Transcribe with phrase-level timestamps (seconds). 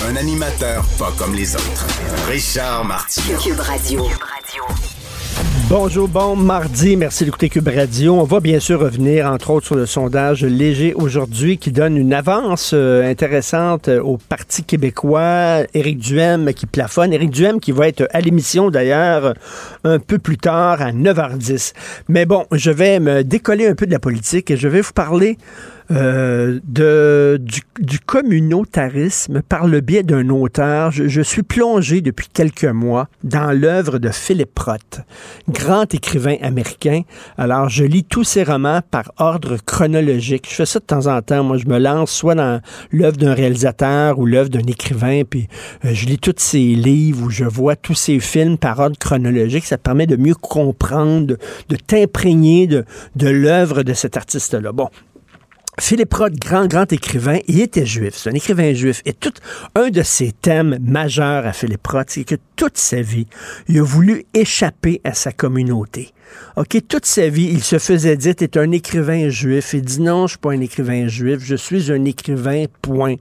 [0.00, 1.86] Un animateur pas comme les autres.
[2.28, 3.38] Richard Martineau.
[3.38, 4.06] Cube Radio.
[5.68, 6.96] Bonjour, bon mardi.
[6.96, 8.14] Merci d'écouter Cube Radio.
[8.14, 12.12] On va bien sûr revenir, entre autres, sur le sondage léger aujourd'hui qui donne une
[12.12, 15.62] avance euh, intéressante euh, au Parti québécois.
[15.72, 17.12] Éric Duhem qui plafonne.
[17.12, 19.34] Éric Duhem qui va être à l'émission d'ailleurs
[19.84, 21.72] un peu plus tard à 9h10.
[22.08, 24.92] Mais bon, je vais me décoller un peu de la politique et je vais vous
[24.92, 25.38] parler
[25.90, 30.90] euh, de, du, du, communautarisme par le biais d'un auteur.
[30.90, 35.00] Je, je, suis plongé depuis quelques mois dans l'œuvre de Philip Roth,
[35.48, 37.02] grand écrivain américain.
[37.36, 40.46] Alors, je lis tous ses romans par ordre chronologique.
[40.48, 41.42] Je fais ça de temps en temps.
[41.42, 42.60] Moi, je me lance soit dans
[42.90, 45.48] l'œuvre d'un réalisateur ou l'œuvre d'un écrivain, puis
[45.84, 49.64] euh, je lis tous ses livres ou je vois tous ses films par ordre chronologique.
[49.64, 51.38] Ça permet de mieux comprendre, de,
[51.68, 52.84] de t'imprégner de,
[53.16, 54.72] de l'œuvre de cet artiste-là.
[54.72, 54.88] Bon,
[55.80, 58.14] Philippe Roth, grand, grand écrivain, il était juif.
[58.14, 59.00] C'est un écrivain juif.
[59.06, 59.32] Et tout,
[59.74, 63.26] un de ses thèmes majeurs à Philippe Roth, c'est que toute sa vie,
[63.68, 66.12] il a voulu échapper à sa communauté.
[66.56, 69.72] OK, toute sa vie, il se faisait dire, t'es un écrivain juif.
[69.74, 73.16] Il dit, non, je suis pas un écrivain juif, je suis un écrivain, point.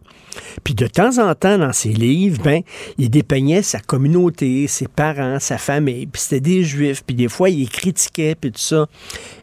[0.63, 2.61] Puis de temps en temps, dans ses livres, ben,
[2.97, 7.49] il dépeignait sa communauté, ses parents, sa famille, puis c'était des juifs, puis des fois,
[7.49, 8.87] il critiquait, puis tout ça.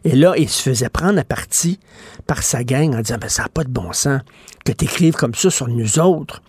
[0.03, 1.79] Et là, il se faisait prendre à partie
[2.27, 4.21] par sa gang en disant, ben, ça n'a pas de bon sens
[4.65, 6.41] que tu écrives comme ça sur nous autres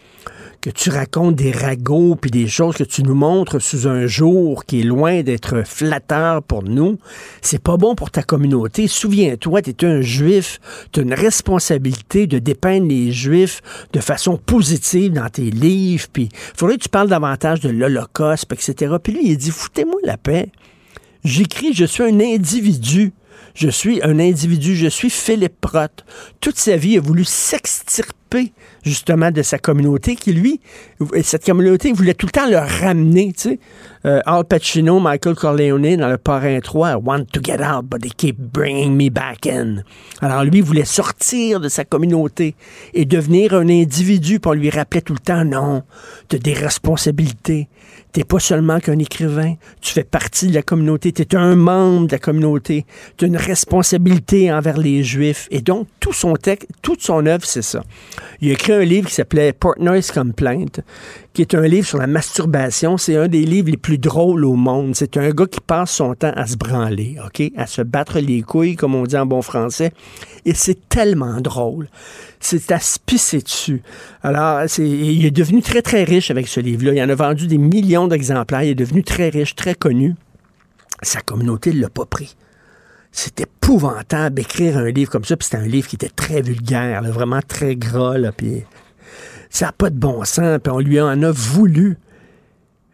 [0.60, 4.64] que tu racontes des ragots puis des choses que tu nous montres sous un jour
[4.66, 6.98] qui est loin d'être flatteur pour nous,
[7.40, 8.86] c'est pas bon pour ta communauté.
[8.86, 10.60] Souviens-toi, tu un juif,
[10.92, 13.62] tu as une responsabilité de dépeindre les juifs
[13.92, 18.96] de façon positive dans tes livres, puis faudrait que tu parles davantage de l'Holocauste, etc.
[19.02, 20.50] Puis lui, il dit, foutez-moi la paix.
[21.24, 23.12] J'écris, je suis un individu.
[23.54, 26.04] Je suis un individu, je suis Philippe Roth.
[26.40, 28.19] Toute sa vie, il a voulu s'extirper
[28.82, 30.60] justement de sa communauté qui, lui,
[31.22, 33.58] cette communauté voulait tout le temps le ramener, tu sais.
[34.06, 38.00] Euh, Al Pacino, Michael Corleone dans Le Parrain 3, I want to get out, but
[38.00, 39.82] they keep bringing me back in.
[40.22, 42.54] Alors lui, voulait sortir de sa communauté
[42.94, 45.82] et devenir un individu, pour lui rappeler tout le temps, non,
[46.28, 47.68] tu as des responsabilités.
[48.12, 52.08] T'es pas seulement qu'un écrivain, tu fais partie de la communauté, tu es un membre
[52.08, 52.84] de la communauté,
[53.16, 55.46] tu as une responsabilité envers les Juifs.
[55.52, 57.84] Et donc, tout son texte, toute son œuvre, c'est ça.
[58.40, 60.80] Il a écrit un livre qui s'appelait Portnoy's Complaint,
[61.32, 62.96] qui est un livre sur la masturbation.
[62.96, 64.94] C'est un des livres les plus drôles au monde.
[64.94, 67.42] C'est un gars qui passe son temps à se branler, OK?
[67.56, 69.92] À se battre les couilles, comme on dit en bon français.
[70.44, 71.88] Et c'est tellement drôle.
[72.40, 73.82] C'est à se pisser dessus.
[74.22, 76.92] Alors, il est devenu très, très riche avec ce livre-là.
[76.94, 78.62] Il en a vendu des millions d'exemplaires.
[78.62, 80.14] Il est devenu très riche, très connu.
[81.02, 82.36] Sa communauté ne l'a pas pris.
[83.12, 87.02] C'est épouvantable d'écrire un livre comme ça, puis c'était un livre qui était très vulgaire,
[87.02, 88.64] là, vraiment très gras, là, puis
[89.50, 91.98] ça n'a pas de bon sens, puis on lui en a voulu.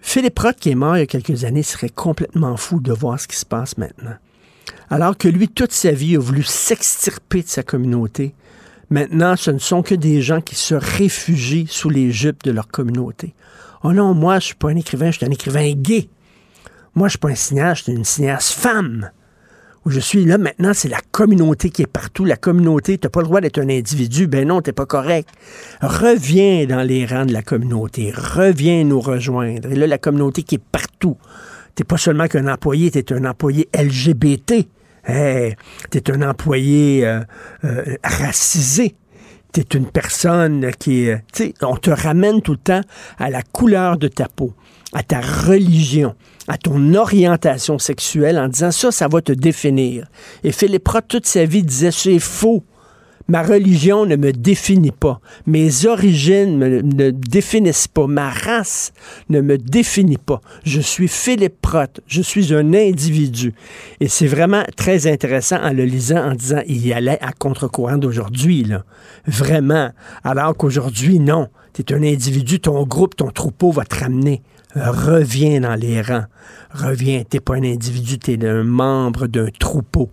[0.01, 3.21] Philippe Roth, qui est mort il y a quelques années, serait complètement fou de voir
[3.21, 4.15] ce qui se passe maintenant.
[4.89, 8.35] Alors que lui, toute sa vie, a voulu s'extirper de sa communauté.
[8.89, 12.69] Maintenant, ce ne sont que des gens qui se réfugient sous les jupes de leur
[12.69, 13.35] communauté.
[13.83, 16.09] Oh non, moi, je suis pas un écrivain, je suis un écrivain gay.
[16.95, 19.11] Moi, je suis pas un cinéaste, je suis une cinéaste femme.
[19.87, 22.25] Je suis là maintenant, c'est la communauté qui est partout.
[22.25, 24.27] La communauté, tu n'as pas le droit d'être un individu.
[24.27, 25.29] Ben non, tu pas correct.
[25.81, 28.13] Reviens dans les rangs de la communauté.
[28.15, 29.71] Reviens nous rejoindre.
[29.71, 31.17] Et là, la communauté qui est partout.
[31.77, 34.67] Tu pas seulement qu'un employé, tu es un employé LGBT.
[35.05, 35.55] Hey,
[35.91, 37.21] tu es un employé euh,
[37.65, 38.97] euh, racisé.
[39.53, 41.09] Tu es une personne qui.
[41.33, 42.81] Tu sais, on te ramène tout le temps
[43.19, 44.55] à la couleur de ta peau,
[44.93, 46.15] à ta religion
[46.49, 50.07] à ton orientation sexuelle en disant ça, ça va te définir.
[50.45, 52.63] Et Philippe Roth, toute sa vie, disait c'est faux.
[53.29, 55.21] Ma religion ne me définit pas.
[55.49, 58.07] Mes origines ne me définissent pas.
[58.07, 58.93] Ma race
[59.31, 60.41] ne me définit pas.
[60.65, 62.01] Je suis Philippe Roth.
[62.07, 63.53] Je suis un individu.
[63.99, 67.99] Et c'est vraiment très intéressant en le lisant, en disant il y allait à contre-courant
[67.99, 68.85] d'aujourd'hui, là.
[69.27, 69.91] Vraiment.
[70.23, 71.49] Alors qu'aujourd'hui, non.
[71.73, 74.41] Tu es un individu, ton groupe, ton troupeau va te ramener
[74.77, 76.27] reviens dans les rangs.
[76.71, 80.11] Reviens, t'es pas un individu, t'es un membre d'un troupeau.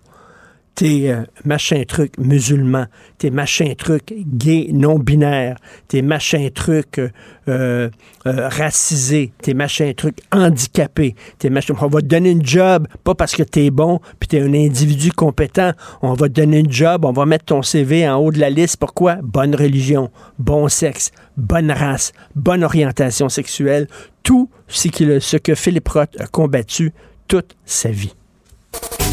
[0.75, 2.87] T'es euh, machin truc musulman,
[3.19, 7.09] t'es machin truc gay non binaire, t'es machin truc euh,
[7.47, 11.75] euh, racisé, t'es machin truc handicapé, t'es machin.
[11.79, 15.11] On va te donner une job, pas parce que t'es bon, puis t'es un individu
[15.11, 15.73] compétent.
[16.01, 18.49] On va te donner une job, on va mettre ton CV en haut de la
[18.49, 18.77] liste.
[18.77, 19.17] Pourquoi?
[19.21, 20.09] Bonne religion,
[20.39, 23.87] bon sexe, bonne race, bonne orientation sexuelle,
[24.23, 26.93] tout ce, ce que Philippe Roth a combattu
[27.27, 28.15] toute sa vie.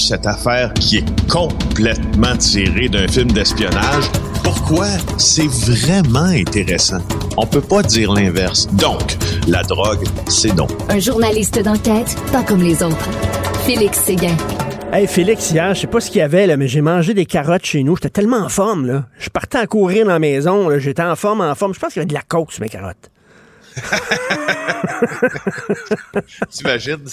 [0.00, 4.04] Cette affaire qui est complètement tirée d'un film d'espionnage,
[4.42, 4.86] pourquoi
[5.18, 7.00] c'est vraiment intéressant?
[7.36, 8.66] On peut pas dire l'inverse.
[8.72, 9.16] Donc,
[9.46, 10.70] la drogue, c'est donc.
[10.88, 13.08] Un journaliste d'enquête, pas comme les autres.
[13.66, 14.36] Félix Séguin.
[14.92, 17.26] Hey Félix, hier, je sais pas ce qu'il y avait, là, mais j'ai mangé des
[17.26, 17.94] carottes chez nous.
[17.96, 19.04] J'étais tellement en forme, là.
[19.18, 21.74] Je partais à courir dans la maison, J'étais en forme, en forme.
[21.74, 23.10] Je pense qu'il y avait de la coke sur mes carottes.
[26.50, 27.06] T'imagines,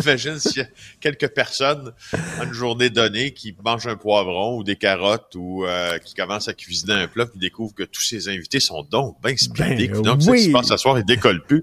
[0.00, 0.66] imagine s'il y a
[1.00, 1.92] quelques personnes
[2.38, 6.48] à une journée donnée qui mangent un poivron ou des carottes ou euh, qui commencent
[6.48, 9.88] à cuisiner un plat puis découvrent que tous ces invités sont donc bien speedés.
[9.88, 10.24] Ben, donc, oui.
[10.24, 11.62] ce qui se passe ce soir, ils décollent plus.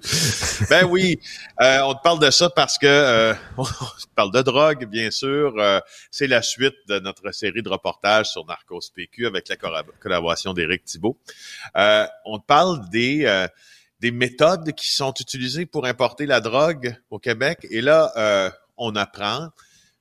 [0.69, 1.19] ben oui,
[1.61, 3.69] euh, on te parle de ça parce que euh, on te
[4.15, 5.53] parle de drogue, bien sûr.
[6.11, 10.85] c'est la suite de notre série de reportages sur Narcos PQ avec la collaboration d'Éric
[10.85, 11.17] Thibault.
[11.75, 13.47] on te parle des
[14.03, 17.65] des méthodes qui sont utilisées pour importer la drogue au Québec.
[17.71, 19.47] Et là, euh, on apprend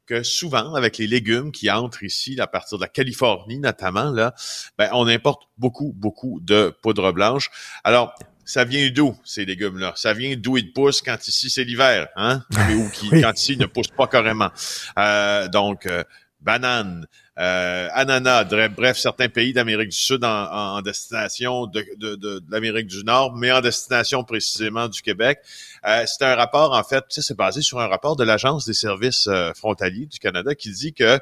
[0.06, 4.34] que souvent, avec les légumes qui entrent ici, à partir de la Californie notamment, là,
[4.76, 7.48] ben, on importe beaucoup, beaucoup de poudre blanche.
[7.84, 8.12] Alors,
[8.44, 9.92] ça vient d'où, ces légumes-là?
[9.94, 12.42] Ça vient d'où ils poussent quand ici c'est l'hiver, hein?
[12.74, 14.50] ou qui, quand ici ils ne poussent pas carrément.
[14.98, 16.02] Euh, donc, euh,
[16.42, 17.06] bananes,
[17.38, 23.50] euh, ananas, bref, certains pays d'Amérique du Sud en, destination de, l'Amérique du Nord, mais
[23.50, 25.38] en destination précisément du Québec.
[25.86, 29.26] Euh, c'est un rapport, en fait, c'est basé sur un rapport de l'Agence des services
[29.28, 31.18] euh, frontaliers du Canada qui dit que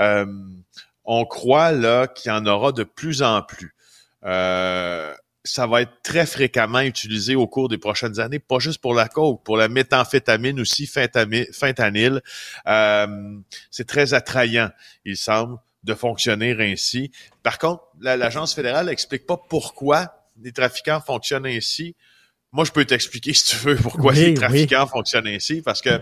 [0.00, 0.26] euh,
[1.04, 3.74] on croit là qu'il y en aura de plus en plus.
[5.44, 9.08] Ça va être très fréquemment utilisé au cours des prochaines années, pas juste pour la
[9.08, 12.22] coke, pour la méthamphétamine aussi, fentanyl.
[12.66, 13.36] Euh,
[13.70, 14.70] c'est très attrayant,
[15.04, 17.12] il semble, de fonctionner ainsi.
[17.42, 21.94] Par contre, l'agence fédérale n'explique pas pourquoi les trafiquants fonctionnent ainsi.
[22.50, 26.00] Moi, je peux t'expliquer, si tu veux, pourquoi les trafiquants fonctionnent ainsi, parce que,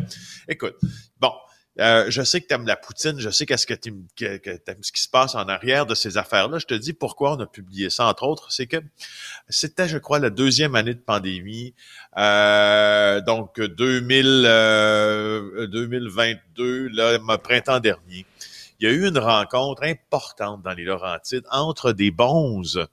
[0.49, 0.77] écoute,
[1.19, 1.33] bon,
[1.81, 4.93] euh, je sais que tu aimes la poutine, je sais qu'est-ce que tu aimes ce
[4.93, 6.59] qui se passe en arrière de ces affaires-là.
[6.59, 8.53] Je te dis pourquoi on a publié ça, entre autres.
[8.53, 8.77] C'est que
[9.49, 11.75] c'était, je crois, la deuxième année de pandémie.
[12.19, 14.43] Euh, donc 2000,
[15.71, 18.27] 2022, euh, là, printemps dernier.
[18.79, 22.87] Il y a eu une rencontre importante dans les Laurentides entre des bonzes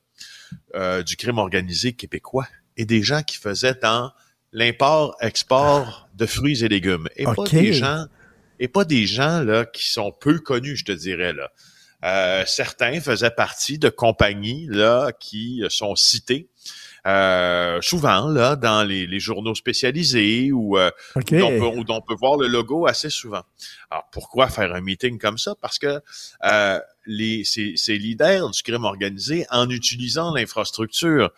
[1.05, 4.11] du crime organisé québécois et des gens qui faisaient dans
[4.51, 7.07] l'import-export de fruits et légumes.
[7.15, 8.05] Et pas des gens
[8.59, 11.51] et pas des gens là qui sont peu connus, je te dirais là.
[12.05, 16.47] Euh, certains faisaient partie de compagnies là qui sont citées
[17.05, 21.21] euh, souvent là dans les, journaux spécialisés ou euh, où,
[21.89, 23.41] on peut, voir le logo assez souvent.
[23.91, 25.55] Alors pourquoi faire un meeting comme ça?
[25.59, 26.01] Parce que
[27.05, 31.31] les ces, ces leaders du crime organisé, en utilisant l'infrastructure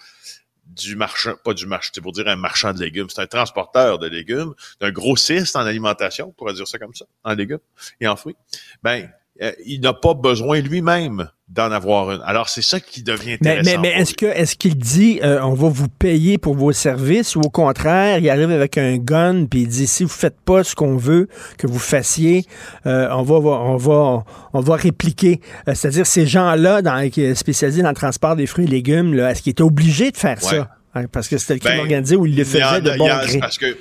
[0.66, 4.00] du marchand, pas du marchand, c'est pour dire un marchand de légumes, c'est un transporteur
[4.00, 7.60] de légumes, d'un grossiste en alimentation, on pourrait dire ça comme ça, en légumes
[8.00, 8.38] et en fruits,
[8.84, 12.22] ben, euh, il n'a pas besoin lui-même d'en avoir une.
[12.26, 13.70] Alors, c'est ça qui devient intéressant.
[13.70, 16.72] Mais, mais, mais est-ce que est-ce qu'il dit euh, on va vous payer pour vos
[16.72, 20.40] services ou au contraire, il arrive avec un gun puis il dit si vous faites
[20.40, 22.46] pas ce qu'on veut que vous fassiez,
[22.86, 25.42] euh, on va on va on va répliquer.
[25.68, 29.42] Euh, c'est-à-dire ces gens-là dans spécialisés dans le transport des fruits et légumes, là, est-ce
[29.42, 30.70] qu'ils étaient obligés de faire ça?
[30.94, 33.40] Hein, parce que c'était le crime Ben, organisé où ils le faisaient de bon gré.
[33.40, 33.78] Parce que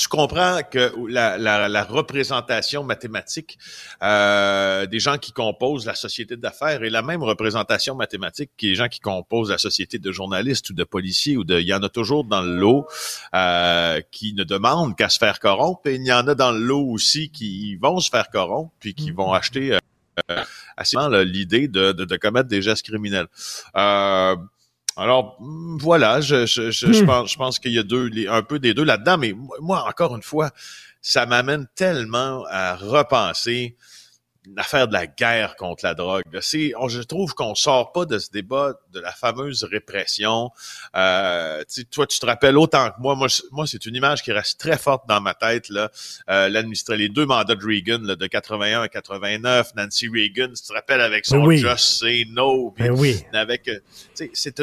[0.00, 3.58] tu comprends que la, la- la représentation mathématique
[4.02, 8.74] euh, des gens qui composent la société d'affaires est la même représentation mathématique que les
[8.74, 11.60] gens qui composent la société de journalistes ou de policiers ou de.
[11.60, 12.86] Il y en a toujours dans le lot
[13.34, 16.60] euh, qui ne demandent qu'à se faire corrompre et il y en a dans le
[16.60, 19.74] lot aussi qui vont se faire corrompre puis qui vont acheter
[20.30, 20.42] euh,
[20.78, 23.26] assez l'idée de, de, de commettre des gestes criminels.
[23.76, 24.36] Euh,
[25.00, 27.06] alors mm, voilà, je, je, je, je Hmm.
[27.06, 29.56] pense, je pense qu'il y a deux, les- un peu des deux là-dedans, mais moi-
[29.60, 30.50] moi encore une fois,
[31.02, 33.76] ça m'amène tellement à repenser
[34.56, 36.22] l'affaire de la guerre contre la drogue.
[36.32, 36.40] là.
[36.42, 40.50] C'est, on- je trouve qu'on sort pas de ce débat de la fameuse répression.
[40.96, 43.14] Euh, toi, tu te rappelles autant que moi.
[43.14, 45.68] Moi, moi, c'est une image qui reste très forte dans ma tête.
[45.68, 45.90] Là,
[46.28, 46.48] euh,
[46.96, 51.00] les deux mandats de Reagan, là, de 81 à 89, Nancy Reagan, tu te rappelles
[51.00, 51.58] avec son Oui.
[51.58, 52.70] Just Say No.
[52.72, 53.22] puis Ben oui.
[53.32, 53.78] avec euh,
[54.14, 54.60] tu sais, c'est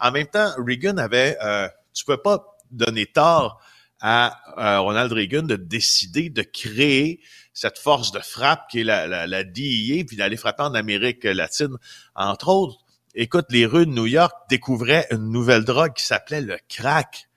[0.00, 3.60] en même temps Reagan avait euh, tu peux pas donner tort
[4.00, 7.20] à euh, Ronald Reagan de décider de créer
[7.54, 11.24] cette force de frappe qui est la, la, la DEA puis d'aller frapper en Amérique
[11.24, 11.76] latine
[12.14, 12.78] entre autres.
[13.14, 17.28] Écoute les rues de New York découvraient une nouvelle drogue qui s'appelait le crack.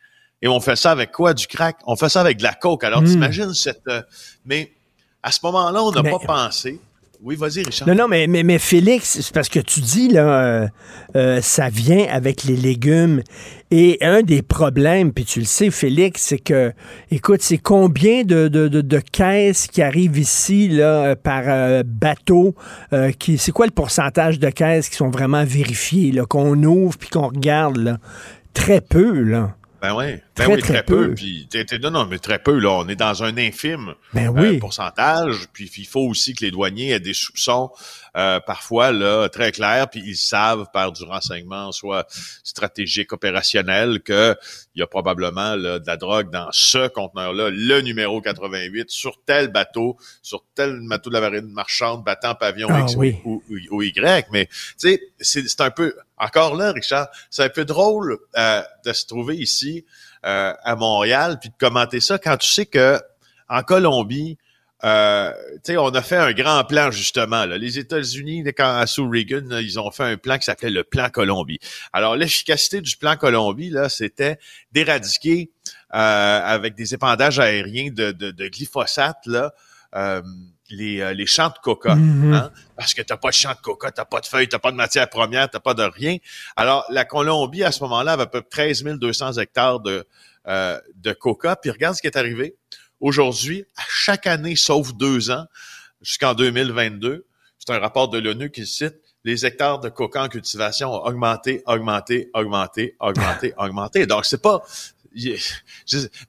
[0.41, 1.33] Et on fait ça avec quoi?
[1.33, 1.77] Du crack?
[1.85, 2.83] On fait ça avec de la coke.
[2.83, 3.07] Alors Mm.
[3.07, 4.01] t'imagines cette euh,
[4.45, 4.71] mais
[5.23, 6.79] à ce moment-là on n'a pas pensé
[7.21, 10.43] oui vas-y Richard Non, non, mais, mais, mais Félix, c'est parce que tu dis, là,
[10.45, 10.67] euh,
[11.15, 13.21] euh, ça vient avec les légumes.
[13.71, 16.71] Et un des problèmes, puis tu le sais, Félix, c'est que,
[17.11, 21.83] écoute, c'est combien de, de, de, de caisses qui arrivent ici, là, euh, par euh,
[21.85, 22.55] bateau?
[22.93, 26.97] euh, qui, c'est quoi le pourcentage de caisses qui sont vraiment vérifiées, là, qu'on ouvre
[26.97, 27.97] puis qu'on regarde, là?
[28.53, 29.55] Très peu, là.
[29.81, 30.05] Ben oui,
[30.37, 31.07] ben Très, oui, très très, peu.
[31.09, 31.15] peu.
[31.15, 32.69] Puis, t'es- t'es- non, non, mais très peu, là.
[32.71, 34.57] On est dans un infime Ben euh, oui.
[34.59, 35.47] pourcentage.
[35.53, 37.71] Puis, il faut aussi que les douaniers aient des soupçons,
[38.17, 39.89] euh, parfois, là, très clairs.
[39.89, 42.05] Puis, ils savent par du renseignement, soit
[42.43, 44.35] stratégique, opérationnel, que
[44.75, 49.17] il y a probablement là, de la drogue dans ce conteneur-là, le numéro 88, sur
[49.25, 53.15] tel bateau, sur tel bateau de la marine marchande, battant pavillon Ah X ou- oui.
[53.23, 54.27] ou, ou- ou Y.
[54.31, 55.95] Mais, tu sais, c'est c'est un peu...
[56.17, 59.83] Encore là, Richard, c'est un peu drôle euh, de se trouver ici
[60.25, 62.99] euh, à Montréal puis de commenter ça quand tu sais que
[63.47, 64.37] en Colombie,
[64.83, 65.31] euh,
[65.69, 67.45] on a fait un grand plan justement.
[67.45, 67.57] Là.
[67.57, 71.09] Les États-Unis, quand sous Reagan, là, ils ont fait un plan qui s'appelait le plan
[71.09, 71.59] Colombie.
[71.93, 74.37] Alors l'efficacité du plan Colombie là, c'était
[74.71, 75.51] d'éradiquer
[75.93, 79.53] euh, avec des épandages aériens de, de, de glyphosate là.
[79.95, 80.21] euh,
[80.69, 82.33] les, euh, les champs de coca, Mhm.
[82.33, 84.71] hein, parce que t'as pas de champ de coca, t'as pas de feuilles, t'as pas
[84.71, 86.17] de matière première, t'as pas de rien.
[86.55, 90.05] Alors, la Colombie, à ce moment-là, avait à peu près 13 200 hectares de,
[90.47, 91.55] euh, de coca.
[91.55, 92.55] Puis regarde ce qui est arrivé.
[92.99, 95.45] Aujourd'hui, à chaque année, sauf deux ans,
[96.01, 97.25] jusqu'en 2022,
[97.59, 101.63] c'est un rapport de l'ONU qui cite, les hectares de coca en cultivation ont augmenté,
[101.65, 104.05] augmenté, augmenté, augmenté, augmenté.
[104.05, 104.61] Donc, c'est pas...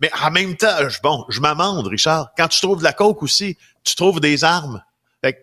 [0.01, 2.31] mais en même temps, bon, je m'amende, Richard.
[2.37, 4.83] Quand tu trouves de la coke aussi, tu trouves des armes.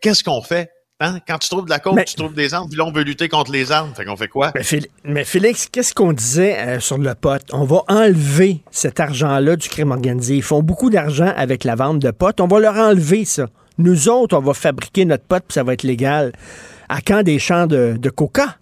[0.01, 0.69] Qu'est-ce qu'on fait?
[0.99, 1.19] Hein?
[1.27, 3.03] Quand tu trouves de la coke, Mais- tu trouves des armes, puis là, on veut
[3.03, 3.93] lutter contre les armes.
[3.95, 4.51] Fait qu'on fait quoi?
[4.55, 7.41] Mais, Fél- mais Félix, qu'est-ce qu'on disait euh, sur le pot?
[7.51, 10.35] On va enlever cet argent-là du crime organisé.
[10.35, 12.39] Ils font beaucoup d'argent avec la vente de potes.
[12.39, 13.47] On va leur enlever ça.
[13.79, 16.31] Nous autres, on va fabriquer notre pot puis ça va être légal.
[16.87, 18.57] À quand des champs de, de coca?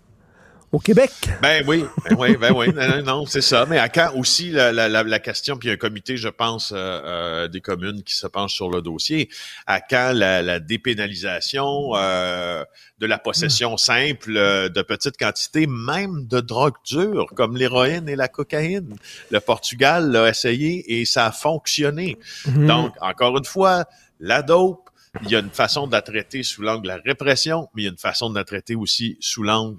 [0.72, 1.12] Au Québec?
[1.42, 2.68] Ben oui, ben oui, ben oui.
[2.74, 3.66] Non, non, c'est ça.
[3.66, 6.18] Mais à quand aussi la, la, la, la question, puis il y a un comité,
[6.18, 9.30] je pense, euh, euh, des communes qui se penche sur le dossier.
[9.68, 12.64] À quand la, la dépénalisation euh,
[13.00, 18.16] de la possession simple euh, de petites quantités, même de drogue dure, comme l'héroïne et
[18.16, 18.96] la cocaïne?
[19.30, 22.18] Le Portugal l'a essayé et ça a fonctionné.
[22.46, 22.68] Mhm.
[22.68, 23.86] Donc, encore une fois,
[24.20, 24.90] la dope,
[25.24, 27.86] il y a une façon de la traiter sous l'angle de la répression, mais il
[27.86, 29.78] y a une façon de la traiter aussi sous l'angle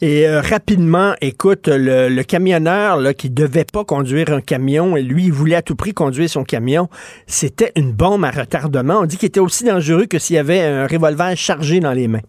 [0.00, 5.02] Et euh, rapidement, écoute, le, le camionneur là, qui devait pas conduire un camion, et
[5.02, 6.88] lui, il voulait à tout prix conduire son camion,
[7.26, 9.00] c'était une bombe à retardement.
[9.00, 12.08] On dit qu'il était aussi dangereux que s'il y avait un revolver chargé dans les
[12.08, 12.22] mains.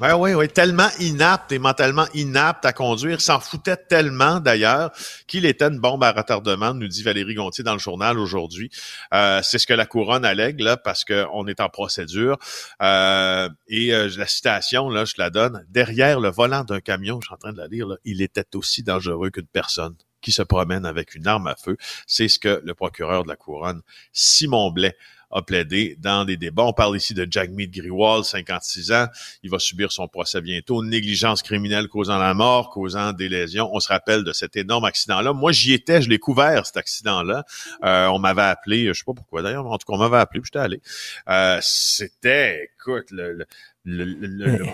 [0.00, 4.92] Ben oui, oui, tellement inapte et mentalement inapte à conduire, s'en foutait tellement d'ailleurs
[5.26, 8.70] qu'il était une bombe à retardement, nous dit Valérie Gontier dans le journal aujourd'hui.
[9.12, 12.38] Euh, c'est ce que la couronne allègue là, parce qu'on est en procédure.
[12.80, 15.66] Euh, et euh, la citation, là, je la donne.
[15.68, 18.84] Derrière le volant d'un camion, je suis en train de la lire, il était aussi
[18.84, 21.76] dangereux qu'une personne qui se promène avec une arme à feu.
[22.06, 24.96] C'est ce que le procureur de la couronne, Simon Blais,
[25.30, 26.64] a plaidé dans des débats.
[26.64, 29.06] On parle ici de Jagmeet Griwal, 56 ans.
[29.42, 30.82] Il va subir son procès bientôt.
[30.82, 33.70] Négligence criminelle causant la mort, causant des lésions.
[33.72, 35.32] On se rappelle de cet énorme accident-là.
[35.32, 37.44] Moi, j'y étais, je l'ai couvert, cet accident-là.
[37.84, 40.40] Euh, on m'avait appelé, je sais pas pourquoi d'ailleurs, en tout cas, on m'avait appelé,
[40.40, 40.80] puis j'étais allé.
[41.28, 43.46] Euh, c'était, écoute, le,
[43.84, 44.64] le, le,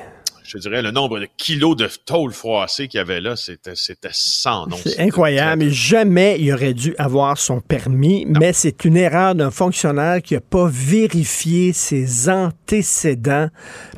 [0.45, 4.11] je dirais, le nombre de kilos de tôle froissée qu'il y avait là, c'était, c'était
[4.13, 4.77] sans nom.
[4.77, 5.71] C'est incroyable.
[5.71, 10.41] Jamais il aurait dû avoir son permis, mais c'est une erreur d'un fonctionnaire qui n'a
[10.41, 13.49] pas vérifié ses antécédents.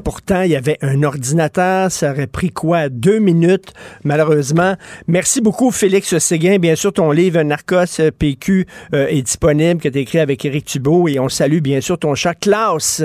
[0.05, 1.91] Pourtant, il y avait un ordinateur.
[1.91, 2.89] Ça aurait pris quoi?
[2.89, 3.73] Deux minutes,
[4.05, 4.77] malheureusement.
[5.09, 6.59] Merci beaucoup, Félix Séguin.
[6.59, 10.65] Bien sûr, ton livre Narcos PQ euh, est disponible, que tu as écrit avec Éric
[10.65, 11.09] Thibault.
[11.09, 13.03] Et on salue, bien sûr, ton chat Klaus.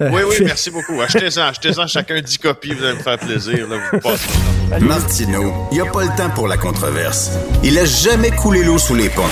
[0.00, 1.00] Euh, oui, oui, merci beaucoup.
[1.00, 3.68] Achetez-en, achetez-en chacun 10 copies, vous allez me faire plaisir.
[3.68, 7.30] Là, vous Martineau, il n'y a pas le temps pour la controverse.
[7.62, 9.22] Il a jamais coulé l'eau sous les ponts.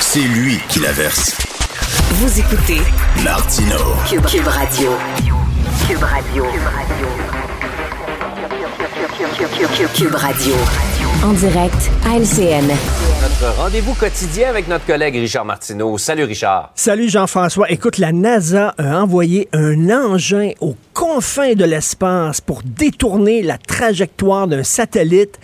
[0.00, 1.34] C'est lui qui la verse.
[2.10, 2.80] Vous écoutez
[3.24, 3.96] Martineau.
[4.08, 4.96] Cube, Cube Radio.
[5.88, 6.44] Cube Radio.
[9.94, 10.95] Cube Radio.
[11.24, 12.68] En direct à LCN.
[12.68, 15.98] Notre rendez-vous quotidien avec notre collègue Richard Martineau.
[15.98, 16.72] Salut Richard.
[16.74, 17.70] Salut Jean-François.
[17.70, 24.46] Écoute, la NASA a envoyé un engin aux confins de l'espace pour détourner la trajectoire
[24.46, 25.38] d'un satellite.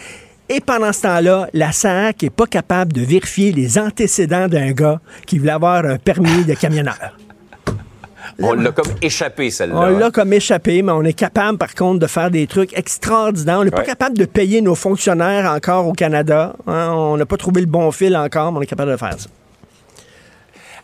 [0.49, 5.01] Et pendant ce temps-là, la SAC n'est pas capable de vérifier les antécédents d'un gars
[5.27, 7.17] qui voulait avoir un permis de camionneur.
[8.41, 9.77] On l'a comme échappé, celle-là.
[9.77, 13.59] On l'a comme échappé, mais on est capable, par contre, de faire des trucs extraordinaires.
[13.61, 16.55] On n'est pas capable de payer nos fonctionnaires encore au Canada.
[16.67, 16.91] hein.
[16.93, 19.29] On n'a pas trouvé le bon fil encore, mais on est capable de faire ça.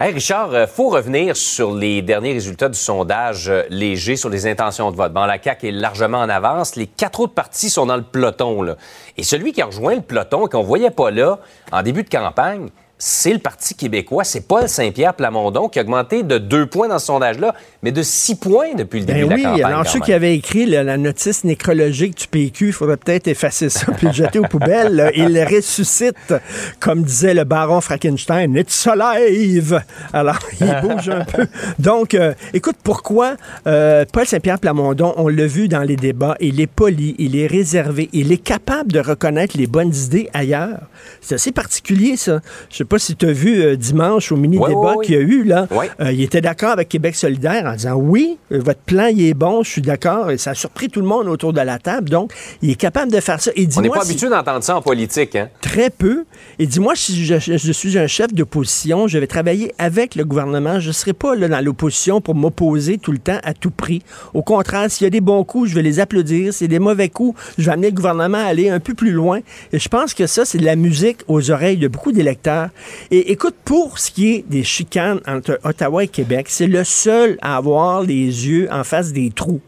[0.00, 4.47] Hey Richard, euh, faut revenir sur les derniers résultats du sondage euh, léger sur les
[4.47, 5.12] intentions de vote.
[5.12, 6.76] Bon, la CAQ est largement en avance.
[6.76, 8.62] Les quatre autres partis sont dans le peloton.
[8.62, 8.76] Là.
[9.17, 11.40] Et celui qui a rejoint le peloton qu'on voyait pas là
[11.73, 14.25] en début de campagne, c'est le Parti québécois.
[14.25, 18.02] C'est Paul Saint-Pierre Plamondon qui a augmenté de deux points dans ce sondage-là, mais de
[18.02, 19.64] six points depuis le début Ben de oui, la campagne.
[19.64, 23.69] alors ceux qui avaient écrit là, la notice nécrologique du PQ, il faudrait peut-être effacer
[23.69, 24.95] ça puis le jeter aux poubelles.
[24.97, 25.11] là.
[25.14, 26.35] Il ressuscite,
[26.81, 29.81] comme disait le baron Frankenstein, It's alive!
[30.12, 31.47] Alors, il bouge un peu.
[31.78, 33.37] Donc, euh, écoute, pourquoi
[33.69, 37.47] euh, Paul Saint-Pierre Plamondon, on l'a vu dans les débats, il est poli, il est
[37.47, 40.81] réservé, il est capable de reconnaître les bonnes idées ailleurs.
[41.21, 42.40] C'est assez particulier, ça.
[42.71, 45.66] Je pas si tu as vu euh, dimanche au mini-débat qu'il y a eu, là.
[46.00, 49.34] Euh, il était d'accord avec Québec solidaire en disant oui, euh, votre plan il est
[49.34, 52.08] bon, je suis d'accord, et ça a surpris tout le monde autour de la table.
[52.10, 53.50] Donc, il est capable de faire ça.
[53.56, 55.36] Et On n'est pas si- habitué d'entendre ça en politique.
[55.36, 55.49] Hein?
[55.60, 56.25] très peu.
[56.58, 60.25] Et dis-moi, si je, je- je suis un chef d'opposition, je vais travailler avec le
[60.25, 60.80] gouvernement.
[60.80, 64.02] Je ne serai pas là, dans l'opposition pour m'opposer tout le temps à tout prix.
[64.34, 66.52] Au contraire, s'il y a des bons coups, je vais les applaudir.
[66.54, 68.95] S'il y a des mauvais coups, je vais amener le gouvernement à aller un peu
[68.95, 69.41] plus loin.
[69.73, 72.71] Et je pense que ça, c'est de la musique aux oreilles de beaucoup d'électeurs.
[73.10, 77.38] Et écoute, pour ce qui est des chicanes entre Ottawa et Québec, c'est le seul
[77.43, 79.60] à avoir les yeux en face des trous.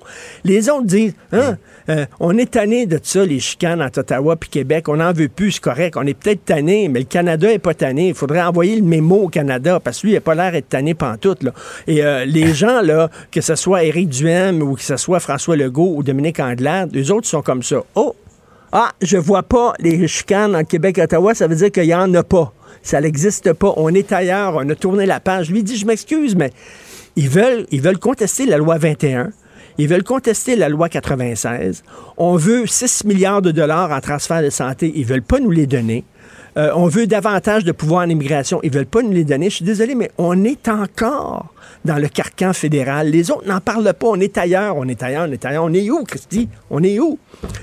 [0.44, 1.56] Les autres disent, hein,
[1.88, 4.88] euh, on est tanné de ça, les chicanes entre Ottawa puis Québec.
[4.88, 5.96] On n'en veut plus, c'est correct.
[5.96, 8.08] On est peut-être tanné, mais le Canada est pas tanné.
[8.08, 10.68] Il faudrait envoyer le mémo au Canada parce que lui, il n'a pas l'air d'être
[10.68, 11.42] tanné pantoute.
[11.42, 11.52] Là.
[11.86, 15.56] Et euh, les gens, là, que ce soit Éric Duhem ou que ce soit François
[15.56, 17.82] Legault ou Dominique Anglade, eux autres sont comme ça.
[17.94, 18.14] Oh!
[18.72, 21.94] Ah, je vois pas les chicanes en Québec et Ottawa, ça veut dire qu'il y
[21.94, 22.52] en a pas.
[22.82, 23.74] Ça n'existe pas.
[23.76, 25.50] On est ailleurs, on a tourné la page.
[25.50, 26.50] Lui dis, je m'excuse, mais
[27.16, 29.30] ils veulent, ils veulent contester la loi 21.
[29.78, 31.84] Ils veulent contester la loi 96.
[32.16, 34.92] On veut 6 milliards de dollars en transfert de santé.
[34.94, 36.04] Ils veulent pas nous les donner.
[36.56, 38.60] Euh, on veut davantage de pouvoir en immigration.
[38.62, 39.50] Ils veulent pas nous les donner.
[39.50, 41.52] Je suis désolé, mais on est encore
[41.84, 43.08] dans le carcan fédéral.
[43.10, 44.06] Les autres n'en parlent pas.
[44.08, 45.64] On est ailleurs, on est ailleurs, on est ailleurs.
[45.64, 46.48] On est où, Christy?
[46.70, 47.18] On est où?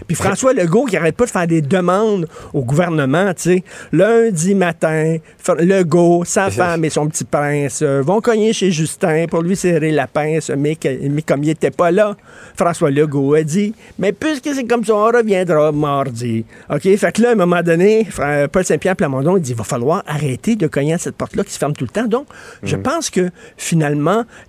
[0.07, 3.63] Puis François Legault qui arrête pas de faire des demandes au gouvernement, tu sais.
[3.91, 5.17] Lundi matin,
[5.59, 9.91] Legault, sa femme et son petit prince euh, vont cogner chez Justin pour lui serrer
[9.91, 10.77] la pince, mais,
[11.25, 12.15] comme il était pas là,
[12.55, 16.45] François Legault a dit, mais puisque c'est comme ça, on reviendra mardi.
[16.69, 16.95] OK?
[16.97, 18.07] Fait que là, à un moment donné,
[18.51, 21.51] Paul Saint-Pierre Plamondon, il dit, il va falloir arrêter de cogner à cette porte-là qui
[21.51, 22.07] se ferme tout le temps.
[22.07, 22.27] Donc,
[22.63, 23.86] je pense que finalement,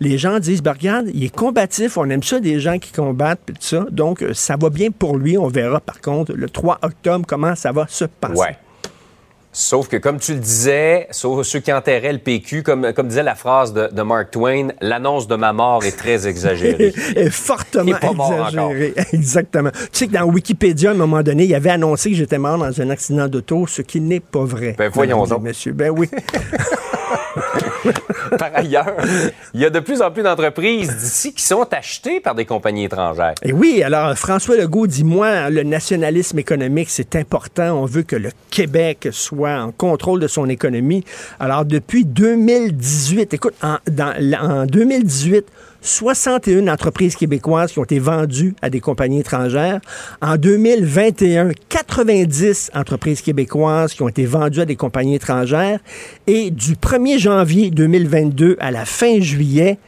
[0.00, 3.40] les gens disent, ben, regarde, il est combatif, on aime ça des gens qui combattent,
[3.44, 3.86] puis tout ça.
[3.90, 5.38] Donc, euh, ça va bien pour lui.
[5.38, 8.38] On verra, par contre, le 3 octobre, comment ça va se passer.
[8.38, 8.56] Ouais.
[9.50, 13.22] Sauf que, comme tu le disais, sauf ceux qui enterraient le PQ, comme, comme disait
[13.22, 16.92] la phrase de, de Mark Twain, l'annonce de ma mort est très exagérée.
[17.16, 18.94] est fortement Il est pas mort exagéré.
[19.12, 19.70] Exactement.
[19.70, 22.58] Tu sais que dans Wikipédia, à un moment donné, il avait annoncé que j'étais mort
[22.58, 24.76] dans un accident d'auto, ce qui n'est pas vrai.
[24.78, 25.42] Ben, voyons donc.
[25.42, 26.08] Messieurs, ben oui.
[28.38, 28.94] Par ailleurs,
[29.54, 32.84] il y a de plus en plus d'entreprises d'ici qui sont achetées par des compagnies
[32.84, 33.34] étrangères.
[33.42, 37.80] Et oui, alors François Legault dit, moi, le nationalisme économique, c'est important.
[37.80, 41.04] On veut que le Québec soit en contrôle de son économie.
[41.40, 45.46] Alors, depuis 2018, écoute, en, dans, en 2018,
[45.80, 49.80] 61 entreprises québécoises qui ont été vendues à des compagnies étrangères.
[50.20, 55.78] En 2021, 90 entreprises québécoises qui ont été vendues à des compagnies étrangères.
[56.26, 59.78] Et du 1er janvier 2022 à la fin juillet,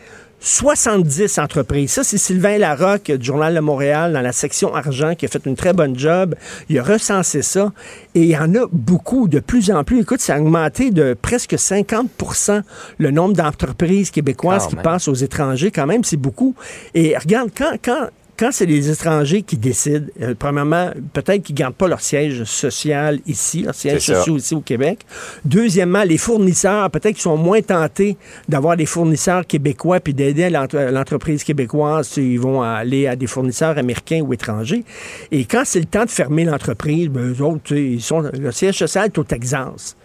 [0.40, 1.92] 70 entreprises.
[1.92, 5.44] Ça, c'est Sylvain Larocque du Journal de Montréal dans la section argent qui a fait
[5.44, 6.34] une très bonne job.
[6.68, 7.72] Il a recensé ça
[8.14, 10.00] et il y en a beaucoup, de plus en plus.
[10.00, 12.62] Écoute, ça a augmenté de presque 50%
[12.98, 15.70] le nombre d'entreprises québécoises qui passent aux étrangers.
[15.70, 16.54] Quand même, c'est beaucoup.
[16.94, 18.08] Et regarde, quand, quand
[18.40, 22.44] quand c'est les étrangers qui décident, euh, premièrement, peut-être qu'ils ne gardent pas leur siège
[22.44, 25.00] social ici, leur siège social ici au Québec.
[25.44, 28.16] Deuxièmement, les fournisseurs, peut-être qu'ils sont moins tentés
[28.48, 32.16] d'avoir des fournisseurs québécois puis d'aider l'entreprise québécoise.
[32.16, 34.84] Ils vont aller à des fournisseurs américains ou étrangers.
[35.30, 38.78] Et quand c'est le temps de fermer l'entreprise, ben, eux autres, ils sont, le siège
[38.78, 39.96] social est au Texas.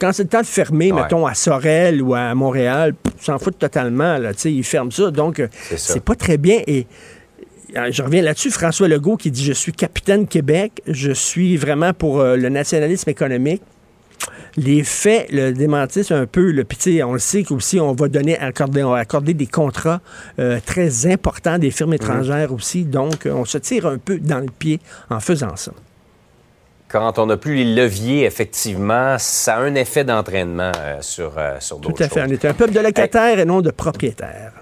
[0.00, 3.58] quand c'est le temps de fermer, mettons, à Sorel ou à Montréal, ils s'en foutent
[3.58, 4.16] totalement.
[4.16, 5.10] Là, ils ferment ça.
[5.10, 5.42] Donc,
[5.76, 6.62] c'est pas très bien.
[6.66, 6.86] Et
[7.90, 12.20] je reviens là-dessus, François Legault qui dit Je suis capitaine Québec, je suis vraiment pour
[12.20, 13.62] euh, le nationalisme économique.
[14.56, 16.52] Les faits le démentissent un peu.
[16.52, 20.00] Le, puis, on le sait qu'aussi, on va donner, accorder, on va accorder des contrats
[20.38, 21.96] euh, très importants des firmes mhm.
[21.96, 22.84] étrangères aussi.
[22.84, 24.78] Donc, on se tire un peu dans le pied
[25.10, 25.72] en faisant ça.
[26.88, 31.78] Quand on n'a plus les leviers, effectivement, ça a un effet d'entraînement euh, sur, sur
[31.78, 32.22] d'autres Tout à fait.
[32.22, 34.61] On est un peuple de locataires et non de propriétaires.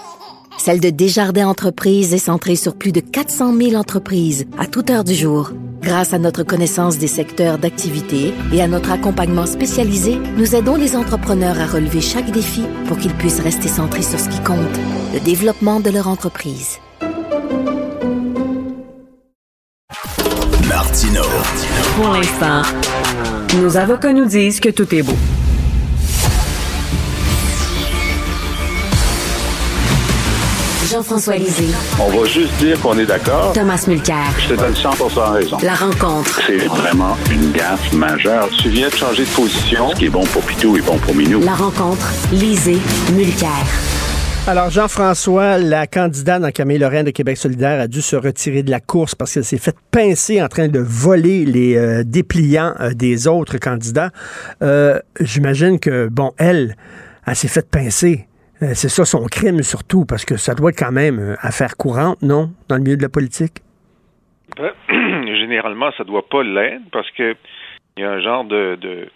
[0.61, 5.03] celle de Desjardins Entreprises est centrée sur plus de 400 000 entreprises à toute heure
[5.03, 5.53] du jour.
[5.81, 10.95] Grâce à notre connaissance des secteurs d'activité et à notre accompagnement spécialisé, nous aidons les
[10.95, 14.59] entrepreneurs à relever chaque défi pour qu'ils puissent rester centrés sur ce qui compte,
[15.15, 16.77] le développement de leur entreprise.
[20.69, 21.23] Martino.
[21.95, 22.61] Pour l'instant,
[23.59, 25.17] nos avocats nous disent que tout est beau.
[31.11, 31.67] Jean-François Lisée.
[31.99, 33.51] On va juste dire qu'on est d'accord.
[33.51, 34.33] Thomas Mulcair.
[34.39, 35.57] Je te donne 100% raison.
[35.61, 36.39] La rencontre.
[36.47, 38.47] C'est vraiment une gaffe majeure.
[38.61, 39.89] Tu viens de changer de position.
[39.89, 41.41] Ce qui est bon pour Pitou est bon pour Minou.
[41.41, 42.13] La rencontre.
[42.31, 42.77] Lisée.
[43.11, 43.49] Mulcair.
[44.47, 48.71] Alors, Jean-François, la candidate dans Camille Lorraine de Québec solidaire a dû se retirer de
[48.71, 52.93] la course parce qu'elle s'est fait pincer en train de voler les euh, dépliants euh,
[52.93, 54.11] des autres candidats.
[54.63, 56.77] Euh, j'imagine que, bon, elle,
[57.27, 58.29] elle s'est fait pincer.
[58.61, 61.77] Euh, c'est ça son crime surtout, parce que ça doit être quand même euh, affaire
[61.77, 63.57] courante, non, dans le milieu de la politique?
[64.55, 64.71] Ben,
[65.35, 67.35] généralement, ça doit pas l'être, parce que
[67.97, 69.09] il y a un genre de,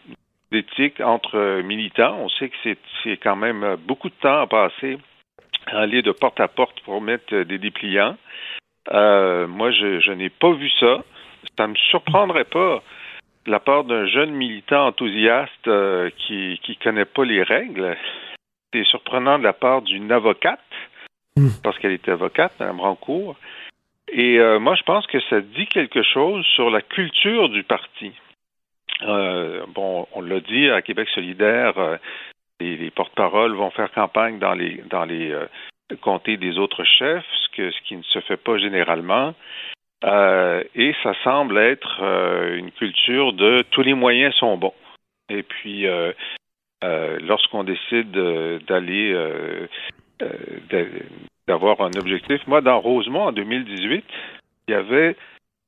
[0.52, 2.18] d'éthique entre militants.
[2.20, 2.56] On sait que
[3.04, 4.98] c'est, quand même beaucoup de temps à passer
[5.68, 8.18] à aller de porte à porte pour mettre des dépliants.
[8.92, 11.04] Euh, moi, je, n'ai pas vu ça.
[11.58, 12.84] Ça ne me surprendrait pas
[13.46, 15.70] de la part d'un jeune militant enthousiaste
[16.18, 17.96] qui qui connaît pas les règles
[18.76, 20.60] c'est surprenant de la part d'une avocate,
[21.38, 21.50] hmm.
[21.64, 23.36] parce qu'elle était avocate, Mme Rancourt.
[24.12, 28.12] Et euh, moi, je pense que ça dit quelque chose sur la culture du parti.
[29.02, 31.98] Euh, bon, on l'a dit à Québec solidaire, euh,
[32.60, 35.36] les, porte-paroles vont faire campagne dans les dans les
[36.02, 39.34] comtés des autres chefs, ce, que, ce qui ne se fait pas généralement.
[40.04, 42.02] et ça semble être
[42.58, 44.74] une culture de tous les moyens sont bons.
[45.30, 46.12] Et puis, euh,
[46.82, 49.68] lorsqu'on décide d'aller euh,
[50.22, 50.90] euh,
[51.48, 52.42] d'avoir un objectif.
[52.48, 54.04] Moi, dans Rosemont, en 2018,
[54.68, 55.16] il y avait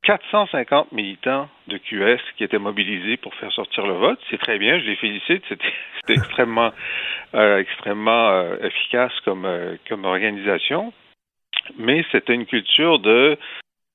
[0.04, 4.20] 450 militants de QS qui étaient mobilisés pour faire sortir le vote.
[4.30, 5.44] C'est très bien, je les félicite.
[5.50, 5.68] C'était
[6.14, 6.72] extrêmement,
[7.34, 9.48] extrêmement efficace comme,
[9.88, 10.94] comme organisation.
[11.78, 13.38] Mais c'était une culture de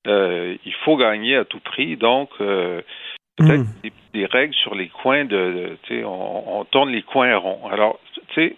[0.05, 2.29] il faut gagner à tout prix, donc
[3.37, 3.89] peut-être hmm.
[4.13, 7.67] des, règles sur les coins de, sais, on, tourne les coins ronds.
[7.69, 8.55] Alors, tu sais,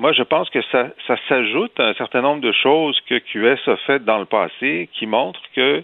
[0.00, 3.68] moi, je pense que ça, ça s'ajoute à un certain nombre de choses que QS
[3.68, 5.82] a faites dans le passé qui montrent que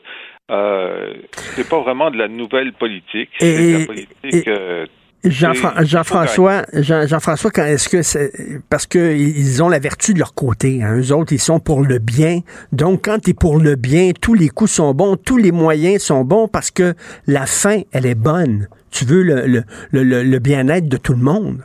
[0.50, 3.30] euh, c'est pas vraiment de la nouvelle politique.
[3.38, 4.48] C'est de la politique.
[4.48, 4.86] Euh,
[5.24, 8.30] Jean-François, Jean, françois est-ce que c'est
[8.68, 11.98] parce qu'ils ont la vertu de leur côté, hein, eux autres, ils sont pour le
[11.98, 12.40] bien.
[12.72, 16.02] Donc, quand tu es pour le bien, tous les coups sont bons, tous les moyens
[16.02, 16.94] sont bons parce que
[17.26, 18.68] la fin, elle est bonne.
[18.90, 21.62] Tu veux le, le, le, le bien-être de tout le monde.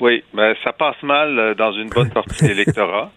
[0.00, 3.10] Oui, mais ça passe mal euh, dans une bonne partie de l'électorat.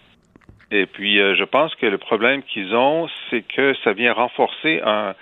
[0.71, 4.81] Et puis, euh, je pense que le problème qu'ils ont, c'est que ça vient renforcer
[4.83, 5.13] un,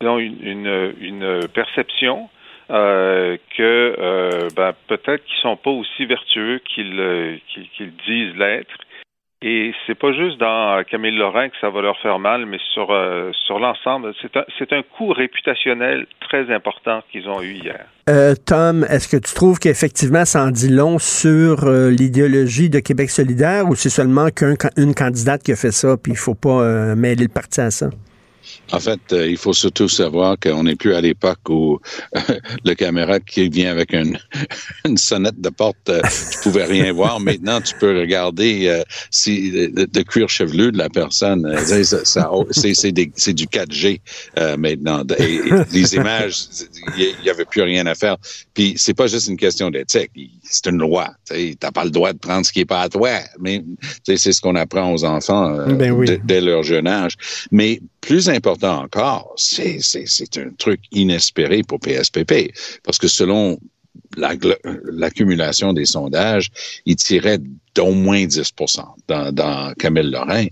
[0.00, 2.28] une, une, perception
[2.70, 7.40] euh, que ben, peut-être qu'ils sont pas aussi vertueux qu'ils
[7.76, 8.76] qu'ils disent l'être.
[9.40, 12.90] Et c'est pas juste dans Camille Lorrain que ça va leur faire mal, mais sur,
[12.90, 14.12] euh, sur l'ensemble.
[14.20, 17.86] C'est un, un coup réputationnel très important qu'ils ont eu hier.
[18.08, 22.80] Euh, Tom, est-ce que tu trouves qu'effectivement ça en dit long sur euh, l'idéologie de
[22.80, 26.96] Québec solidaire ou c'est seulement qu'une candidate qui a fait ça, puis il faut pas
[26.96, 27.90] mêler le parti à ça?
[28.70, 31.80] En fait, euh, il faut surtout savoir qu'on n'est plus à l'époque où
[32.16, 32.20] euh,
[32.64, 34.18] le caméra qui vient avec une,
[34.84, 37.18] une sonnette de porte, euh, tu pouvais rien voir.
[37.18, 41.46] Maintenant, tu peux regarder si le, cuir chevelu de la personne.
[41.64, 42.92] c'est
[43.32, 44.00] du 4G
[44.58, 45.02] maintenant.
[45.18, 45.40] Et,
[45.72, 46.46] les images,
[46.96, 48.16] il n'y avait plus rien à faire.
[48.54, 50.10] Puis c'est pas juste une question d'éthique,
[50.42, 51.10] c'est une loi.
[51.28, 53.10] Tu n'as pas le droit de prendre ce qui est pas à toi.
[53.40, 53.64] Mais
[54.04, 57.14] c'est ce qu'on apprend aux enfants ben dès leur jeune âge.
[57.50, 59.80] Mais plus important encore, c'est
[60.36, 63.58] un truc inespéré pour PSPP, parce que selon
[64.16, 66.50] l'accumulation des sondages,
[66.86, 67.38] il tirait
[67.74, 68.52] d'au moins 10
[69.08, 70.46] dans, dans Camille Lorrain.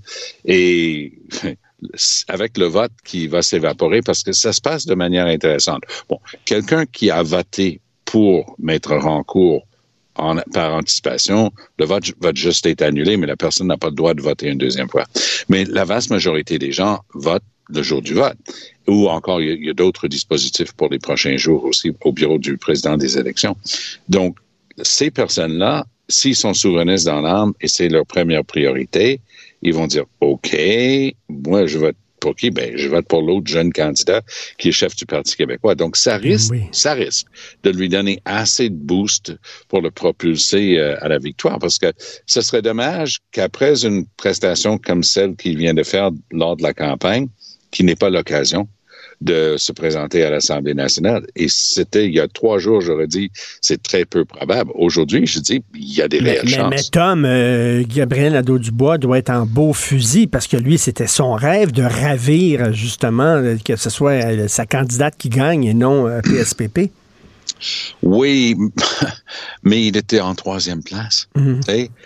[0.45, 1.13] Et
[2.29, 5.83] avec le vote qui va s'évaporer, parce que ça se passe de manière intéressante.
[6.09, 9.67] Bon, quelqu'un qui a voté pour Maître Rancourt
[10.19, 13.95] en, par anticipation, le vote va juste être annulé, mais la personne n'a pas le
[13.95, 15.05] droit de voter une deuxième fois.
[15.49, 18.37] Mais la vaste majorité des gens votent le jour du vote.
[18.87, 22.57] Ou encore, il y a, d'autres dispositifs pour les prochains jours aussi au bureau du
[22.57, 23.57] président des élections.
[24.09, 24.37] Donc,
[24.83, 29.21] ces personnes-là, s'ils sont souverainistes dans l'âme et c'est leur première priorité,
[29.63, 30.57] ils vont dire, OK,
[31.29, 32.51] moi, je vote pour qui?
[32.51, 34.21] Ben, je vote pour l'autre jeune candidat
[34.59, 35.77] qui est chef du Parti québécois.
[35.77, 37.29] Donc, ça risque, ça risque
[37.63, 39.33] de lui donner assez de boost
[39.69, 41.93] pour le propulser euh, à la victoire parce que
[42.27, 46.75] ce serait dommage qu'après une prestation comme celle qu'il vient de faire lors de la
[46.75, 47.29] campagne,
[47.71, 48.67] qui n'est pas l'occasion,
[49.21, 51.27] de se présenter à l'Assemblée nationale.
[51.37, 54.71] Et c'était il y a trois jours, j'aurais dit, c'est très peu probable.
[54.75, 56.71] Aujourd'hui, je dis, il y a des réelles chances.
[56.71, 61.35] Mais Tom, euh, Gabriel Nadeau-Dubois doit être en beau fusil parce que lui, c'était son
[61.35, 66.91] rêve de ravir, justement, que ce soit euh, sa candidate qui gagne et non PSPP.
[68.03, 68.57] Oui,
[69.63, 71.29] mais il était en troisième place.
[71.35, 71.61] Mhm.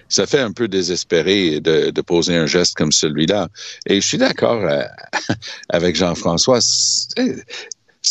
[0.09, 3.49] Ça fait un peu désespéré de, de poser un geste comme celui-là.
[3.87, 4.83] Et je suis d'accord euh,
[5.69, 6.61] avec Jean-François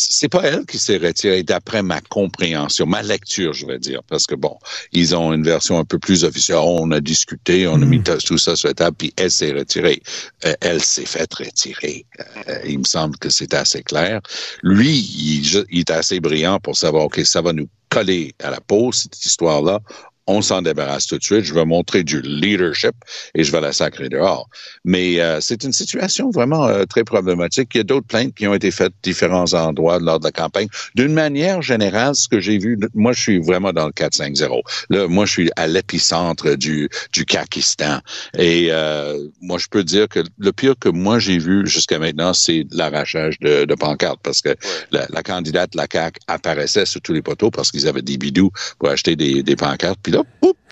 [0.08, 4.26] c'est pas elle qui s'est retirée d'après ma compréhension, ma lecture, je vais dire, parce
[4.26, 4.56] que bon,
[4.92, 6.58] ils ont une version un peu plus officielle.
[6.58, 8.18] On a discuté, on a mis mm.
[8.24, 10.02] tout ça sur la table, puis elle s'est retirée.
[10.46, 12.06] Euh, elle s'est faite retirer.
[12.48, 14.20] Euh, il me semble que c'est assez clair.
[14.62, 18.60] Lui, il, il est assez brillant pour savoir, OK, ça va nous coller à la
[18.60, 19.80] peau, cette histoire-là
[20.26, 22.94] on s'en débarrasse tout de suite, je vais montrer du leadership
[23.34, 24.48] et je vais la sacrer dehors.
[24.84, 27.70] Mais euh, c'est une situation vraiment euh, très problématique.
[27.74, 30.32] Il y a d'autres plaintes qui ont été faites à différents endroits lors de la
[30.32, 30.68] campagne.
[30.94, 34.60] D'une manière générale, ce que j'ai vu, moi je suis vraiment dans le 4-5-0.
[34.90, 38.00] Là, moi je suis à l'épicentre du, du Kakistan.
[38.38, 42.34] Et euh, moi je peux dire que le pire que moi j'ai vu jusqu'à maintenant,
[42.34, 44.54] c'est l'arrachage de, de pancartes parce que
[44.92, 48.50] la, la, candidate, la CAQ, apparaissait sur tous les poteaux parce qu'ils avaient des bidous
[48.78, 49.98] pour acheter des, des pancartes.
[50.02, 50.22] Puis là,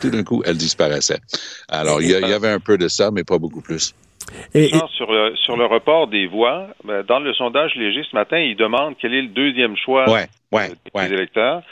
[0.01, 1.19] tout d'un coup, elle disparaissait.
[1.69, 3.95] Alors, il y, avait un peu de ça, mais pas beaucoup plus.
[4.55, 8.39] Et, sur, le, sur le report des voix, ben, dans le sondage léger ce matin,
[8.39, 10.07] il demande quel est le deuxième choix
[10.53, 11.63] des électeurs.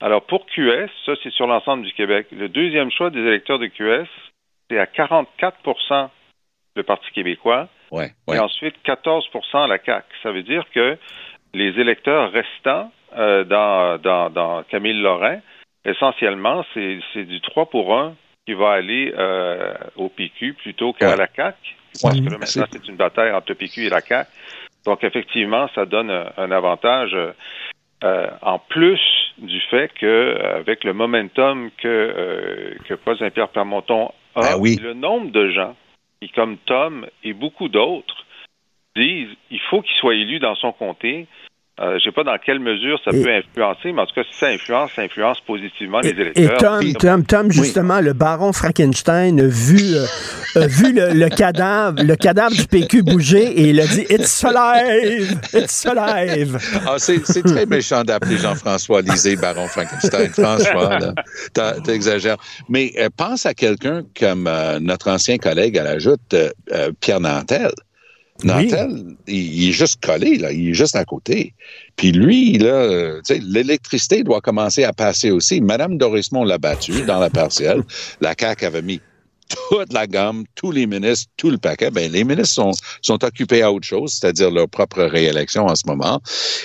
[0.00, 2.26] Alors, pour QS, ça, c'est sur l'ensemble du Québec.
[2.32, 4.08] Le deuxième choix des électeurs de QS,
[4.68, 6.08] c'est à 44%
[6.74, 7.68] le Parti québécois.
[7.92, 10.06] Et ensuite, 14% la CAQ.
[10.22, 10.96] Ça veut dire que
[11.54, 15.40] les électeurs restants euh, dans, dans, dans Camille Lorrain
[15.84, 18.14] essentiellement, c'est du 3 pour 1
[18.46, 21.56] qui va aller euh, au PQ plutôt qu'à la CAC.
[22.02, 24.28] Parce que là, maintenant, c'est une bataille entre le PQ et la CAC.
[24.84, 27.16] Donc, effectivement, ça donne un, avantage
[28.02, 29.00] euh, en plus
[29.38, 34.94] du fait que avec le momentum que, euh, que Paul Saint-Pierre Permonton a, ben le
[34.94, 35.76] nombre de gens
[36.20, 38.24] qui, comme Tom et beaucoup d'autres,
[38.96, 41.26] disent il faut qu'il soit élu dans son comté
[41.80, 44.24] Euh, je ne sais pas dans quelle mesure ça peut influencer, mais en tout cas,
[44.30, 46.82] si ça influence, ça influence positivement les électeurs.
[46.82, 52.14] Et Tom, Tom, Tom, justement, le baron Frankenstein a vu, euh, vu le, cadavre, le
[52.14, 55.40] cadavre du PQ bouger et il a dit It's alive!
[55.54, 56.58] It's alive!
[56.86, 60.28] Ah, c'est très méchant d'appeler Jean-François Lisée baron Frankenstein.
[60.28, 61.14] Franchement,
[61.86, 62.36] t'exagères.
[62.68, 64.46] Mais euh, pense à quelqu'un comme
[64.82, 66.36] notre ancien collègue à la joute,
[67.00, 67.70] Pierre Nantel.
[68.44, 71.54] Nantel, il, est juste collé, là, il est juste à côté.
[71.96, 75.60] Puis lui, là, l'électricité doit commencer à passer aussi.
[75.60, 77.82] Madame Dorismont l'a battu dans la partielle.
[78.20, 79.00] La CAQ avait mis
[79.70, 81.90] toute la gamme, tous les ministres, tout le paquet.
[81.90, 85.82] Ben, les ministres sont, sont occupés à autre chose, c'est-à-dire leur propre réélection en ce
[85.86, 86.20] moment.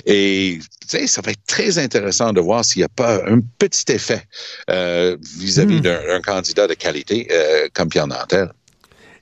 [0.05, 4.23] Et ça va être très intéressant de voir s'il n'y a pas un petit effet
[4.69, 5.81] euh, vis-à-vis hmm.
[5.81, 8.51] d'un candidat de qualité euh, comme Pierre Nantel.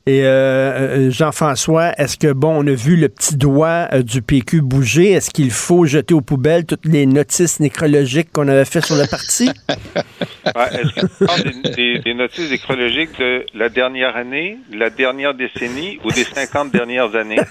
[0.07, 4.21] Et euh, euh, Jean-François, est-ce que, bon, on a vu le petit doigt euh, du
[4.21, 5.13] PQ bouger?
[5.13, 9.09] Est-ce qu'il faut jeter aux poubelles toutes les notices nécrologiques qu'on avait fait sur le
[9.09, 9.49] parti?
[10.45, 16.23] est-ce qu'on parle des, notices nécrologiques de la dernière année, la dernière décennie ou des
[16.23, 17.41] 50 dernières années?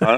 [0.00, 0.16] Hein?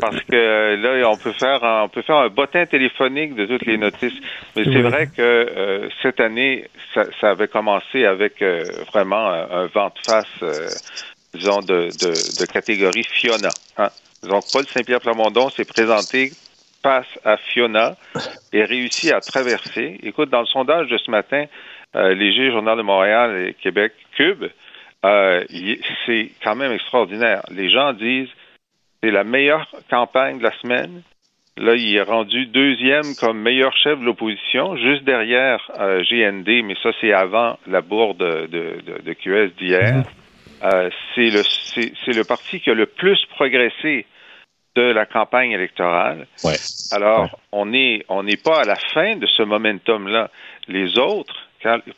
[0.00, 3.64] Parce que là, on peut faire un, on peut faire un bottin téléphonique de toutes
[3.66, 4.12] les notices.
[4.56, 8.42] Mais c'est vrai que cette année, ça, ça, avait commencé avec
[8.92, 10.68] vraiment un vent de face euh,
[11.34, 13.50] disons, de, catégorie Fiona.
[13.78, 13.88] Hein.
[14.22, 16.32] Donc, Paul Saint-Pierre Plamondon s'est présenté
[16.82, 17.96] face à Fiona
[18.52, 19.98] et réussit à traverser.
[20.02, 21.44] Écoute, dans le sondage de ce matin,
[21.96, 24.44] euh, Léger, Journal de Montréal et Québec, Cube,
[25.04, 25.44] euh,
[26.06, 27.42] c'est quand même extraordinaire.
[27.50, 28.28] Les gens disent
[29.02, 31.02] c'est la meilleure campagne de la semaine.
[31.56, 35.70] Là, il est rendu deuxième comme meilleur chef de l'opposition, juste derrière
[36.10, 40.04] GND, mais ça, c'est avant la bourde de, de, de QS d'hier.
[40.62, 44.06] Euh, c'est le c'est le parti qui a le plus progressé
[44.76, 46.26] de la campagne électorale.
[46.42, 46.56] Ouais.
[46.92, 50.30] Alors, on n'est on n'est pas à la fin de ce momentum-là.
[50.68, 51.34] Les autres,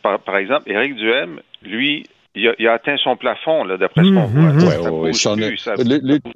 [0.03, 4.27] par, par, exemple, Éric Duhem, lui, il a, atteint son plafond, là, d'après ce qu'on
[4.27, 4.53] voit.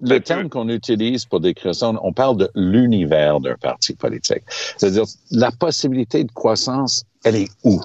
[0.00, 4.42] le, terme qu'on utilise pour décrire ça, on parle de l'univers d'un parti politique.
[4.48, 7.80] C'est-à-dire, la possibilité de croissance, elle est où?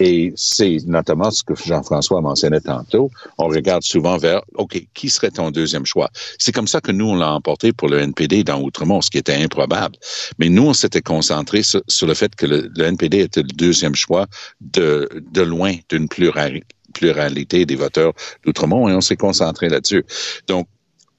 [0.00, 3.10] Et c'est notamment ce que Jean-François mentionnait tantôt.
[3.36, 6.10] On regarde souvent vers, OK, qui serait ton deuxième choix?
[6.38, 9.18] C'est comme ça que nous, on l'a emporté pour le NPD dans Outremont, ce qui
[9.18, 9.96] était improbable.
[10.38, 14.26] Mais nous, on s'était concentré sur, le fait que le, NPD était le deuxième choix
[14.60, 18.12] de, de loin d'une pluralité des voteurs
[18.44, 20.04] d'Outremont et on s'est concentré là-dessus.
[20.46, 20.68] Donc,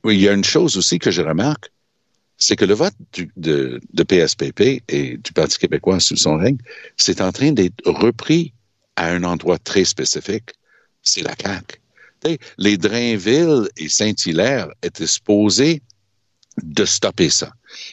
[0.06, 1.72] il y a une chose aussi que je remarque,
[2.40, 2.96] c'est que le vote
[3.36, 6.58] de, PSPP et du Parti québécois sous son règne,
[6.96, 8.54] c'est en train d'être repris
[8.96, 10.52] à un endroit très spécifique.
[11.04, 11.80] C'est la CAQ.
[12.58, 15.82] Les Drainville et Saint-Hilaire étaient supposés
[16.64, 17.52] de stopper ça.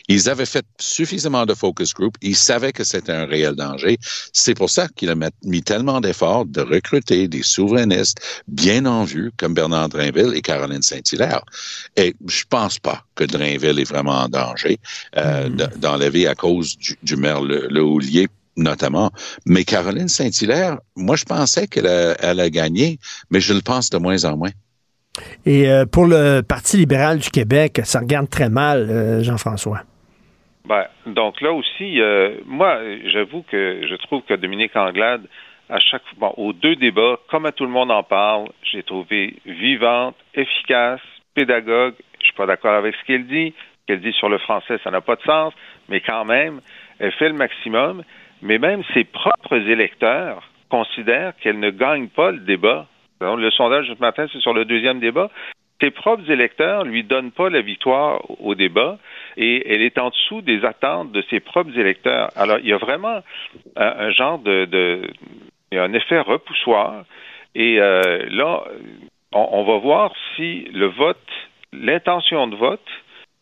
[0.08, 3.98] Ils avaient fait suffisamment de focus group, ils savaient que c'était un réel danger.
[4.32, 9.32] C'est pour ça qu'il a mis tellement d'efforts de recruter des souverainistes bien en vue,
[9.36, 11.42] comme Bernard Drainville et Caroline Saint-Hilaire.
[11.96, 14.78] Et je pense pas que Drainville est vraiment en danger
[15.16, 15.78] euh, hmm.
[15.78, 17.82] d'enlever à cause du, maire Le, le
[18.56, 19.10] notamment.
[19.44, 22.98] Mais Caroline Saint-Hilaire, moi, je pensais qu'elle a gagné,
[23.30, 24.50] mais je le pense de moins en moins.
[25.44, 29.80] Et euh, pour le Parti libéral du Québec, ça regarde très mal, euh, Jean-François.
[30.66, 35.22] Ben, donc là aussi, euh, moi, j'avoue que je trouve que Dominique Anglade,
[35.68, 39.36] à chaque bon, aux deux débats, comme à tout le monde en parle, j'ai trouvé
[39.46, 41.00] vivante, efficace,
[41.34, 41.94] pédagogue.
[42.20, 43.54] Je suis pas d'accord avec ce qu'elle dit.
[43.80, 45.54] Ce qu'elle dit sur le français, ça n'a pas de sens,
[45.88, 46.60] mais quand même,
[46.98, 48.02] elle fait le maximum.
[48.42, 52.86] Mais même ses propres électeurs considèrent qu'elle ne gagne pas le débat
[53.20, 55.30] le sondage de ce matin, c'est sur le deuxième débat.
[55.80, 58.98] Ses propres électeurs lui donnent pas la victoire au débat
[59.36, 62.30] et elle est en dessous des attentes de ses propres électeurs.
[62.34, 63.22] Alors, il y a vraiment
[63.76, 65.02] un, genre de,
[65.70, 67.04] il y a un effet repoussoir
[67.54, 68.64] et euh, là,
[69.32, 71.28] on, va voir si le vote,
[71.72, 72.88] l'intention de vote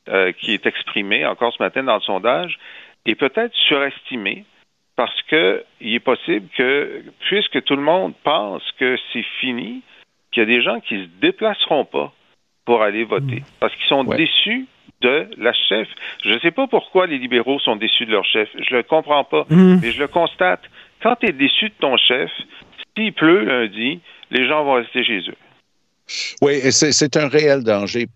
[0.09, 2.59] euh, qui est exprimée encore ce matin dans le sondage
[3.07, 4.45] est peut-être surestimée
[4.97, 9.83] parce que il est possible que, puisque tout le monde pense que c'est fini,
[10.33, 12.13] qu'il y a des gens qui se déplaceront pas
[12.65, 13.59] pour aller voter hmm.
[13.61, 14.67] parce qu'ils sont déçus
[15.01, 15.89] de la chef.
[16.25, 18.49] Je ne sais pas pourquoi les libéraux sont déçus de leur chef.
[18.55, 19.81] Je le comprends pas, hmm.
[19.83, 20.63] mais je le constate.
[21.03, 22.31] Quand tu es déçu de ton chef,
[22.97, 25.37] s'il pleut lundi, les gens vont rester chez eux.
[26.43, 28.07] Oui, c'est un réel danger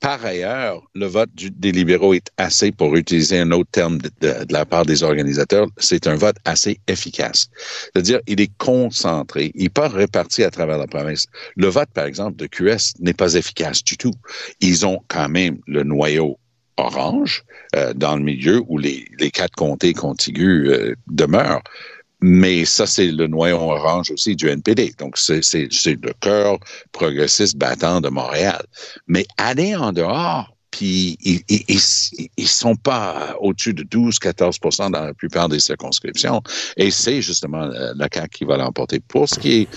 [0.00, 4.66] par ailleurs, le vote des libéraux est assez, pour utiliser un autre terme de, la
[4.66, 7.48] part des organisateurs, c'est un vote assez efficace.
[7.82, 11.26] C'est-à-dire, il est concentré, il n'est pas réparti à travers la province.
[11.56, 14.12] Le vote, par exemple, de QS n'est pas efficace du tout.
[14.60, 16.38] Ils ont quand même le noyau
[16.76, 17.44] orange
[17.74, 21.62] euh, dans le milieu où les, les quatre comtés contigus euh, demeurent.
[22.20, 24.94] Mais ça, c'est le noyau orange aussi du NPD.
[24.98, 26.58] Donc, c'est le cœur
[26.92, 28.64] progressiste battant de Montréal.
[29.06, 35.48] Mais aller en dehors, puis ils, ils, sont pas au-dessus de 12-14% dans la plupart
[35.48, 36.42] des circonscriptions.
[36.76, 39.00] Et c'est justement la CAQ qui va l'emporter.
[39.00, 39.68] Pour ce qui est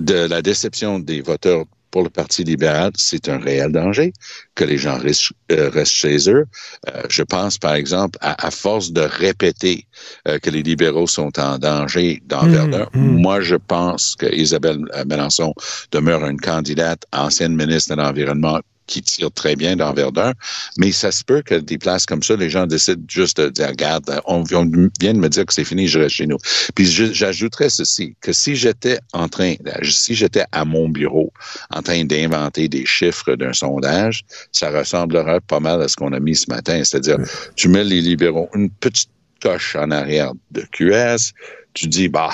[0.00, 4.12] de la déception des voteurs pour le Parti libéral, c'est un réel danger
[4.54, 6.44] que les gens restent, euh, restent chez eux.
[6.88, 9.86] Euh, je pense, par exemple, à, à force de répéter
[10.28, 13.00] euh, que les libéraux sont en danger dans mmh, Verdun, mmh.
[13.00, 15.54] moi, je pense que Isabelle Mélenchon
[15.90, 18.60] demeure une candidate, ancienne ministre de l'Environnement,
[18.90, 20.32] qui tire très bien dans Verdun,
[20.76, 23.68] mais ça se peut que des places comme ça, les gens décident juste de dire,
[23.68, 24.76] regarde, on vient de
[25.12, 26.38] me dire que c'est fini, je reste chez nous.
[26.74, 31.32] Puis j'ajouterais ceci, que si j'étais en train, si j'étais à mon bureau
[31.70, 36.20] en train d'inventer des chiffres d'un sondage, ça ressemblerait pas mal à ce qu'on a
[36.20, 37.18] mis ce matin, c'est-à-dire,
[37.54, 39.10] tu mets les libéraux une petite
[39.40, 41.32] coche en arrière de QS,
[41.74, 42.30] tu dis, bah,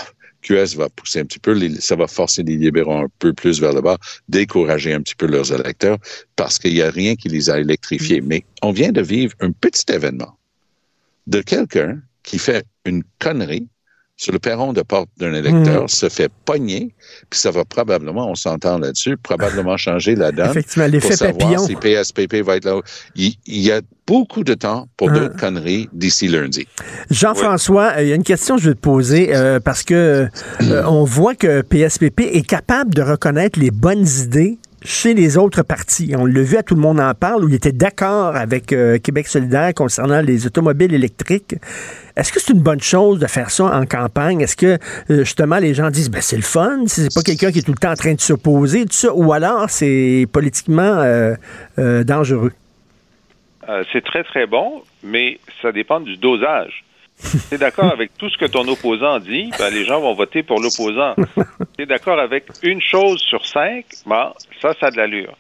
[0.47, 3.73] QS va pousser un petit peu, ça va forcer les libéraux un peu plus vers
[3.73, 5.99] le bas, décourager un petit peu leurs électeurs,
[6.37, 8.21] parce qu'il n'y a rien qui les a électrifiés.
[8.21, 8.27] Mm.
[8.27, 10.39] Mais on vient de vivre un petit événement
[11.27, 13.69] de quelqu'un qui fait une connerie
[14.17, 15.89] sur le perron de porte d'un électeur, mmh.
[15.89, 16.95] se fait pogner,
[17.29, 20.51] puis ça va probablement, on s'entend là-dessus, probablement changer la donne.
[20.51, 21.67] Effectivement, l'effet papillon.
[21.67, 22.81] si PSPP va être là.
[23.15, 25.41] Il, il y a beaucoup de temps pour d'autres mmh.
[25.41, 26.67] conneries d'ici lundi.
[27.11, 28.05] Jean-François, oui.
[28.05, 30.29] il y a une question que je vais te poser euh, parce que
[30.63, 35.63] euh, on voit que PSPP est capable de reconnaître les bonnes idées chez les autres
[35.63, 36.15] partis.
[36.17, 38.99] On l'a vu à Tout le monde en parle, où il était d'accord avec euh,
[38.99, 41.57] Québec solidaire concernant les automobiles électriques.
[42.17, 44.41] Est-ce que c'est une bonne chose de faire ça en campagne?
[44.41, 44.79] Est-ce que,
[45.11, 47.73] euh, justement, les gens disent, ben, c'est le fun, c'est pas quelqu'un qui est tout
[47.73, 51.35] le temps en train de s'opposer, tout ça, ou alors c'est politiquement euh,
[52.05, 52.53] dangereux?
[53.93, 56.85] C'est très, très bon, mais ça dépend du dosage.
[57.49, 60.43] tu es d'accord avec tout ce que ton opposant dit, ben, les gens vont voter
[60.43, 61.15] pour l'opposant.
[61.77, 65.37] tu es d'accord avec une chose sur cinq, ben, ça, ça a de l'allure.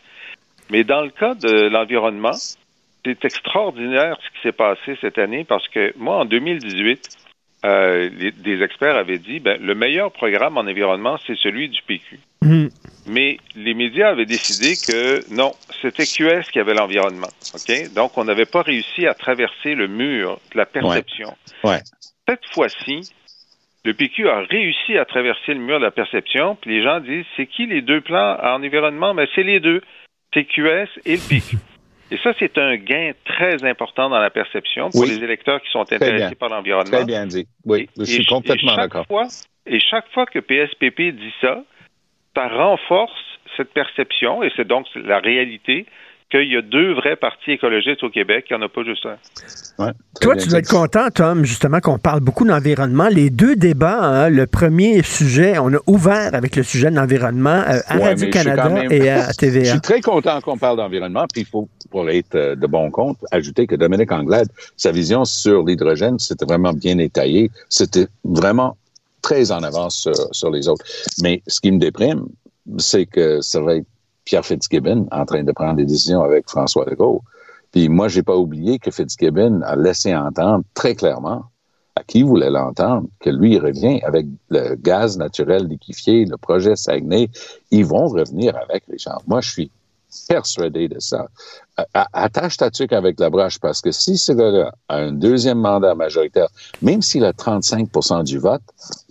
[0.70, 2.37] Mais dans le cas de l'environnement,
[3.05, 7.09] c'est extraordinaire ce qui s'est passé cette année parce que moi, en 2018,
[7.66, 11.82] euh, les, des experts avaient dit ben, le meilleur programme en environnement, c'est celui du
[11.82, 12.20] PQ.
[12.42, 12.66] Mmh.
[13.08, 15.52] Mais les médias avaient décidé que non,
[15.82, 17.28] c'était QS qui avait l'environnement.
[17.94, 21.34] Donc, on n'avait pas réussi à traverser le mur de la perception.
[21.64, 21.70] Ouais.
[21.70, 21.80] Ouais.
[22.28, 23.10] Cette fois-ci,
[23.84, 27.24] le PQ a réussi à traverser le mur de la perception, puis les gens disent
[27.36, 29.14] c'est qui les deux plans en environnement?
[29.14, 29.80] Mais ben, c'est les deux.
[30.34, 31.56] C'est QS et le PQ.
[32.11, 35.09] Et ça, c'est un gain très important dans la perception pour oui.
[35.09, 36.96] les électeurs qui sont intéressés par l'environnement.
[36.96, 37.46] Très bien dit.
[37.64, 39.07] Oui, je suis et, complètement d'accord.
[39.66, 41.64] Et chaque fois que PSPP dit ça,
[42.34, 43.12] ça renforce
[43.57, 45.86] cette perception, et c'est donc la réalité,
[46.31, 49.07] qu'il y a deux vrais partis écologistes au Québec, il n'y en a pas juste
[49.07, 49.16] un.
[49.85, 53.09] Ouais, Toi, tu dois être content, Tom, justement, qu'on parle beaucoup d'environnement.
[53.09, 57.62] Les deux débats, hein, le premier sujet, on a ouvert avec le sujet de l'environnement
[57.68, 58.91] euh, à ouais, Radio-Canada même...
[58.91, 59.64] et à TVA.
[59.64, 62.91] je suis très content qu'on parle d'environnement, puis il faut, pour être euh, de bon
[62.91, 67.51] compte, ajouter que Dominique Anglade, sa vision sur l'hydrogène, c'était vraiment bien étayé.
[67.68, 68.77] C'était vraiment
[69.22, 70.85] très en avance sur, sur les autres.
[71.22, 72.27] Mais ce qui me déprime,
[72.79, 73.87] c'est que ça va être
[74.27, 77.22] Pierre Fitzgibbon en train de prendre des décisions avec François Legault.
[77.72, 81.45] Puis moi, j'ai pas oublié que Fitzgibbon a laissé entendre très clairement
[81.95, 86.77] à qui voulait l'entendre que lui il revient avec le gaz naturel liquéfié, le projet
[86.77, 87.31] Saguenay.
[87.70, 89.16] Ils vont revenir avec les gens.
[89.27, 89.70] Moi, je suis
[90.29, 91.27] persuadé de ça.
[91.95, 95.95] Attache ta tuque avec la broche parce que si ce gars-là a un deuxième mandat
[95.95, 96.49] majoritaire,
[96.83, 98.62] même s'il a 35% du vote,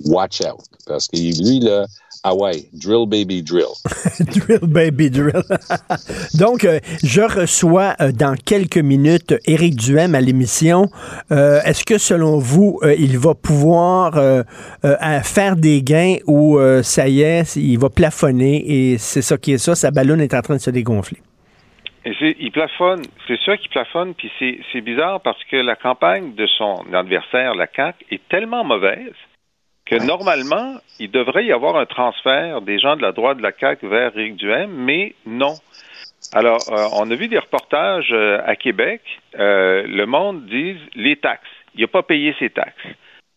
[0.05, 0.63] watch out.
[0.87, 1.85] Parce que lui, là,
[2.27, 3.75] ah ouais, drill baby drill.
[4.19, 5.43] drill baby drill.
[6.39, 10.87] Donc, euh, je reçois euh, dans quelques minutes Éric Duhem à l'émission.
[11.31, 14.41] Euh, Est-ce que selon vous, euh, il va pouvoir euh,
[15.23, 19.59] faire des gains ou ça y est, il va plafonner et c'est ça qui est
[19.59, 21.19] ça, sa ballonne est en train de se dégonfler?
[22.05, 26.47] Et il plafonne, c'est sûr qu'il plafonne, puis c'est bizarre parce que la campagne de
[26.57, 29.13] son adversaire, la CAQ, est tellement mauvaise
[29.85, 33.51] que normalement, il devrait y avoir un transfert des gens de la droite de la
[33.57, 35.55] CAQ vers Éric Duhem, mais non.
[36.33, 39.01] Alors, euh, on a vu des reportages euh, à Québec.
[39.37, 41.43] Euh, le monde dit les taxes.
[41.75, 42.87] Il n'a pas payé ses taxes.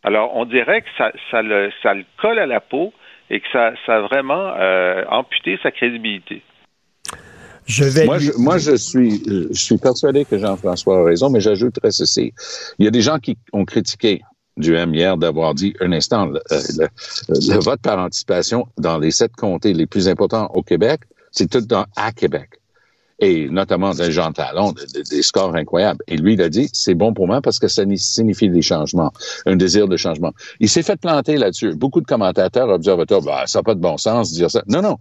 [0.02, 2.92] Alors, on dirait que ça, ça, le, ça le colle à la peau
[3.28, 4.54] et que ça, ça a vraiment
[5.10, 6.42] amputé sa crédibilité.
[7.66, 11.40] Je vais moi, je, moi, je suis, je suis persuadé que Jean-François a raison, mais
[11.40, 12.32] j'ajouterais ceci.
[12.78, 14.22] Il y a des gens qui ont critiqué
[14.58, 16.88] du M hier d'avoir dit un instant, le, le,
[17.28, 21.00] le, vote par anticipation dans les sept comtés les plus importants au Québec,
[21.30, 22.60] c'est tout dans à Québec.
[23.20, 24.74] et notamment d'un Jean Talon,
[25.10, 26.02] des scores incroyables.
[26.06, 29.12] Et lui, il a dit, c'est bon pour moi parce que ça signifie des changements,
[29.46, 30.32] un désir de changement.
[30.60, 31.74] Il s'est fait planter là-dessus.
[31.74, 34.62] Beaucoup de commentateurs, observateurs, bah, ça n'a pas de bon sens de dire ça.
[34.68, 34.96] Non, non.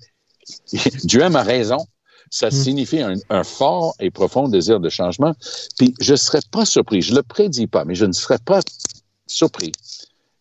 [1.03, 1.85] Duhem a raison.
[2.29, 2.51] Ça hmm.
[2.51, 5.33] signifie un, fort et profond désir de changement.
[5.77, 8.39] Puis je ne serais pas surpris, je ne le prédis pas, mais je ne serais
[8.43, 8.59] pas
[9.27, 9.71] surpris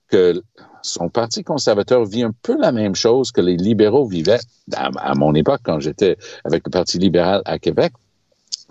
[0.09, 0.43] que
[0.83, 4.41] son parti conservateur vit un peu la même chose que les libéraux vivaient
[4.75, 7.93] à, mon époque quand j'étais avec le Parti libéral à Québec.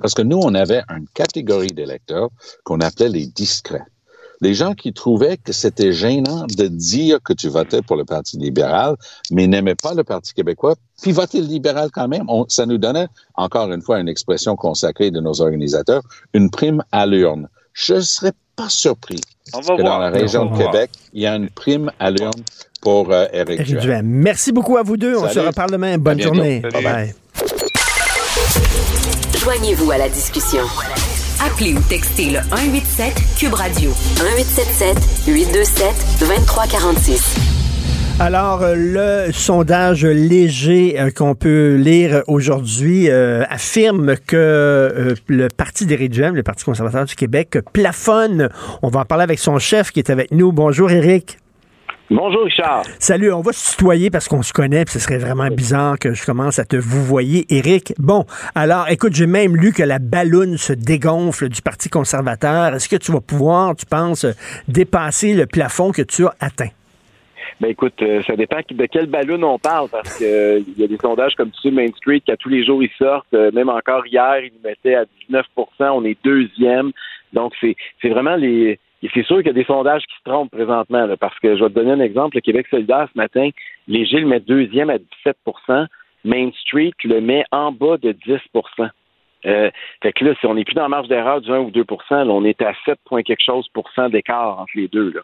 [0.01, 2.29] Parce que nous, on avait une catégorie d'électeurs
[2.63, 3.85] qu'on appelait les discrets.
[4.41, 8.37] Les gens qui trouvaient que c'était gênant de dire que tu votais pour le Parti
[8.37, 8.95] libéral,
[9.31, 12.27] mais n'aimaient pas le Parti québécois, puis voter libéral quand même.
[12.49, 16.03] ça nous donnait, encore une fois, une expression consacrée de nos organisateurs,
[16.33, 17.47] une prime à l'urne.
[17.75, 19.19] Je ne serais pas surpris
[19.51, 22.41] que dans la région de Québec, il y a une prime à l'urne
[22.81, 24.05] pour euh, Éric Duhem.
[24.05, 25.17] Merci beaucoup à vous deux.
[25.17, 25.97] On se reparle demain.
[25.97, 26.61] Bonne journée.
[26.61, 27.15] Bye bye.
[29.37, 30.63] Joignez-vous à la discussion.
[31.45, 34.97] Appelez ou textez le 187 Cube Radio 1877
[35.27, 37.44] 827 2346.
[38.17, 38.75] Alors, euh,
[39.27, 46.33] le sondage léger euh, qu'on peut lire aujourd'hui euh, affirme que le Parti d'Éric Duhem,
[46.33, 48.47] le Parti conservateur du Québec, plafonne.
[48.81, 50.53] On va en parler avec son chef qui est avec nous.
[50.53, 51.39] Bonjour, Éric.
[52.09, 52.83] Bonjour, Richard.
[52.99, 56.13] Salut, on va se tutoyer parce qu'on se connaît, puis ce serait vraiment bizarre que
[56.13, 57.93] je commence à te vous voyer, Éric.
[57.97, 62.75] Bon, alors, écoute, j'ai même lu que la balloune se dégonfle du Parti conservateur.
[62.75, 64.25] Est-ce que tu vas pouvoir, tu penses,
[64.69, 66.69] dépasser le plafond que tu as atteint?
[67.61, 70.83] Ben écoute, euh, ça dépend de quel ballon on parle, parce que euh, il y
[70.83, 73.33] a des sondages comme tu sais, Main Street, qu'à tous les jours ils sortent.
[73.33, 75.43] Euh, même encore hier, ils nous mettaient à 19%
[75.79, 76.91] On est deuxième.
[77.31, 78.77] Donc c'est c'est vraiment les.
[79.01, 81.69] c'est sûr qu'il y a des sondages qui se trompent présentement, parce que je vais
[81.69, 82.35] te donner un exemple.
[82.35, 83.49] Le Québec solidaire ce matin,
[83.87, 85.87] les Gilles met deuxième à 17%
[86.25, 88.89] Main Street le met en bas de 10%
[89.45, 89.69] euh,
[90.01, 92.29] fait que là, si on n'est plus dans la marge d'erreur du 1 ou 2%
[92.29, 95.11] on est à 7 quelque chose pour cent d'écart entre les deux.
[95.11, 95.21] Là.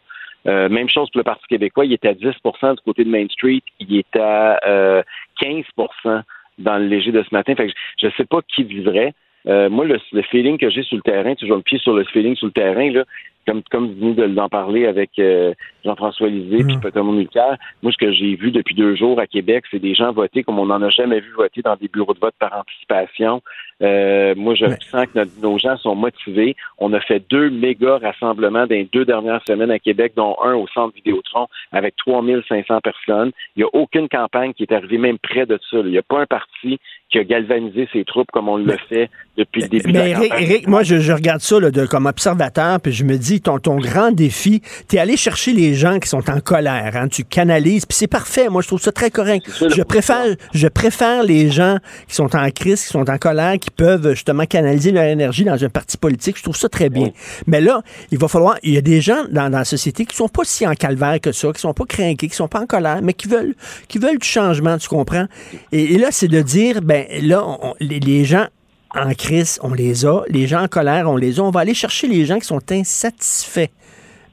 [0.47, 3.27] Euh, même chose pour le Parti québécois, il est à 10% du côté de Main
[3.29, 5.03] Street, il est à euh,
[5.41, 6.23] 15%
[6.57, 7.55] dans le léger de ce matin.
[7.55, 9.13] Fait que je ne sais pas qui vivrait.
[9.47, 12.35] Euh, moi, le, feeling que j'ai sur le terrain, toujours le pied sur le feeling
[12.35, 13.05] sur le terrain, là,
[13.47, 17.15] comme, comme vous venez d'en parler avec euh, Jean-François Lisée puis Peter mm.
[17.15, 20.43] Mulcair, moi, ce que j'ai vu depuis deux jours à Québec, c'est des gens voter
[20.43, 23.41] comme on n'en a jamais vu voter dans des bureaux de vote par anticipation.
[23.81, 26.55] Euh, moi, je sens que nos gens sont motivés.
[26.77, 30.53] On a fait deux méga rassemblements dans les deux dernières semaines à Québec, dont un
[30.53, 33.31] au centre Vidéotron avec 3500 personnes.
[33.55, 35.77] Il n'y a aucune campagne qui est arrivée même près de ça.
[35.79, 36.79] Il n'y a pas un parti
[37.11, 40.41] qui a galvanisé ses troupes comme on le fait depuis le début mais de la
[40.41, 44.11] Eric, moi, je, regarde ça de, comme observateur, puis je me dis, ton, ton grand
[44.11, 46.91] défi, tu es allé chercher les gens qui sont en colère.
[46.95, 48.49] Hein, tu canalises, puis c'est parfait.
[48.49, 49.45] Moi, je trouve ça très correct.
[49.59, 51.77] je préfère, je préfère les gens
[52.07, 55.63] qui sont en crise, qui sont en colère, qui peuvent justement canaliser leur énergie dans
[55.63, 56.37] un parti politique.
[56.37, 57.09] Je trouve ça très bien.
[57.47, 57.81] Mais là,
[58.11, 58.57] il va falloir.
[58.63, 61.31] Il y a des gens dans, la société qui sont pas si en calvaire que
[61.31, 63.55] ça, qui sont pas craqués, qui sont pas en colère, mais qui veulent,
[63.87, 65.25] qui veulent du changement, tu comprends?
[65.71, 67.43] Et, là, c'est de dire, ben là,
[67.79, 68.47] les, gens
[68.93, 70.21] en crise, on les a.
[70.27, 71.43] Les gens en colère, on les a.
[71.43, 73.71] On va aller chercher les gens qui sont insatisfaits,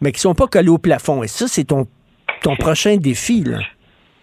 [0.00, 1.22] mais qui sont pas collés au plafond.
[1.22, 1.86] Et ça, c'est ton,
[2.42, 3.58] ton prochain défi, là.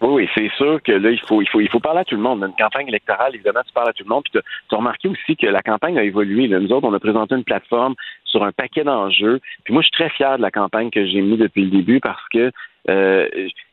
[0.02, 2.22] Oui, c'est sûr que là, il faut, il faut, il faut parler à tout le
[2.22, 2.44] monde.
[2.44, 4.24] Une campagne électorale, évidemment, tu parles à tout le monde.
[4.24, 6.48] Puis tu as remarqué aussi que la campagne a évolué.
[6.48, 9.40] Nous autres, on a présenté une plateforme sur un paquet d'enjeux.
[9.64, 12.02] Puis moi, je suis très fier de la campagne que j'ai mise depuis le début
[12.02, 12.52] parce que
[12.90, 13.28] euh,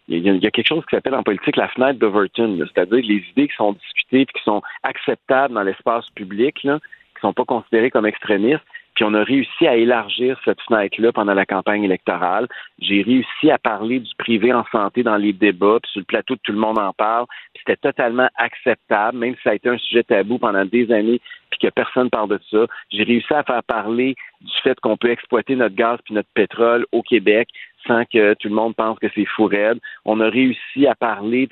[0.08, 3.48] il y, a quelque chose qui s'appelle en politique la fenêtre d'Overton, c'est-à-dire les idées
[3.48, 6.80] qui sont discutées et qui sont acceptables dans l'espace public, là,
[7.14, 8.64] qui sont pas considérées comme extrémistes.
[8.94, 12.46] Puis on a réussi à élargir cette fenêtre-là pendant la campagne électorale.
[12.78, 16.36] J'ai réussi à parler du privé en santé dans les débats, puis sur le plateau,
[16.42, 17.26] tout le monde en parle.
[17.54, 21.20] Puis c'était totalement acceptable, même si ça a été un sujet tabou pendant des années,
[21.50, 22.66] puis que personne parle de ça.
[22.90, 26.84] J'ai réussi à faire parler du fait qu'on peut exploiter notre gaz puis notre pétrole
[26.92, 27.48] au Québec
[27.86, 29.78] sans que tout le monde pense que c'est fou raide.
[30.04, 31.48] On a réussi à parler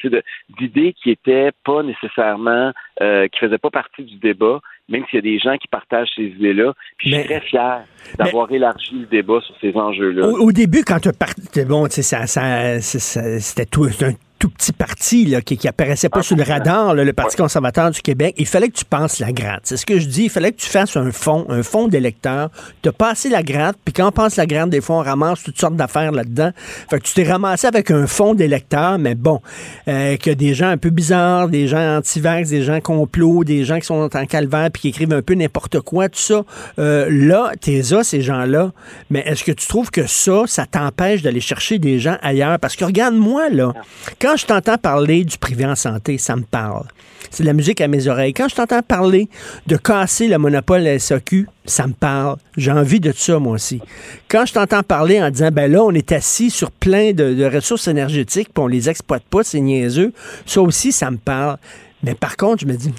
[0.59, 5.19] d'idées qui étaient pas nécessairement, euh, qui faisaient pas partie du débat, même s'il y
[5.19, 6.75] a des gens qui partagent ces idées-là.
[6.99, 7.83] Puis je suis très fier
[8.19, 10.27] d'avoir élargi le débat sur ces enjeux-là.
[10.27, 15.43] Au, début, quand tu partais, bon, ça, ça, c'était tout un tout petit parti là,
[15.43, 18.77] qui, qui apparaissait pas sur le radar, le Parti conservateur du Québec, il fallait que
[18.77, 19.63] tu passes la gratte.
[19.65, 20.25] C'est ce que je dis.
[20.25, 22.49] Il fallait que tu fasses un fond, un fond d'électeurs,
[22.81, 25.61] te passer la gratte, puis quand on passe la gratte, des fois, on ramasse toutes
[25.61, 26.53] sortes d'affaires là-dedans.
[26.89, 29.43] Fait que tu t'es ramassé avec un fond d'électeurs, mais bon,
[29.89, 33.79] euh, que des gens un peu bizarres, des gens anti-vax, des gens complots, des gens
[33.79, 36.45] qui sont en calvaire, puis qui écrivent un peu n'importe quoi, tout ça.
[36.79, 38.73] Euh, là, t'es ça, ces gens-là.
[39.11, 42.59] Mais est-ce que tu trouves que ça, ça t'empêche d'aller chercher des gens ailleurs?
[42.59, 43.75] Parce que regarde-moi, là,
[44.19, 46.87] quand je t'entends parler du privé en santé, ça me parle.
[47.31, 48.33] C'est de la musique à mes oreilles.
[48.33, 49.29] Quand je t'entends parler
[49.67, 52.37] de casser le monopole SAQ, ça me parle.
[52.57, 53.81] J'ai envie de ça, moi aussi.
[54.29, 57.45] Quand je t'entends parler en disant, ben là, on est assis sur plein de, de
[57.45, 60.13] ressources énergétiques, puis on les exploite pas, c'est niaiseux,
[60.47, 61.59] ça aussi, ça me parle.
[62.03, 62.93] Mais par contre, je me dis,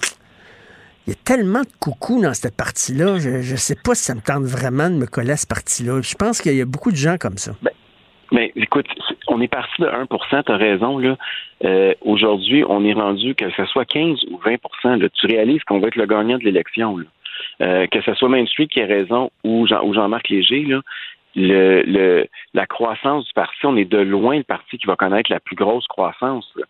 [1.07, 4.15] il y a tellement de coucou dans cette partie-là, je ne sais pas si ça
[4.15, 6.01] me tente vraiment de me coller à cette partie-là.
[6.01, 7.55] Je pense qu'il y a beaucoup de gens comme ça.
[7.61, 7.71] Ben,
[8.31, 8.87] mais écoute,
[9.27, 10.07] on est parti de 1
[10.43, 10.97] tu as raison.
[10.97, 11.17] là.
[11.65, 15.79] Euh, Aujourd'hui, on est rendu que ce soit 15 ou 20 là, Tu réalises qu'on
[15.79, 16.97] va être le gagnant de l'élection.
[17.61, 20.81] Euh, que ce soit Main Street qui a raison ou, Jean, ou Jean-Marc Léger, là,
[21.35, 25.31] le, le, la croissance du parti, on est de loin le parti qui va connaître
[25.31, 26.51] la plus grosse croissance.
[26.55, 26.65] Là.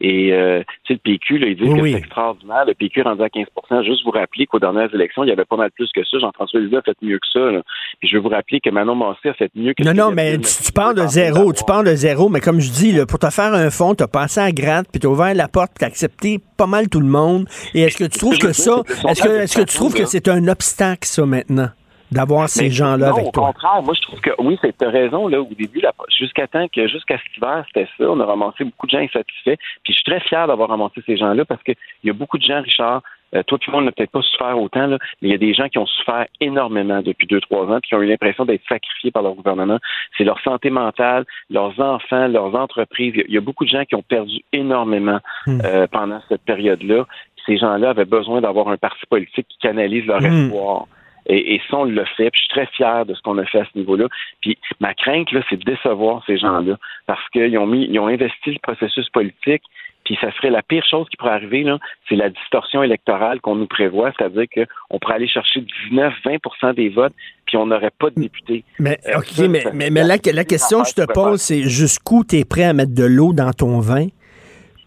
[0.00, 2.64] Et euh, tu sais, le PQ, là, ils disent que c'est extraordinaire.
[2.66, 3.46] Le PQ rendu à 15
[3.84, 6.18] Juste vous rappeler qu'aux dernières élections, il y avait pas mal plus que ça.
[6.18, 7.50] Jean-François Lisée a fait mieux que ça.
[7.50, 7.62] Là.
[8.00, 10.38] Puis je veux vous rappeler que Manon Massé a fait mieux que Non, non, mais
[10.38, 11.52] tu, parles de zéro.
[11.52, 14.02] Tu parles de zéro, mais comme je dis, là, pour te faire un fond, tu
[14.02, 16.88] as passé à gratte, puis tu as ouvert la porte, tu as accepté pas mal
[16.88, 17.46] tout le monde.
[17.74, 20.28] Et est-ce que tu trouves que ça, est-ce que, est-ce que tu trouves que c'est
[20.28, 21.70] un obstacle, ça, maintenant?
[22.10, 23.50] D'avoir ces gens-là avec toi.
[23.50, 25.82] Au contraire, moi je trouve que oui, c'est raison là au début,
[26.18, 28.04] jusqu'à temps que jusqu'à cet hiver, c'était ça.
[28.10, 29.56] On a ramassé beaucoup de gens insatisfaits.
[29.82, 32.44] Puis je suis très fier d'avoir ramassé ces gens-là parce qu'il y a beaucoup de
[32.44, 33.02] gens, Richard.
[33.34, 35.38] Euh, toi, tout le monde n'a peut-être pas souffert autant, là, mais il y a
[35.38, 38.44] des gens qui ont souffert énormément depuis deux, trois ans, puis qui ont eu l'impression
[38.44, 39.78] d'être sacrifiés par leur gouvernement.
[40.16, 43.14] C'est leur santé mentale, leurs enfants, leurs entreprises.
[43.26, 45.60] Il y a beaucoup de gens qui ont perdu énormément hmm.
[45.64, 47.06] euh, pendant cette période-là.
[47.46, 50.46] Ces gens-là avaient besoin d'avoir un parti politique qui canalise leur hmm.
[50.46, 50.86] espoir.
[51.26, 52.30] Et, et ça, on le fait.
[52.30, 54.08] Puis je suis très fier de ce qu'on a fait à ce niveau-là.
[54.40, 56.76] Puis ma crainte, là, c'est de décevoir ces gens-là.
[57.06, 59.62] Parce qu'ils ont mis, ils ont investi le processus politique.
[60.04, 63.54] Puis ça serait la pire chose qui pourrait arriver, là, c'est la distorsion électorale qu'on
[63.54, 67.14] nous prévoit, c'est-à-dire qu'on pourrait aller chercher 19-20% des votes,
[67.46, 68.64] puis on n'aurait pas de députés.
[68.78, 72.22] Mais, euh, OK, mais, mais, mais la, la question que je te pose, c'est jusqu'où
[72.22, 74.08] tu es prêt à mettre de l'eau dans ton vin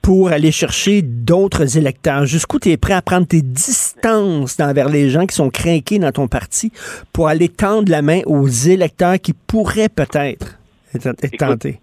[0.07, 2.25] pour aller chercher d'autres électeurs?
[2.25, 6.13] Jusqu'où tu es prêt à prendre tes distances envers les gens qui sont craqués dans
[6.13, 6.71] ton parti
[7.11, 10.59] pour aller tendre la main aux électeurs qui pourraient peut-être
[10.95, 11.81] être, tentés?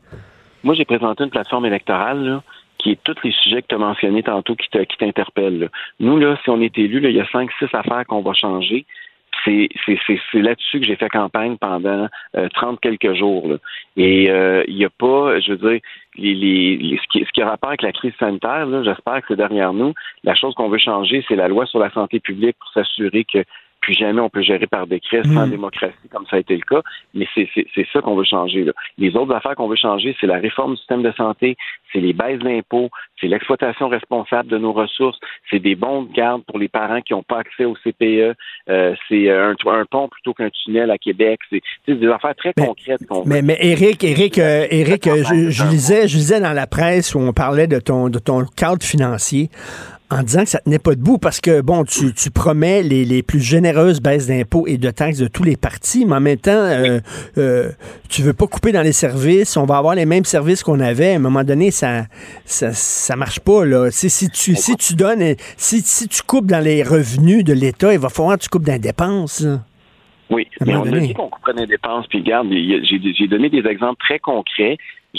[0.62, 2.40] Moi, j'ai présenté une plateforme électorale
[2.78, 5.68] qui est tous les sujets que tu as mentionnés tantôt qui t'interpellent.
[6.00, 8.86] Nous, là, si on est élu, il y a cinq, six affaires qu'on va changer
[9.44, 9.68] c'est
[10.34, 13.56] là-dessus que j'ai fait campagne pendant euh, 30 quelques jours.
[13.96, 15.80] Et euh, il n'y a pas, je veux dire,
[16.16, 19.36] les, les, ce, qui, ce qui a rapport avec la crise sanitaire, j'espère que c'est
[19.36, 19.94] derrière nous.
[20.22, 23.44] La chose qu'on veut changer, c'est la loi sur la santé publique pour s'assurer que
[23.84, 25.50] puis jamais on peut gérer par décret sans hmm.
[25.50, 26.80] démocratie, comme ça a été le cas.
[27.12, 28.64] Mais c'est ça qu'on veut changer.
[28.64, 28.72] Là.
[28.96, 31.56] Les autres affaires qu'on veut changer, c'est la réforme du système de santé,
[31.92, 32.88] c'est les baisses d'impôts,
[33.20, 35.18] c'est l'exploitation responsable de nos ressources,
[35.50, 38.34] c'est des bons de garde pour les parents qui n'ont pas accès au CPE,
[38.70, 41.40] euh, c'est un, un, pont plutôt qu'un tunnel à Québec.
[41.50, 45.64] C'est des affaires très concrètes qu'on mais, mais Eric, Eric, euh, Eric, euh, je, je,
[45.64, 49.50] lisais, je lisais dans la presse où on parlait de ton, de ton cadre financier
[50.14, 53.22] en disant que ça tenait pas debout parce que, bon, tu, tu promets les, les,
[53.22, 56.52] plus généreuses baisses d'impôts et de taxes de tous les partis, mais en même temps,
[56.52, 57.00] euh,
[57.36, 57.70] euh,
[58.08, 61.12] tu veux pas couper dans les services, on va avoir les mêmes services qu'on avait.
[61.12, 62.04] À un moment donné, ça
[62.44, 63.90] ça, ça marche pas, là.
[63.90, 67.92] Si, si, tu, si tu donnes, si, si tu coupes dans les revenus de l'État,
[67.92, 69.44] il va falloir que tu coupes dans les dépenses.
[70.30, 73.66] Oui, mais on a dit qu'on couperait dans les dépenses, puis regarde, j'ai donné des
[73.68, 74.78] exemples très concrets.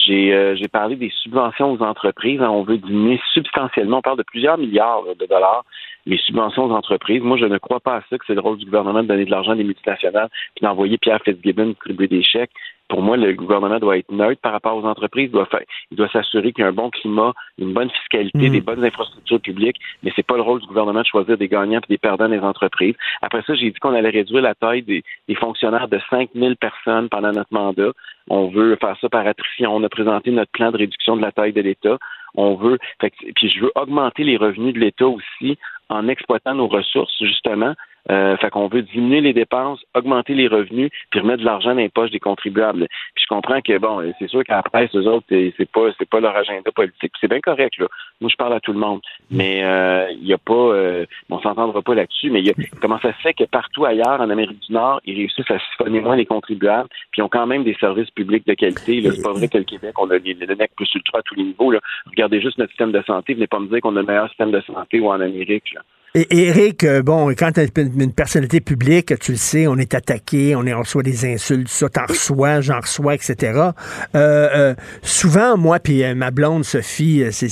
[0.10, 2.42] Euh, j'ai parlé des subventions aux entreprises.
[2.42, 4.00] On veut diminuer substantiellement.
[4.00, 5.66] On parle de plusieurs milliards de dollars
[6.06, 7.22] les subventions aux entreprises.
[7.22, 9.26] Moi, je ne crois pas à ça que c'est le rôle du gouvernement de donner
[9.26, 12.52] de l'argent à des multinationales puis d'envoyer Pierre Fitzgibbon distribuer des chèques.
[12.88, 15.30] Pour moi, le gouvernement doit être neutre par rapport aux entreprises.
[15.30, 18.50] Il doit, faire, il doit s'assurer qu'il y a un bon climat, une bonne fiscalité,
[18.50, 18.52] mmh.
[18.52, 19.78] des bonnes infrastructures publiques.
[20.04, 22.40] Mais c'est pas le rôle du gouvernement de choisir des gagnants et des perdants des
[22.40, 22.94] entreprises.
[23.24, 27.10] Après ça, j'ai dit qu'on allait réduire la taille des, des fonctionnaires de 5000 personnes
[27.10, 27.92] pendant notre mandat.
[28.30, 29.76] On veut faire ça par attrition.
[29.76, 31.98] On a présenté notre plan de réduction de la taille de l'État.
[32.36, 35.58] On veut, fait, puis je veux augmenter les revenus de l'État aussi
[35.90, 37.76] en exploitant nos ressources, justement.
[38.12, 41.82] Euh, fait qu'on veut diminuer les dépenses, augmenter les revenus, puis remettre de l'argent dans
[41.82, 42.88] les poches des contribuables.
[43.16, 46.36] Puis je comprends que bon, c'est sûr qu'après eux autres, c'est pas c'est pas leur
[46.36, 47.14] agenda politique.
[47.20, 47.88] C'est bien correct là.
[48.22, 51.06] Moi, je parle à tout le monde, mais euh, il euh, y a pas, euh,
[51.30, 52.30] on s'entendra pas là-dessus.
[52.30, 55.18] Mais y a, comment ça se fait que partout ailleurs en Amérique du Nord, ils
[55.18, 58.54] réussissent à siphonner moins les contribuables, puis ils ont quand même des services publics de
[58.54, 59.02] qualité.
[59.04, 61.44] C'est pas vrai que le Québec, on a le nec plus ultra à tous les
[61.44, 61.72] niveaux.
[61.72, 61.80] Là.
[62.08, 63.34] Regardez juste notre système de santé.
[63.34, 65.74] Venez pas me dire qu'on a le meilleur système de santé ou en Amérique.
[65.74, 65.82] Là.
[66.18, 70.56] Et Eric, euh, bon, quand tu une personnalité publique, tu le sais, on est attaqué,
[70.56, 73.36] on, est, on reçoit des insultes, ça, t'en reçois, j'en reçois, etc.
[73.52, 73.74] Euh,
[74.16, 77.50] euh, souvent, moi, puis ma blonde Sophie, c'est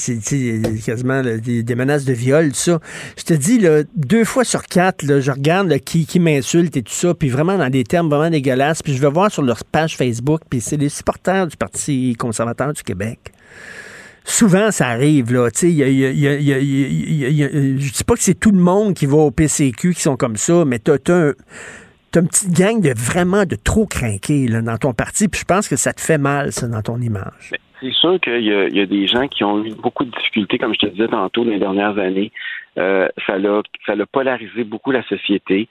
[0.85, 2.79] quasiment des, menaces de viol, ça.
[3.17, 6.83] Je te dis, là, deux fois sur quatre, là, je regarde qui, qui m'insulte et
[6.83, 9.65] tout ça, puis vraiment dans des termes vraiment dégueulasses, puis je vais voir sur leur
[9.65, 13.32] page Facebook, puis c'est les supporters du Parti conservateur du Québec
[14.23, 15.49] souvent, ça arrive, là.
[15.51, 20.01] Tu sais, je dis pas que c'est tout le monde qui va au PCQ qui
[20.01, 21.33] sont comme ça, mais t'as, as,
[22.15, 25.67] une petite gang de vraiment de trop craqués là, dans ton parti, puis je pense
[25.67, 27.51] que ça te fait mal, ça, dans ton image.
[27.81, 30.79] C'est sûr qu'il y, a des gens qui ont eu beaucoup de difficultés, comme je
[30.79, 32.31] te disais tantôt, dans les dernières années.
[32.77, 35.67] Euh, ça, l'a, ça l'a polarisé beaucoup la société.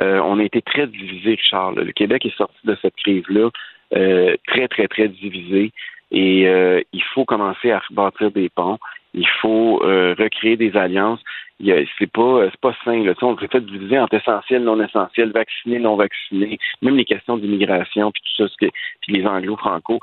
[0.00, 1.72] Euh, on a été très divisé, Richard.
[1.72, 3.50] Le Québec est sorti de cette crise-là
[3.94, 5.72] euh, très, très, très divisé.
[6.10, 8.78] Et euh, il faut commencer à rebâtir des ponts.
[9.14, 11.20] Il faut euh, recréer des alliances
[11.60, 13.02] c'est pas c'est pas sain.
[13.02, 13.14] Là.
[13.22, 18.10] On s'est fait diviser entre essentiel, non essentiel, vacciné, non vacciné, même les questions d'immigration,
[18.12, 20.00] puis tout ça, ce que, puis les anglo-franco.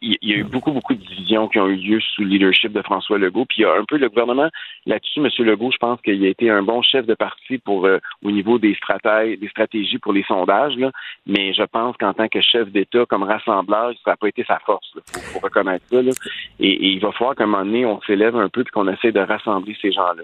[0.00, 2.72] Il, y a eu beaucoup, beaucoup de divisions qui ont eu lieu sous le leadership
[2.72, 3.44] de François Legault.
[3.46, 4.48] Puis il y a un peu le gouvernement
[4.86, 5.28] là-dessus, M.
[5.46, 8.58] Legault, je pense qu'il a été un bon chef de parti pour euh, au niveau
[8.58, 10.76] des stratégies, des stratégies pour les sondages.
[10.76, 10.90] Là.
[11.26, 14.58] Mais je pense qu'en tant que chef d'État, comme rassembleur, ça n'a pas été sa
[14.60, 14.92] force.
[14.94, 16.02] Il faut, reconnaître ça.
[16.02, 16.12] Là.
[16.60, 19.12] Et, il va falloir qu'à un moment donné, on s'élève un peu puis qu'on essaie
[19.12, 20.22] de rassembler ces gens-là.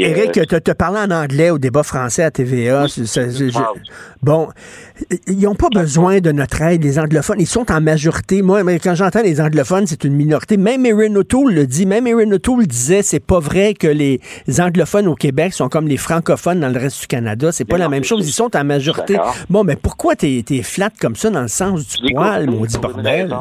[0.00, 2.86] Éric, euh, tu as parlé en anglais au débat français à TVA.
[4.22, 4.48] bon,
[5.26, 7.40] ils n'ont pas besoin de notre aide, les anglophones.
[7.40, 8.42] Ils sont en majorité.
[8.42, 10.56] Moi, quand j'entends les anglophones, c'est une minorité.
[10.56, 11.86] Même Erin O'Toole le dit.
[11.86, 14.20] Même Erin O'Toole disait c'est pas vrai que les
[14.58, 17.52] anglophones au Québec sont comme les francophones dans le reste du Canada.
[17.52, 18.28] C'est pas la même chose.
[18.28, 19.16] Ils sont en majorité.
[19.50, 23.34] Bon, mais pourquoi t'es es flat comme ça dans le sens du poil, maudit bordel?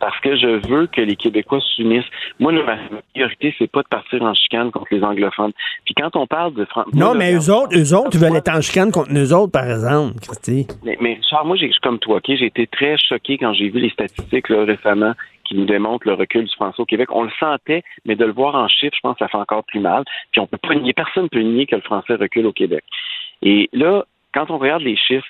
[0.00, 2.04] Parce que je veux que les Québécois s'unissent.
[2.38, 2.76] Moi, ma
[3.12, 5.52] priorité, c'est pas de partir en chicane contre les anglophones.
[5.84, 8.90] Puis quand on parle de Non, mais eux autres, eux autres veulent être en chicane
[8.92, 10.66] contre nous autres, par exemple, Christy.
[10.84, 12.26] Mais, mais Charles, moi, j'ai comme toi, OK?
[12.26, 15.14] J'ai été très choqué quand j'ai vu les statistiques récemment
[15.44, 17.08] qui nous démontrent le recul du français au Québec.
[17.12, 19.64] On le sentait, mais de le voir en chiffres, je pense que ça fait encore
[19.64, 20.04] plus mal.
[20.32, 22.84] Puis on peut pas nier, personne ne peut nier que le français recule au Québec.
[23.42, 25.26] Et là, quand on regarde les chiffres,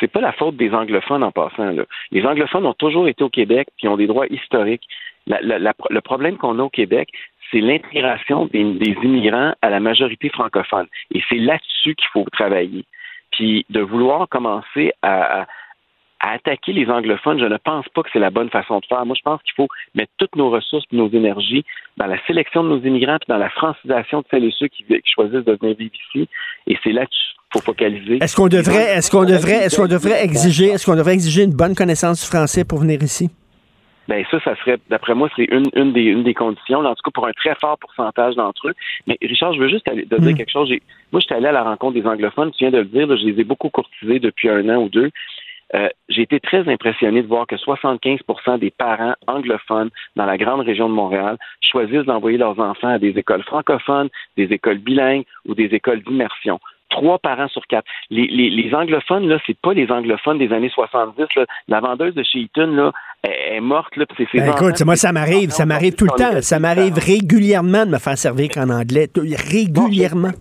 [0.00, 1.70] c'est pas la faute des anglophones en passant.
[1.70, 1.84] Là.
[2.10, 4.86] Les anglophones ont toujours été au Québec qui ont des droits historiques.
[5.26, 7.10] le problème qu'on a au Québec,
[7.50, 10.86] c'est l'intégration des, immigrants à la majorité francophone.
[11.12, 12.84] Et c'est là-dessus qu'il faut travailler.
[13.32, 15.46] Puis de vouloir commencer à,
[16.18, 19.04] attaquer les anglophones, je ne pense pas que c'est la bonne façon de faire.
[19.04, 21.64] Moi, je pense qu'il faut mettre toutes nos ressources nos énergies
[21.98, 24.82] dans la sélection de nos immigrants puis dans la francisation de celles et ceux qui,
[24.84, 26.28] qui choisissent de venir vivre ici.
[26.66, 28.18] Et c'est là-dessus faut focaliser.
[28.22, 31.54] Est-ce qu'on devrait, est-ce qu'on devrait, est-ce qu'on devrait exiger, est-ce qu'on devrait exiger une
[31.54, 33.30] bonne connaissance du français pour venir ici?
[34.08, 37.02] Ben ça, ça serait, d'après moi, c'est une, une, des, une des conditions, en tout
[37.04, 38.74] cas pour un très fort pourcentage d'entre eux.
[39.06, 40.36] Mais Richard, je veux juste aller, te dire hmm.
[40.36, 40.70] quelque chose.
[41.10, 43.40] Moi, j'étais allé à la rencontre des anglophones, tu viens de le dire, je les
[43.40, 45.10] ai beaucoup courtisés depuis un an ou deux.
[45.74, 50.60] Euh, j'ai été très impressionné de voir que 75% des parents anglophones dans la grande
[50.60, 55.56] région de Montréal choisissent d'envoyer leurs enfants à des écoles francophones, des écoles bilingues ou
[55.56, 56.60] des écoles d'immersion
[56.96, 57.86] trois parents sur quatre.
[58.10, 61.22] Les, les, les anglophones, là, c'est pas les anglophones des années 70.
[61.36, 61.44] Là.
[61.68, 62.92] La vendeuse de chez Eaton, là,
[63.24, 63.96] est, morte.
[63.96, 66.40] Là, c'est ben, écoute, moi, ça m'arrive, ça m'arrive tout le temps.
[66.40, 69.08] Ça m'arrive régulièrement de me faire servir qu'en anglais.
[69.16, 70.32] Régulièrement.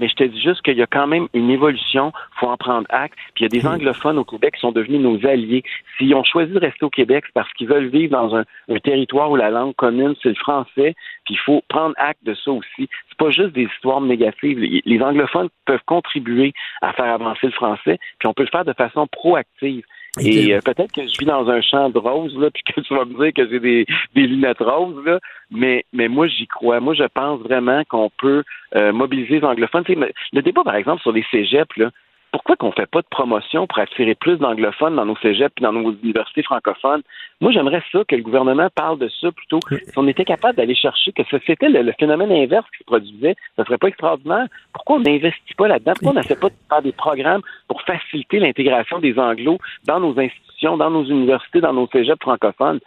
[0.00, 2.56] Mais je te dis juste qu'il y a quand même une évolution, il faut en
[2.56, 3.14] prendre acte.
[3.34, 5.62] Puis il y a des anglophones au Québec qui sont devenus nos alliés.
[5.96, 8.44] S'ils ont choisi de rester au Québec, c'est parce qu'ils veulent vivre dans un,
[8.82, 10.94] territoire où la langue commune, c'est le français.
[11.24, 12.88] Puis il faut prendre acte de ça aussi.
[13.08, 14.58] C'est pas juste des histoires négatives.
[14.58, 18.72] Les anglophones peuvent contribuer à faire avancer le français, puis on peut le faire de
[18.74, 19.84] façon proactive.
[20.20, 22.94] Et euh, peut-être que je vis dans un champ de roses, là, puis que tu
[22.94, 26.80] vas me dire que j'ai des, des lunettes roses, là, mais, mais moi, j'y crois.
[26.80, 28.42] Moi, je pense vraiment qu'on peut
[28.74, 29.84] euh, mobiliser les anglophones.
[29.86, 31.90] le débat, par exemple, sur les cégeps, là,
[32.36, 35.62] pourquoi qu'on ne fait pas de promotion pour attirer plus d'anglophones dans nos cégeps et
[35.62, 37.00] dans nos universités francophones?
[37.40, 39.58] Moi, j'aimerais ça que le gouvernement parle de ça plutôt.
[39.70, 43.64] Si on était capable d'aller chercher que c'était le, phénomène inverse qui se produisait, ça
[43.64, 44.48] serait pas extraordinaire.
[44.74, 45.92] Pourquoi on n'investit pas là-dedans?
[45.94, 49.56] Pourquoi on n'essaie pas de faire des programmes pour faciliter l'intégration des anglos
[49.86, 52.80] dans nos institutions, dans nos universités, dans nos cégeps francophones?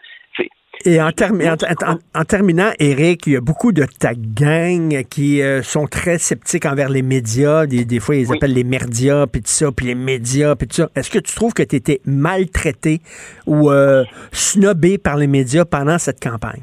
[0.86, 6.18] Et en, terminant, Eric, il y a beaucoup de ta gang qui euh, sont très
[6.18, 7.66] sceptiques envers les médias.
[7.66, 10.90] Des, fois, ils appellent les merdias, puis tout ça, puis les médias, puis tout ça.
[10.96, 13.02] Est-ce que tu trouves que tu étais maltraité
[13.46, 16.62] ou euh, snobé par les médias pendant cette campagne?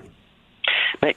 [1.03, 1.13] Ben,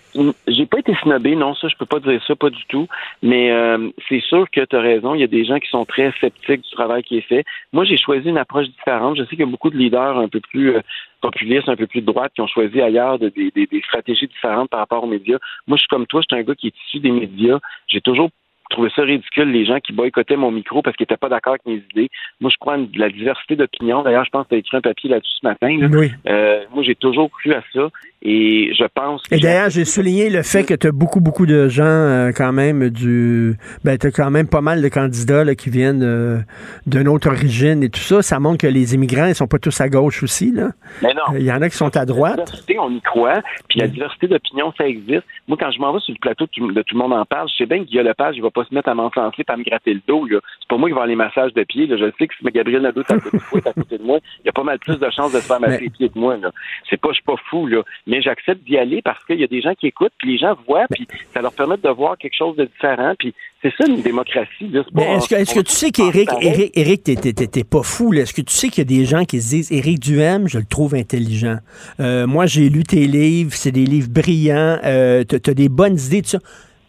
[0.48, 2.88] j'ai pas été snobé, non, ça, je peux pas dire ça, pas du tout.
[3.22, 5.16] Mais euh, c'est sûr que tu as raison.
[5.16, 7.46] Il y a des gens qui sont très sceptiques du travail qui est fait.
[7.72, 9.18] Moi, j'ai choisi une approche différente.
[9.18, 10.82] Je sais qu'il y a beaucoup de leaders un peu plus euh,
[11.22, 14.80] populistes, un peu plus de droite, qui ont choisi ailleurs des, des, stratégies différentes par
[14.80, 15.38] rapport aux médias.
[15.68, 17.60] Moi, je suis comme toi, je suis un gars qui est issu des médias.
[17.88, 18.30] J'ai toujours
[18.70, 21.66] trouvé ça ridicule, les gens qui boycottaient mon micro parce qu'ils n'étaient pas d'accord avec
[21.66, 22.10] mes idées.
[22.40, 24.04] Moi, je crois en la diversité d'opinion.
[24.04, 25.90] D'ailleurs, je pense que tu as écrit un papier là-dessus ce matin.
[25.92, 26.12] Oui.
[26.28, 27.90] Euh, moi, j'ai toujours cru à ça.
[28.22, 31.46] Et je pense que Et d'ailleurs, j'ai souligné le fait que tu as beaucoup, beaucoup
[31.46, 33.56] de gens euh, quand même du.
[33.86, 36.40] Ben, tu as quand même pas mal de candidats là, qui viennent euh,
[36.86, 38.22] d'une autre origine et tout ça.
[38.22, 40.52] Ça montre que les immigrants, ils sont pas tous à gauche aussi.
[40.52, 40.72] Là.
[41.02, 41.38] Mais non.
[41.38, 42.38] Il y en a qui sont à droite.
[42.38, 43.42] La diversité, on y croit.
[43.70, 45.24] Puis la diversité d'opinion, ça existe.
[45.48, 47.24] Moi, quand je m'en vais sur le plateau de tout, de tout le monde en
[47.24, 49.52] parle, je sais bien que Guillaume Lepage, il va pas se mettre à m'enfoncer et
[49.52, 50.26] à me gratter le dos.
[50.26, 50.40] là.
[50.60, 51.88] C'est pas moi qui vais avoir les massages de pieds.
[51.88, 51.98] Là.
[51.98, 54.20] Je sais que si Gabriel Nadeau est à côté, de- est à côté de moi,
[54.44, 56.20] il y a pas mal plus de chances de se faire masser les pieds que
[56.20, 56.38] moi.
[56.38, 56.52] Là.
[56.90, 57.82] C'est pas, je suis pas fou, là.
[58.08, 60.56] Mais j'accepte d'y aller parce qu'il y a des gens qui écoutent, puis les gens
[60.68, 63.14] voient, puis ça leur permet de voir quelque chose de différent.
[63.18, 64.68] Puis c'est ça une démocratie.
[64.72, 64.84] Là.
[64.94, 66.30] Mais est-ce que, est-ce que tu sais qu'Éric.
[66.42, 68.22] Éric, Éric, t'es- t'es- t'es t'es pas fou, là?
[68.22, 70.58] Est-ce que tu sais qu'il y a des gens qui se disent Éric Duhem, je
[70.60, 71.58] le trouve intelligent.
[72.00, 75.98] Euh, moi, j'ai lu tes livres, c'est des livres brillants, euh, t'as t'as des bonnes
[76.00, 76.40] idées, tout ça.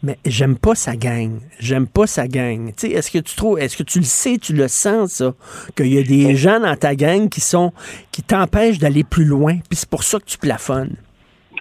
[0.03, 1.39] Mais j'aime pas sa gang.
[1.59, 2.67] J'aime pas sa gang.
[2.69, 5.33] Tu sais, est-ce que tu trouves, est-ce que tu le sais, tu le sens, ça,
[5.75, 7.71] qu'il y a des gens dans ta gang qui sont,
[8.11, 10.95] qui t'empêchent d'aller plus loin, puis c'est pour ça que tu plafonnes.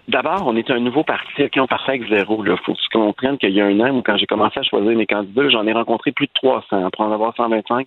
[0.08, 2.44] D'abord, on est un nouveau parti, OK, on partait avec zéro.
[2.44, 4.62] Il faut que tu comprennes qu'il y a un an, où quand j'ai commencé à
[4.62, 6.90] choisir mes candidats, j'en ai rencontré plus de 300.
[6.90, 7.86] Pour en avoir 125,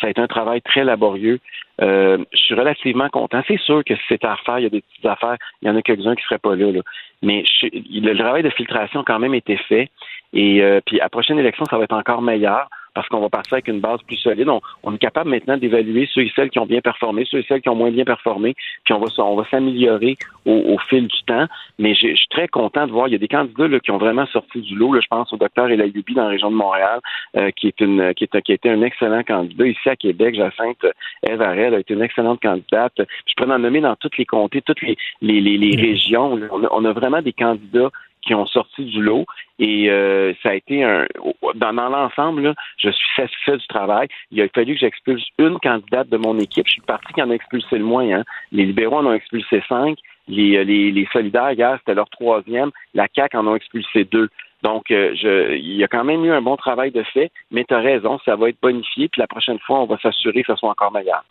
[0.00, 1.38] ça a été un travail très laborieux.
[1.80, 3.42] Euh, je suis relativement content.
[3.48, 5.70] C'est sûr que si c'était à refaire, il y a des petites affaires, il y
[5.70, 6.70] en a quelques-uns qui ne seraient pas là.
[6.72, 6.80] là.
[7.22, 9.88] Mais je- le travail de filtration a quand même été fait.
[10.32, 13.28] Et euh, puis à la prochaine élection, ça va être encore meilleur parce qu'on va
[13.28, 14.48] partir avec une base plus solide.
[14.48, 17.44] On, on est capable maintenant d'évaluer ceux et celles qui ont bien performé, ceux et
[17.48, 20.16] celles qui ont moins bien performé, puis on va, s- on va s'améliorer
[20.46, 21.46] au, au fil du temps.
[21.78, 23.98] Mais je suis très content de voir, il y a des candidats là, qui ont
[23.98, 24.92] vraiment sorti du lot.
[24.92, 27.00] Là, je pense au docteur Elayubi dans la région de Montréal,
[27.36, 29.66] euh, qui est une qui est, qui a été un excellent candidat.
[29.66, 30.86] Ici à Québec, Jacinthe
[31.28, 32.94] Eve Arel a été une excellente candidate.
[32.98, 36.36] Je pourrais en nommer dans tous les comtés, toutes les, les, les, les régions.
[36.36, 36.46] là.
[36.50, 37.90] On a, on a vraiment des candidats
[38.22, 39.24] qui ont sorti du lot
[39.58, 41.06] et euh, ça a été un
[41.54, 44.08] dans, dans l'ensemble je suis satisfait du travail.
[44.30, 46.66] Il a fallu que j'expulse une candidate de mon équipe.
[46.66, 48.10] Je suis le parti qui en a expulsé le moins.
[48.10, 48.24] Hein.
[48.52, 49.98] Les libéraux en ont expulsé cinq.
[50.28, 52.70] Les, euh, les, les solidaires, hier, c'était leur troisième.
[52.94, 54.28] La CAQ en ont expulsé deux.
[54.62, 57.64] Donc, euh, je, il y a quand même eu un bon travail de fait, mais
[57.64, 60.52] tu as raison, ça va être bonifié, puis la prochaine fois, on va s'assurer que
[60.52, 61.24] ce soit encore meilleur.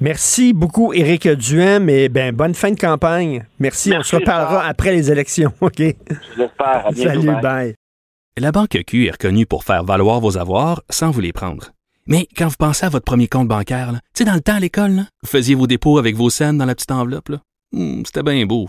[0.00, 3.44] Merci beaucoup, Éric Duhem, et ben, bonne fin de campagne.
[3.58, 5.78] Merci, on se reparlera après les élections, OK?
[5.78, 6.86] Je l'espère.
[6.86, 7.10] À bientôt.
[7.10, 7.42] Salut, bye.
[7.42, 7.74] bye.
[8.38, 11.70] La Banque Q est reconnue pour faire valoir vos avoirs sans vous les prendre.
[12.06, 14.60] Mais quand vous pensez à votre premier compte bancaire, tu sais, dans le temps à
[14.60, 17.30] l'école, là, vous faisiez vos dépôts avec vos scènes dans la petite enveloppe.
[17.72, 18.68] Hmm, C'était bien beau.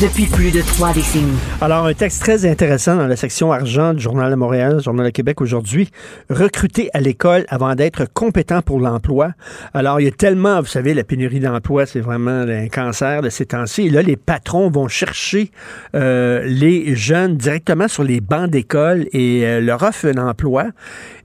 [0.00, 1.38] depuis plus de trois décennies.
[1.60, 5.10] Alors, un texte très intéressant dans la section argent du Journal de Montréal, Journal de
[5.10, 5.90] Québec aujourd'hui.
[6.30, 9.32] Recruter à l'école avant d'être compétent pour l'emploi.
[9.74, 13.28] Alors, il y a tellement, vous savez, la pénurie d'emploi, c'est vraiment un cancer de
[13.28, 13.86] ces temps-ci.
[13.86, 15.50] Et là, les patrons vont chercher
[15.96, 20.66] euh, les jeunes directement sur les bancs d'école et euh, leur offrent un emploi.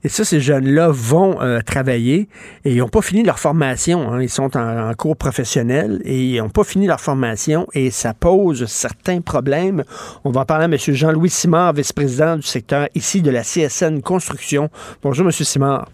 [0.02, 2.28] Et ça, ces jeunes-là vont euh, travailler
[2.64, 4.12] et ils n'ont pas fini leur formation.
[4.12, 4.20] hein.
[4.20, 8.14] Ils sont en, en cours professionnel et ils n'ont pas fini leur formation et ça
[8.14, 9.84] pose certains problèmes.
[10.24, 10.76] On va en parler à M.
[10.76, 14.68] Jean-Louis Simard, vice-président du secteur ici de la CSN Construction.
[15.02, 15.32] Bonjour, M.
[15.32, 15.88] Simard.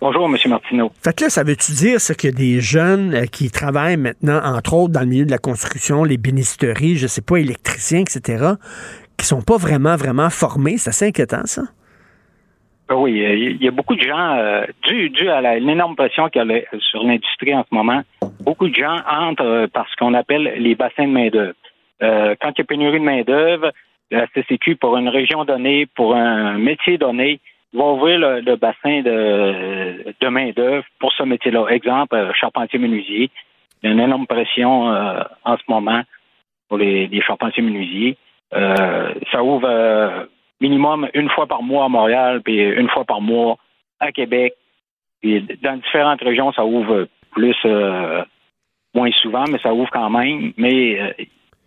[0.00, 0.36] Bonjour, M.
[0.48, 0.90] Martineau.
[1.02, 4.92] Fait que là, ça veut-tu dire a des jeunes euh, qui travaillent maintenant, entre autres,
[4.92, 8.54] dans le milieu de la construction, les bénisteries, je sais pas, électriciens, etc.,
[9.16, 10.76] qui sont pas vraiment, vraiment formés?
[10.78, 11.62] C'est assez inquiétant, ça?
[12.88, 16.28] Ben Oui, euh, il y a beaucoup de gens, euh, dû, dû à l'énorme pression
[16.28, 18.02] qu'il y a sur l'industrie en ce moment,
[18.40, 21.54] beaucoup de gens entrent par ce qu'on appelle les bassins de main-d'œuvre.
[22.04, 23.72] Euh, quand il y a pénurie de main-d'œuvre,
[24.10, 27.40] la CCQ, pour une région donnée, pour un métier donné,
[27.72, 31.66] va ouvrir le, bassin de, de main-d'œuvre pour ce métier-là.
[31.70, 33.30] Exemple, euh, charpentier-menuisier.
[33.82, 36.02] Il y a une énorme pression euh, en ce moment
[36.68, 38.16] pour les, charpentiers-menuisiers.
[38.52, 40.28] Ça ouvre
[40.60, 43.56] minimum une fois par mois à Montréal, puis une fois par mois
[43.98, 44.54] à Québec,
[45.24, 47.56] dans différentes régions, ça ouvre plus,
[48.94, 50.52] moins souvent, mais ça ouvre quand même.
[50.56, 51.16] Mais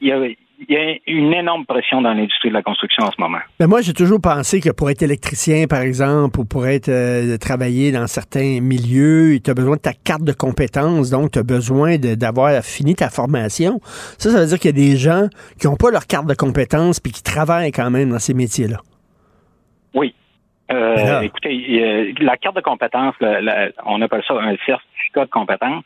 [0.02, 0.20] il y a
[0.60, 3.38] il y a une énorme pression dans l'industrie de la construction en ce moment.
[3.60, 7.38] Mais moi, j'ai toujours pensé que pour être électricien, par exemple, ou pour être euh,
[7.38, 11.44] travailler dans certains milieux, tu as besoin de ta carte de compétences, donc tu as
[11.44, 13.80] besoin d'avoir fini ta formation.
[14.18, 15.28] Ça, ça veut dire qu'il y a des gens
[15.60, 18.78] qui n'ont pas leur carte de compétences puis qui travaillent quand même dans ces métiers-là.
[19.94, 20.16] Oui.
[20.72, 23.16] Euh, écoutez, la carte de compétences,
[23.86, 25.86] on appelle ça un certificat de compétences.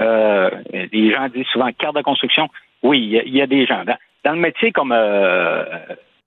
[0.00, 2.48] Euh, les gens disent souvent carte de construction.
[2.82, 3.84] Oui, il y, a des gens.
[4.24, 5.64] Dans le métier comme euh,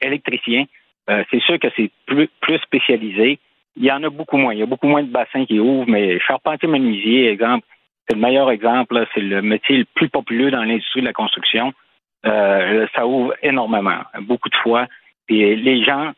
[0.01, 0.65] électricien,
[1.09, 3.39] euh, c'est sûr que c'est plus, plus spécialisé.
[3.75, 4.53] Il y en a beaucoup moins.
[4.53, 7.65] Il y a beaucoup moins de bassins qui ouvrent, mais charpentier-menuisier, exemple,
[8.07, 9.03] c'est le meilleur exemple.
[9.13, 11.73] C'est le métier le plus populaire dans l'industrie de la construction.
[12.25, 14.87] Euh, ça ouvre énormément, beaucoup de fois.
[15.29, 16.11] Et les gens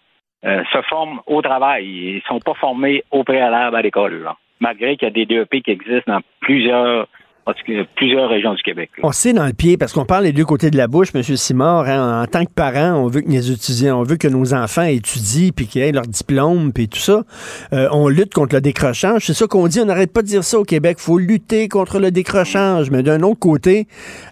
[0.44, 1.86] se forment au travail.
[1.88, 4.30] Ils ne sont pas formés au préalable à l'école,
[4.60, 7.08] malgré qu'il y a des DEP qui existent dans plusieurs
[7.46, 8.90] parce qu'il y a plusieurs régions du Québec.
[9.04, 11.22] On sait dans le pied, parce qu'on parle des deux côtés de la bouche, M.
[11.22, 14.56] Simard, hein, en tant que parent, on veut que nos étudiants, on veut que nos
[14.56, 17.24] enfants étudient, puis qu'ils aient leur diplôme, puis tout ça.
[17.72, 19.28] Euh, on lutte contre le décrochage.
[19.28, 20.98] C'est ça qu'on dit, on n'arrête pas de dire ça au Québec.
[21.00, 22.90] Il faut lutter contre le décrochage.
[22.90, 23.86] Mais d'un autre côté,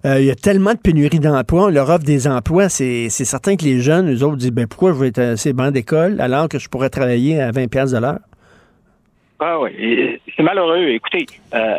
[0.06, 2.68] euh, il y a tellement de pénurie d'emplois, on leur offre des emplois.
[2.70, 5.70] C'est certain que les jeunes, eux autres, disent, ben pourquoi je vais être assez banc
[5.70, 8.20] d'école alors que je pourrais travailler à 20 pièces de l'heure?
[9.40, 10.88] Ah oui, c'est malheureux.
[10.88, 11.78] Écoutez, euh,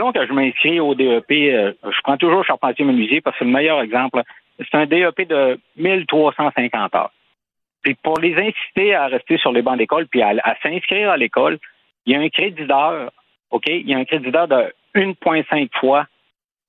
[0.00, 1.30] donc, je m'inscris au DEP.
[1.30, 4.22] Euh, je prends toujours charpentier-menuisier parce que c'est le meilleur exemple.
[4.58, 7.12] C'est un DEP de 1350 heures.
[7.82, 11.58] Puis pour les inciter à rester sur les bancs d'école puis à, s'inscrire à l'école,
[12.06, 12.66] il y a un crédit
[13.50, 13.64] OK?
[13.66, 16.06] Il y a un crédit de 1,5 fois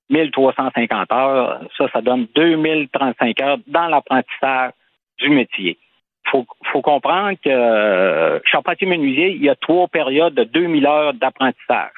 [0.09, 1.61] 1350 heures.
[1.77, 4.71] Ça, ça donne 2035 heures dans l'apprentissage
[5.19, 5.77] du métier.
[6.33, 11.91] Il faut, comprendre que euh, charpentier-menuisier, il y a trois périodes de 2000 heures d'apprentissage.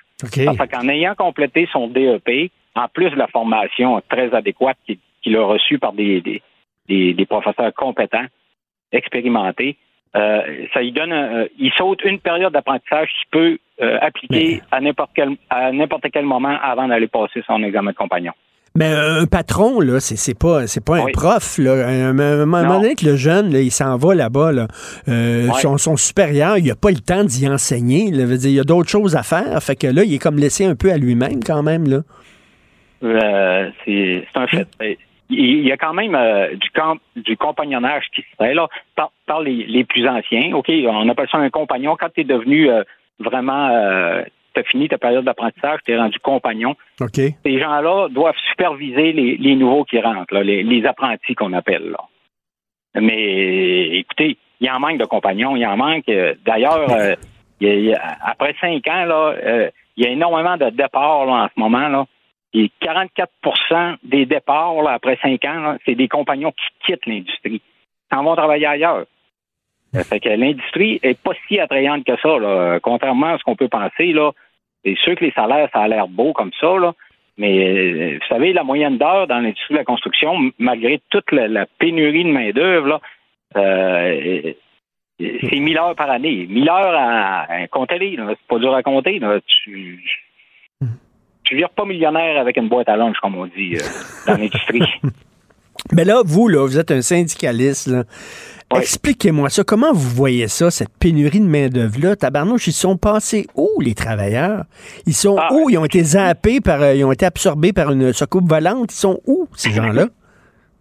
[0.45, 4.77] Parce qu'en ayant complété son DEP, en plus de la formation très adéquate
[5.21, 6.41] qu'il a reçue par des,
[6.87, 8.25] des, professeurs compétents,
[8.91, 9.77] expérimentés,
[10.15, 14.79] euh, ça lui donne, euh, il saute une période d'apprentissage qu'il peut euh, appliquer à
[14.79, 18.33] n'importe quel à n'importe quel moment avant d'aller passer son examen de compagnon.
[18.75, 21.59] Mais un patron, là, c'est pas c'est pas un prof.
[21.59, 21.85] Là.
[21.85, 24.67] À un moment donné que le jeune, il s'en va là-bas, là,
[25.07, 25.47] euh,
[25.77, 28.09] son, supérieur, il a pas le temps d'y enseigner.
[28.09, 29.61] Là, veut dire, il y a d'autres choses à faire.
[29.61, 31.87] Fait que là, il est comme laissé un peu à lui-même quand même.
[31.87, 31.99] là.
[33.03, 34.67] Euh, c'est un fait.
[34.79, 34.95] Ben,
[35.29, 39.11] il y a quand même euh, du, camp, du compagnonnage qui se fait là par,
[39.27, 40.51] par les, les, plus anciens.
[40.55, 41.95] OK, on appelle ça un compagnon.
[41.99, 42.69] Quand tu es devenu
[43.19, 43.69] vraiment
[44.53, 46.75] tu as fini ta période d'apprentissage, tu es rendu compagnon.
[47.01, 47.15] OK.
[47.15, 51.89] Ces gens-là doivent superviser les, nouveaux qui rentrent, les, apprentis qu'on appelle.
[51.89, 51.99] Là.
[53.01, 56.07] Mais écoutez, il y en manque de compagnons, il y en manque.
[56.09, 57.15] Euh, d'ailleurs, euh,
[58.21, 61.87] après cinq ans, là, euh, il y a énormément de départs en ce moment.
[61.87, 62.05] Là.
[62.53, 67.61] Et 44% des départs après cinq ans, c'est des compagnons qui quittent l'industrie.
[68.11, 69.05] Ils s'en vont travailler ailleurs.
[69.93, 72.79] Fait que l'industrie est pas si attrayante que ça, là.
[72.81, 74.31] Contrairement à ce qu'on peut penser, là.
[74.83, 76.75] C'est sûr que les salaires, ça a l'air beau comme ça.
[77.37, 82.25] Mais vous savez, la moyenne d'heure dans l'industrie de la construction, malgré toute la, pénurie
[82.25, 83.01] de main-d'œuvre,
[83.55, 84.53] euh,
[85.19, 86.47] c'est 1000 heures par année.
[86.49, 89.21] 1000 heures à, à compter, c'est pas dur à compter.
[89.47, 90.03] Tu,
[91.43, 93.79] tu vires pas millionnaire avec une boîte à lunch, comme on dit, euh,
[94.27, 94.83] dans l'industrie.
[95.91, 97.91] Mais là, vous, là, vous êtes un syndicaliste.
[98.75, 99.63] Expliquez-moi ça.
[99.63, 102.15] Comment vous voyez ça, cette pénurie de main-d'œuvre-là?
[102.15, 104.63] Tabarnouche, ils sont passés où, les travailleurs?
[105.05, 105.69] Ils sont ah, où?
[105.69, 108.91] Ils ont été zappés par, euh, ils ont été absorbés par une soucoupe volante?
[108.91, 110.07] Ils sont où, ces gens-là?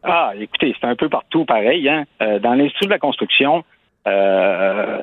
[0.03, 1.89] Ah, écoutez, c'est un peu partout pareil.
[1.89, 2.05] Hein?
[2.21, 3.65] Euh, dans l'industrie de la construction,
[4.07, 5.01] euh,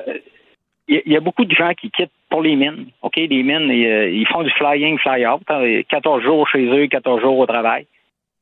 [0.88, 2.86] il y, a beaucoup de gens qui quittent pour les mines.
[3.02, 5.40] OK, les mines, ils, font du flying, fly-out.
[5.88, 7.86] 14 hein, jours chez eux, 14 jours au travail.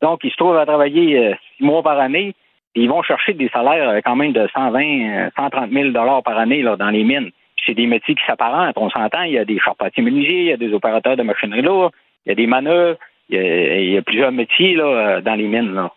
[0.01, 2.34] Donc, ils se trouvent à travailler six mois par année
[2.74, 6.62] ils vont chercher des salaires euh, quand même de 120, 130 000 dollars par année
[6.62, 7.30] là, dans les mines.
[7.66, 8.76] C'est des métiers qui s'apparentent.
[8.76, 11.62] On s'entend, il y a des charpentiers menuisiers, il y a des opérateurs de machinerie
[11.62, 11.92] lourde,
[12.24, 12.98] il y a des manœuvres,
[13.28, 15.74] il y a, plusieurs métiers là, euh, dans les mines.
[15.74, 15.92] Là.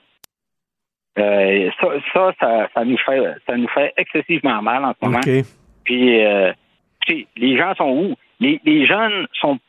[1.19, 5.19] Euh, ça, ça, ça, nous fait, ça nous fait excessivement mal en ce moment.
[5.84, 6.22] Puis,
[7.38, 8.15] les gens sont où?
[8.39, 9.59] Les, les jeunes sont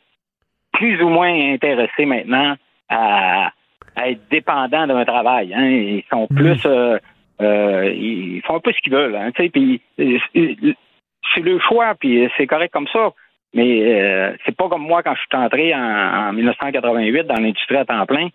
[0.72, 2.56] plus ou moins intéressés maintenant
[2.88, 3.50] à,
[3.96, 5.52] à être dépendants d'un travail.
[5.54, 5.66] Hein.
[5.66, 6.34] Ils sont mm.
[6.34, 6.98] plus, euh,
[7.40, 9.16] euh, ils font un peu ce qu'ils veulent.
[9.16, 13.10] Hein, puis euh, c'est le choix, puis c'est correct comme ça.
[13.54, 18.06] Mais c'est pas comme moi quand je suis entré en, 1988 dans l'industrie à temps
[18.06, 18.28] plein.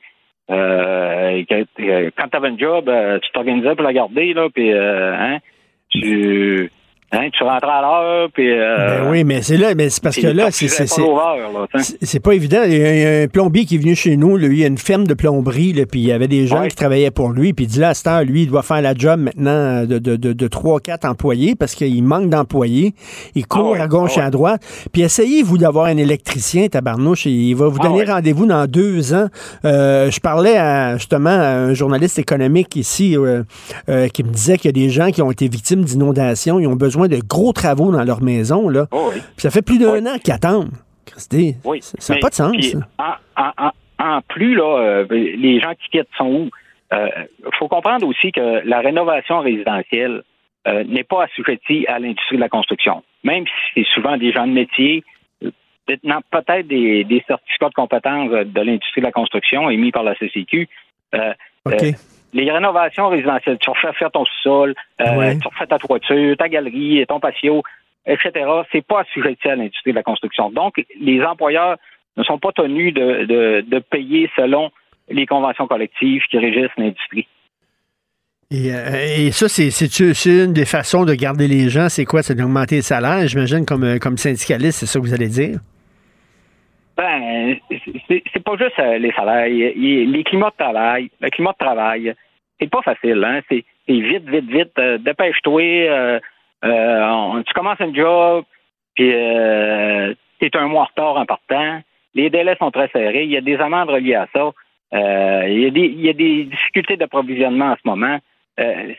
[0.48, 0.56] quand
[1.76, 2.92] tu avais un job,
[3.24, 5.40] tu t'organisais pour la garder, là, puis hein,
[5.90, 6.72] tu,
[7.12, 8.52] hein, tu rentres à l'heure, puis...
[8.52, 10.88] Euh, ben oui, mais c'est là, mais c'est parce que là, c'est c'est
[12.02, 12.62] c'est pas évident.
[12.66, 14.78] Il y a un plombier qui est venu chez nous, lui, il y a une
[14.78, 17.66] ferme de plomberie, là, puis il y avait des gens qui travaillaient pour lui, puis
[17.66, 20.16] il dit là, à cette heure, lui, il doit faire la job maintenant de, de,
[20.16, 22.94] de, de 3 4 employés parce qu'il manque d'employés.
[23.36, 24.62] Il ah court à gauche et à droite.
[24.92, 29.28] Puis essayez-vous d'avoir un électricien, tabarnouche, il va vous ah donner rendez-vous dans deux ans.
[29.66, 33.44] Euh, je parlais à, justement à un journaliste économique ici euh,
[33.90, 36.68] euh, qui me disait qu'il y a des gens qui ont été victimes d'inondations, ils
[36.68, 38.70] ont besoin de gros travaux dans leur maison.
[38.70, 38.88] Là.
[38.92, 40.72] Oh ça fait plus d'un an qu'ils attendent.
[41.06, 41.56] Christy,
[42.00, 42.76] ça n'a pas de sens.
[44.00, 46.50] en, plus, là, les gens qui quittent sont où?
[46.92, 50.24] Il faut comprendre aussi que la rénovation résidentielle
[50.66, 53.04] n'est pas assujettie à l'industrie de la construction.
[53.24, 55.04] Même si c'est souvent des gens de métier,
[55.88, 60.68] peut-être des, des, certificats de compétences de l'industrie de la construction émis par la CCQ.
[61.16, 61.34] Euh,
[61.68, 61.92] euh,
[62.38, 67.04] les rénovations résidentielles, tu refais faire ton sol, euh, tu refais ta toiture, ta galerie,
[67.08, 67.64] ton patio,
[68.06, 68.32] etc.
[68.72, 70.52] C'est pas assujetti à l'industrie de la construction.
[70.52, 71.78] Donc, les employeurs
[72.16, 74.70] ne sont pas tenus de, de, de payer selon
[75.10, 77.28] les conventions collectives qui régissent l'industrie.
[78.52, 78.68] Et,
[79.26, 81.90] et, ça, c'est une des façons de garder les gens?
[81.90, 82.24] C'est quoi?
[82.24, 85.60] C'est d'augmenter le salaire, j'imagine, comme, comme syndicaliste, c'est ça que vous allez dire?
[86.96, 89.48] Ben, c'est pas juste euh, les salaires.
[89.48, 92.14] Les climats de travail, le climat de travail,
[92.60, 93.24] c'est pas facile.
[93.24, 93.42] Hein?
[93.50, 94.80] C'est vite, vite, vite.
[94.80, 95.62] Euh, dépêche-toi.
[95.62, 96.20] Euh,
[97.44, 98.46] tu commences un job,
[98.96, 101.82] puis euh, tu es un mois en retard en partant.
[102.16, 103.24] Les délais sont très serrés.
[103.24, 104.52] Il y a des amendes reliées à ça.
[104.92, 108.18] il, y a des, il y a des difficultés d'approvisionnement en ce moment.
[108.58, 108.96] il,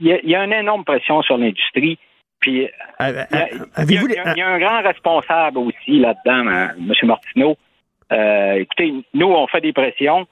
[0.00, 1.98] y a, il y a une énorme pression sur l'industrie.
[2.40, 2.68] Puis,
[3.00, 6.92] il y, a un grand responsable aussi là-dedans, M.
[7.04, 7.56] Martineau.
[8.12, 10.26] Euh, écoutez, nous, on fait des pressions.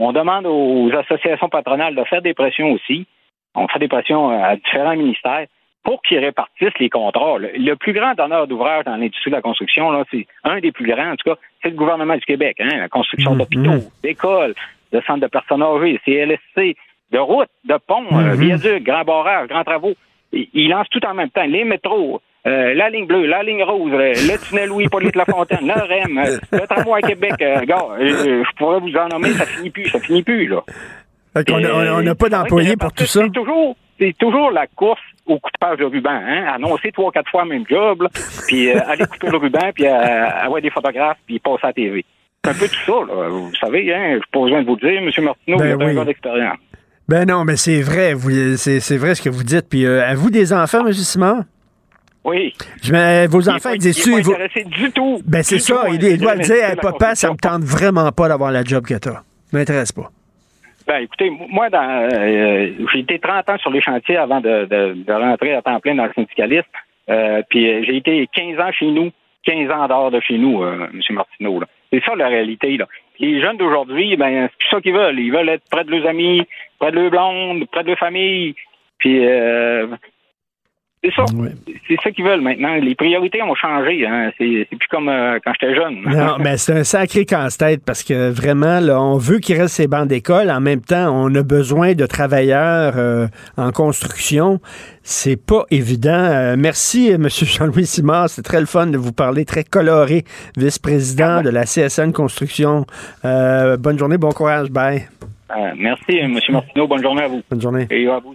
[0.00, 3.06] On demande aux associations patronales de faire des pressions aussi.
[3.54, 5.46] On fait des pressions à différents ministères
[5.82, 7.38] pour qu'ils répartissent les contrats.
[7.38, 11.12] Le plus grand donneur d'ouvrage dans l'industrie de la construction, c'est un des plus grands,
[11.12, 12.56] en tout cas, c'est le gouvernement du Québec.
[12.60, 13.90] Hein, la construction mmh, d'hôpitaux, mmh.
[14.02, 14.54] d'écoles,
[14.92, 16.76] de centres de personnes âgées, CLSC,
[17.12, 18.34] de routes, de ponts, mmh.
[18.34, 19.94] viaducs, grands barrages, grands travaux
[20.32, 21.44] il lance tout en même temps.
[21.44, 25.72] Les métros, euh, la ligne bleue, la ligne rose, euh, le tunnel Louis-Polyte Lafontaine, le
[25.72, 27.34] REM, euh, le tramway à Québec.
[27.38, 30.62] gars, je pourrais vous en nommer, ça finit plus, ça finit plus, là.
[31.36, 33.22] on n'a pas d'employés pour tout ça.
[33.24, 36.46] C'est toujours, c'est toujours la course au coupage de ruban, hein?
[36.54, 38.08] Annoncer trois, quatre fois le même job,
[38.48, 42.04] puis aller couper le ruban, puis avoir des photographes, puis passer à la TV.
[42.42, 43.28] C'est un peu tout ça, là.
[43.28, 44.12] Vous savez, hein?
[44.12, 45.10] Je n'ai pas besoin de vous dire, M.
[45.24, 46.58] Martineau, ben il a un gars d'expérience.
[47.10, 48.14] Ben non, mais c'est vrai,
[48.56, 49.68] c'est vrai ce que vous dites.
[49.68, 50.92] Puis, euh, avez-vous des enfants, M.
[50.92, 51.44] Simon?
[52.24, 52.52] Oui.
[52.82, 55.20] Je, vos enfants, ils disent Il pas du tout.
[55.26, 58.84] Ben c'est ça, il, doit dire, papa, ça me tente vraiment pas d'avoir la job
[58.86, 59.22] que tu as.
[59.52, 60.10] m'intéresse pas.
[60.86, 65.62] Ben, écoutez, moi, euh, j'ai été 30 ans sur les chantiers avant de, rentrer à
[65.62, 66.66] temps plein dans le syndicalisme.
[67.08, 69.10] Euh, puis j'ai été 15 ans chez nous,
[69.44, 70.90] 15 ans dehors de chez nous, M.
[71.10, 71.60] Martineau.
[71.92, 72.76] C'est ça la réalité.
[72.76, 72.86] Là.
[73.18, 75.18] Les jeunes d'aujourd'hui, ben, c'est ça qu'ils veulent.
[75.18, 76.42] Ils veulent être près de leurs amis,
[76.78, 78.54] près de leur blonde, près de leur famille.
[78.98, 79.86] Puis euh,
[81.02, 81.24] c'est ça.
[81.88, 82.74] C'est ça qu'ils veulent maintenant.
[82.74, 84.06] Les priorités ont changé.
[84.06, 84.30] Hein.
[84.38, 86.02] C'est plus comme euh, quand j'étais jeune.
[86.04, 89.86] Non, mais c'est un sacré casse-tête parce que vraiment, là, on veut qu'il reste ces
[89.86, 90.50] bancs d'école.
[90.50, 93.26] En même temps, on a besoin de travailleurs euh,
[93.56, 94.60] en construction.
[95.02, 96.54] C'est pas évident.
[96.58, 97.28] merci, M.
[97.30, 98.28] Jean-Louis Simard.
[98.28, 99.44] C'est très le fun de vous parler.
[99.44, 100.24] Très coloré,
[100.56, 102.84] vice-président de la CSN Construction.
[103.24, 104.70] bonne journée, bon courage.
[104.70, 105.08] Bye.
[105.56, 106.38] Euh, merci, M.
[106.50, 106.86] Martineau.
[106.86, 107.42] Bonne journée à vous.
[107.50, 107.86] Bonne journée.
[107.90, 108.34] Et à vous.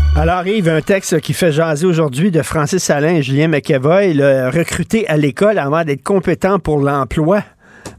[0.17, 4.49] Alors, Yves, un texte qui fait jaser aujourd'hui de Francis Alain et Julien McEvoy, le
[4.49, 7.41] recruté à l'école avant d'être compétent pour l'emploi.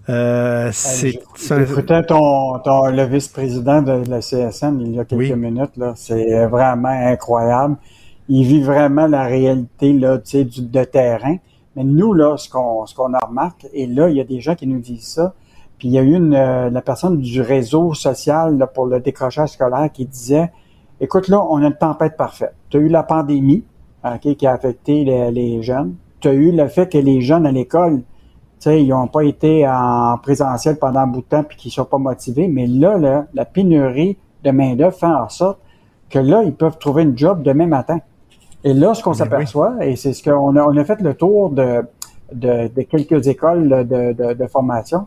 [0.09, 5.77] Euh, c'est J'écoutais ton, ton, le vice-président de la CSN il y a quelques minutes.
[5.77, 5.95] Là.
[5.97, 7.77] C'est vraiment incroyable.
[8.29, 11.37] Il vit vraiment la réalité là, du, de terrain.
[11.77, 14.55] Mais nous, là, ce qu'on ce qu'on remarque, et là, il y a des gens
[14.55, 15.35] qui nous disent ça.
[15.79, 19.01] Puis il y a eu une, euh, la personne du réseau social là, pour le
[19.01, 20.51] décrochage scolaire qui disait
[21.03, 22.55] Écoute, là, on a une tempête parfaite.
[22.71, 23.65] Tu as eu la pandémie
[24.21, 25.95] qui a affecté les, jeunes.
[26.21, 28.05] Tu as eu le fait que les jeunes à l'école, tu
[28.61, 31.85] sais, ils n'ont pas été en présentiel pendant un bout de temps puis qu'ils sont
[31.85, 32.49] pas motivés.
[32.49, 35.59] Mais là, la pénurie de main-d'œuvre fait en sorte
[36.09, 37.99] que là, ils peuvent trouver une job demain matin.
[38.65, 41.51] Et là, ce qu'on s'aperçoit, et c'est ce qu'on a, on a fait le tour
[41.51, 41.85] de
[42.35, 45.07] de, quelques écoles de, formation.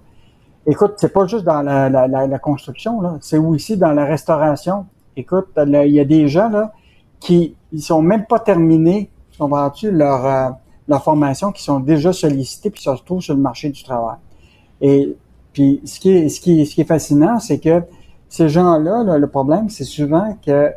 [0.65, 4.85] Écoute, c'est pas juste dans la, la, construction, là, c'est aussi dans la restauration.
[5.17, 6.73] Écoute, il y a des gens là
[7.19, 10.49] qui ils sont même pas terminés, comprends-tu, leur, euh,
[10.87, 14.17] leur formation, qui sont déjà sollicités puis se retrouvent sur le marché du travail.
[14.81, 15.15] Et
[15.53, 17.81] puis ce qui est, ce qui ce qui est fascinant, c'est que
[18.29, 20.71] ces gens-là, le problème, c'est souvent que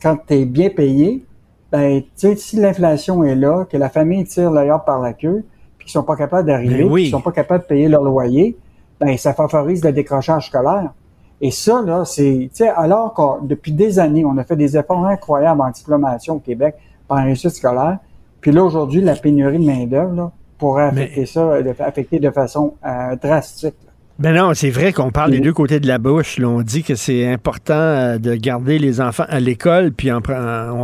[0.00, 1.24] quand tu es bien payé,
[1.72, 5.44] ben, si l'inflation est là, que la famille tire l'ailleurs par la queue,
[5.78, 8.56] puis qu'ils sont pas capables d'arriver, ben qu'ils sont pas capables de payer leur loyer,
[9.00, 10.92] ben, ça favorise le décrochage scolaire.
[11.40, 14.76] Et ça, là, c'est, tu sais, alors que depuis des années, on a fait des
[14.76, 16.76] efforts incroyables en diplomation au Québec
[17.08, 17.98] par un réussite scolaire,
[18.40, 23.74] puis là, aujourd'hui, la pénurie de main-d'œuvre, pourrait affecter ça, affecter de façon euh, drastique.
[24.20, 26.38] Ben non, c'est vrai qu'on parle des deux côtés de la bouche.
[26.44, 30.20] on dit que c'est important euh, de garder les enfants à l'école, puis on,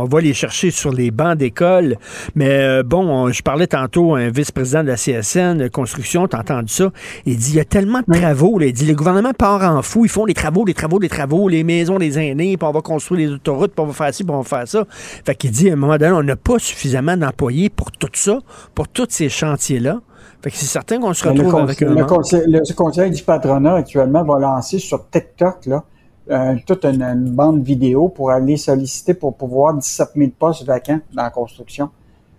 [0.05, 1.97] va les chercher sur les bancs d'école.
[2.33, 6.39] Mais euh, bon, je parlais tantôt à un vice-président de la CSN, de construction, t'as
[6.39, 6.91] entendu ça?
[7.27, 8.59] Il dit, il y a tellement de travaux.
[8.59, 11.47] Il dit, le gouvernement part en fou, ils font des travaux, des travaux, des travaux,
[11.47, 14.23] les maisons des aînés, puis on va construire les autoroutes, puis on va faire ci,
[14.23, 14.83] puis on va faire ça.
[14.89, 18.39] Fait qu'il dit, à un moment donné, on n'a pas suffisamment d'employés pour tout ça,
[18.73, 19.99] pour tous ces chantiers-là.
[20.41, 23.75] Fait que c'est certain qu'on se retrouve avec un le conseil, le conseil du patronat
[23.75, 25.83] actuellement va lancer sur TikTok là,
[26.29, 31.23] euh, toute une, bande vidéo pour aller solliciter pour pouvoir 17 000 postes vacants dans
[31.23, 31.89] la construction.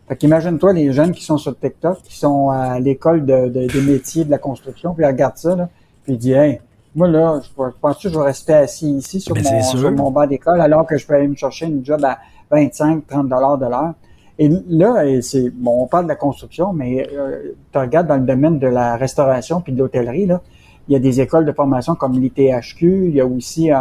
[0.07, 4.25] Fait qu'imagine-toi les jeunes qui sont sur TikTok, qui sont à l'école de, des métiers
[4.25, 5.69] de la construction, puis ils regardent ça, là,
[6.05, 6.61] puis ils disent Hey,
[6.95, 10.27] moi là, je, pense que je vais rester assis ici sur, mon, sur mon banc
[10.27, 12.19] d'école alors que je peux aller me chercher une job à
[12.51, 13.95] 25, 30 dollars de l'heure.
[14.39, 18.27] Et là, c'est bon, on parle de la construction, mais euh, tu regardes dans le
[18.27, 20.41] domaine de la restauration puis de l'hôtellerie, là,
[20.89, 23.77] il y a des écoles de formation comme l'ITHQ, il y a aussi euh,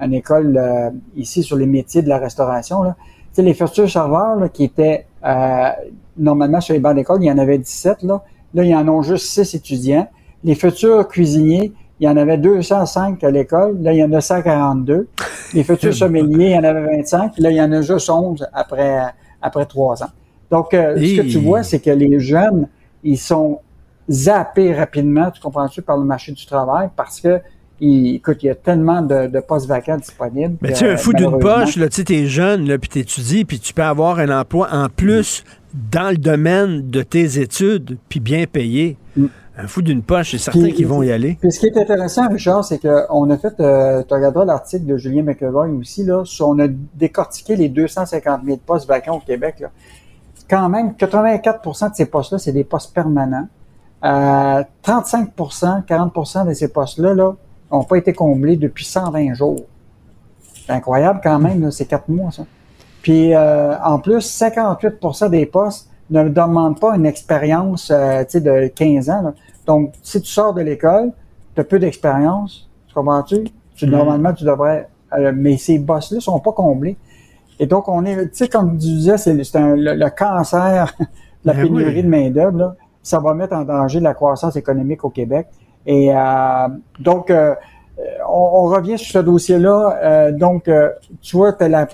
[0.00, 2.82] une école euh, ici sur les métiers de la restauration.
[2.82, 2.96] Là.
[2.98, 5.68] Tu sais, les futurs serveurs là, qui étaient euh,
[6.16, 8.02] normalement sur les bancs d'école, il y en avait 17.
[8.02, 8.22] Là.
[8.54, 10.08] là, il y en a juste 6 étudiants.
[10.44, 13.78] Les futurs cuisiniers, il y en avait 205 à l'école.
[13.82, 15.08] Là, il y en a 142.
[15.54, 17.32] Les futurs sommeliers, il y en avait 25.
[17.38, 20.10] Là, il y en a juste 11 après après trois ans.
[20.50, 22.68] Donc, euh, ce que tu vois, c'est que les jeunes,
[23.02, 23.60] ils sont
[24.08, 27.40] zappés rapidement, tu comprends-tu, par le marché du travail parce que
[27.80, 30.56] il, écoute, il y a tellement de, postes vacants disponibles.
[30.62, 33.44] Mais tu es un fou d'une poche, là, tu es jeune, là, puis tu étudies,
[33.44, 35.44] puis tu peux avoir un emploi en plus
[35.92, 38.96] dans le domaine de tes études, puis bien payé.
[39.16, 39.26] Mm.
[39.58, 41.38] Un fou d'une poche, c'est certain qu'ils vont y aller.
[41.40, 44.98] Puis ce qui est intéressant, Richard, c'est qu'on a fait, euh, tu regarderas l'article de
[44.98, 49.60] Julien McEvoy aussi, là, on a décortiqué les 250 000 postes vacants au Québec.
[49.60, 49.68] Là.
[50.48, 53.48] Quand même, 84% de ces postes-là, c'est des postes permanents.
[54.04, 57.34] Euh, 35% 40% de ces postes-là là,
[57.72, 59.62] n'ont pas été comblés depuis 120 jours.
[60.66, 62.44] C'est incroyable quand même, c'est quatre mois, ça.
[63.00, 69.10] Puis euh, en plus, 58% des postes ne demandent pas une expérience euh, de 15
[69.10, 69.34] ans.
[69.66, 71.12] Donc, si tu sors de l'école,
[71.54, 73.44] tu as peu d'expérience, tu comprends-tu?
[73.74, 73.90] Tu, mm-hmm.
[73.90, 74.88] Normalement, tu devrais...
[75.12, 76.96] Euh, mais ces boss-là sont pas comblés.
[77.58, 80.94] Et donc, on est, tu sais, comme tu disais, c'est le, cancer
[81.44, 85.46] la ben pénurie de main-d'œuvre, ça va mettre en danger la croissance économique au Québec.
[85.86, 86.68] Et euh,
[86.98, 87.54] donc, euh,
[88.28, 90.32] on, revient sur ce dossier-là.
[90.32, 90.68] donc,
[91.22, 91.86] tu vois, as la,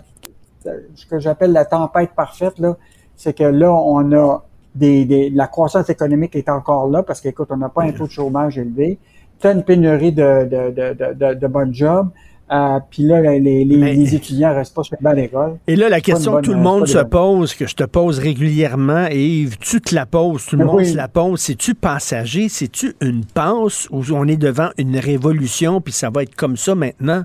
[0.95, 2.77] ce que j'appelle la tempête parfaite, là,
[3.23, 4.43] c'est que là, on a
[4.75, 8.11] des, la croissance économique est encore là parce qu'écoute, on n'a pas un taux de
[8.11, 8.99] chômage élevé.
[9.39, 12.09] Tu as une pénurie de, de, de, de, de bonnes jobs.
[12.51, 15.57] Euh, puis là, les, les, les, étudiants restent pas sur le l'école.
[15.69, 19.07] Et là, la question que tout le monde se pose, que je te pose régulièrement,
[19.09, 23.25] et tu te la poses, tout le monde se la pose, c'est-tu passager, c'est-tu une
[23.25, 27.23] passe ou on est devant une révolution, puis ça va être comme ça maintenant?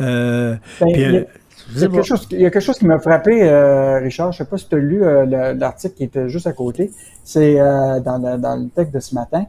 [0.00, 1.24] Euh, ben,
[1.74, 4.32] il y, a quelque chose, il y a quelque chose qui m'a frappé, euh, Richard.
[4.32, 6.92] Je sais pas si tu as lu euh, l'article qui était juste à côté.
[7.24, 9.46] C'est euh, dans, le texte de ce matin.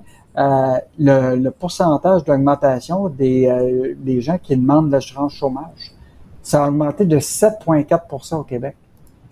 [0.97, 5.93] Le, pourcentage d'augmentation des, des gens qui demandent l'assurance chômage.
[6.41, 8.75] Ça a augmenté de 7,4% au Québec.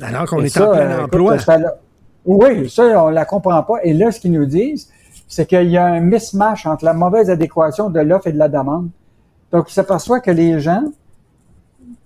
[0.02, 1.38] Alors qu'on est en plein emploi.
[2.26, 3.84] oui, ça, on la comprend pas.
[3.84, 4.90] Et là, ce qu'ils nous disent,
[5.28, 8.49] c'est qu'il y a un mismatch entre la mauvaise adéquation de l'offre et de la
[8.49, 8.90] demande.
[9.52, 10.84] Donc, ils s'aperçoivent que les gens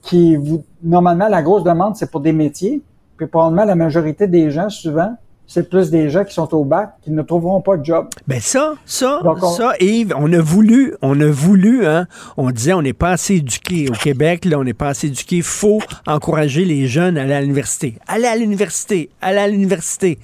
[0.01, 2.81] qui vous, normalement, la grosse demande, c'est pour des métiers.
[3.17, 5.15] Puis probablement, la majorité des gens, souvent,
[5.49, 8.07] c'est plus des gens qui sont au bac qui ne trouveront pas de job.
[8.27, 9.19] Ben ça, ça,
[9.57, 12.05] ça, Yves, on a voulu, on a voulu, hein,
[12.37, 15.41] on disait on n'est pas assez éduqué au Québec, là, on n'est pas assez éduqué.
[15.41, 17.97] Faut encourager les jeunes à aller à l'université.
[18.07, 20.19] Aller à l'université, aller à l'université.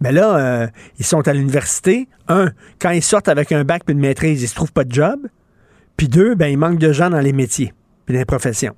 [0.00, 0.66] Mais ben là, euh,
[1.00, 2.08] ils sont à l'université.
[2.28, 4.92] Un, quand ils sortent avec un bac puis une maîtrise, ils se trouvent pas de
[4.92, 5.18] job.
[5.96, 7.74] Puis deux, ben, il manque de gens dans les métiers
[8.06, 8.76] puis dans les professions.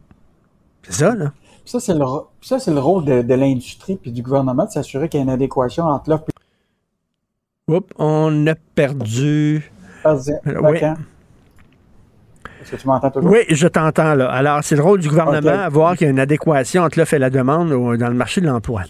[0.82, 1.32] C'est ça, là.
[1.64, 2.04] Ça, c'est le,
[2.40, 5.24] ça, c'est le rôle de, de l'industrie puis du gouvernement de s'assurer qu'il y a
[5.24, 6.24] une adéquation entre l'offre
[7.68, 9.70] Oups, on a perdu.
[10.04, 10.78] Vas-y, Oui.
[12.62, 13.30] Est-ce que tu m'entends toujours?
[13.30, 14.28] Oui, je t'entends là.
[14.30, 17.14] Alors, c'est le rôle du gouvernement à voir qu'il y a une adéquation entre l'offre
[17.14, 18.82] et la demande au- dans le marché de l'emploi.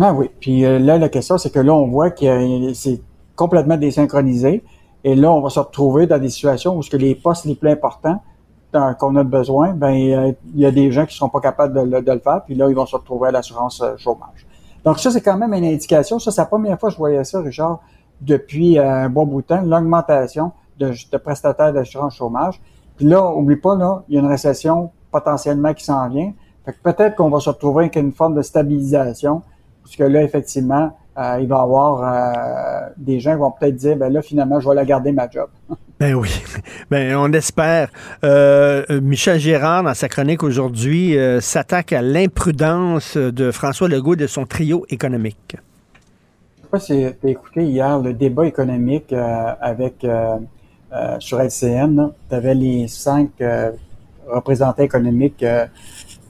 [0.00, 0.30] Ah oui.
[0.40, 3.00] Puis euh, là, la question, c'est que là, on voit que euh, c'est
[3.36, 4.62] complètement désynchronisé.
[5.04, 7.54] Et là, on va se retrouver dans des situations où ce que les postes les
[7.54, 8.22] plus importants
[8.72, 12.12] qu'on a besoin, ben euh, il y a des gens qui seront pas capables de,
[12.12, 12.42] le- faire.
[12.44, 14.46] Puis là, ils vont se retrouver à l'assurance euh, chômage.
[14.84, 16.18] Donc ça, c'est quand même une indication.
[16.18, 17.80] Ça, c'est la première fois que je voyais ça, Richard,
[18.20, 22.60] depuis euh, un bon bout de temps, l'augmentation de, de prestataires d'assurance chômage.
[22.96, 26.32] Puis là, oublie pas, là, il y a une récession potentiellement qui s'en vient.
[26.64, 29.42] Fait que peut-être qu'on va se retrouver avec une forme de stabilisation,
[29.82, 30.92] parce que là, effectivement,
[31.40, 34.68] il va y avoir euh, des gens qui vont peut-être dire, ben là, finalement, je
[34.68, 35.48] vais la garder ma job.
[36.00, 36.30] Ben oui,
[36.90, 37.90] ben on espère.
[38.24, 44.14] Euh, euh, Michel Gérard, dans sa chronique aujourd'hui, euh, s'attaque à l'imprudence de François Legault
[44.14, 45.56] et de son trio économique.
[46.56, 50.38] Je sais pas si tu as écouté hier le débat économique euh, avec euh,
[50.94, 52.12] euh, sur LCN.
[52.30, 53.70] Tu avais les cinq euh,
[54.26, 55.66] représentants économiques euh,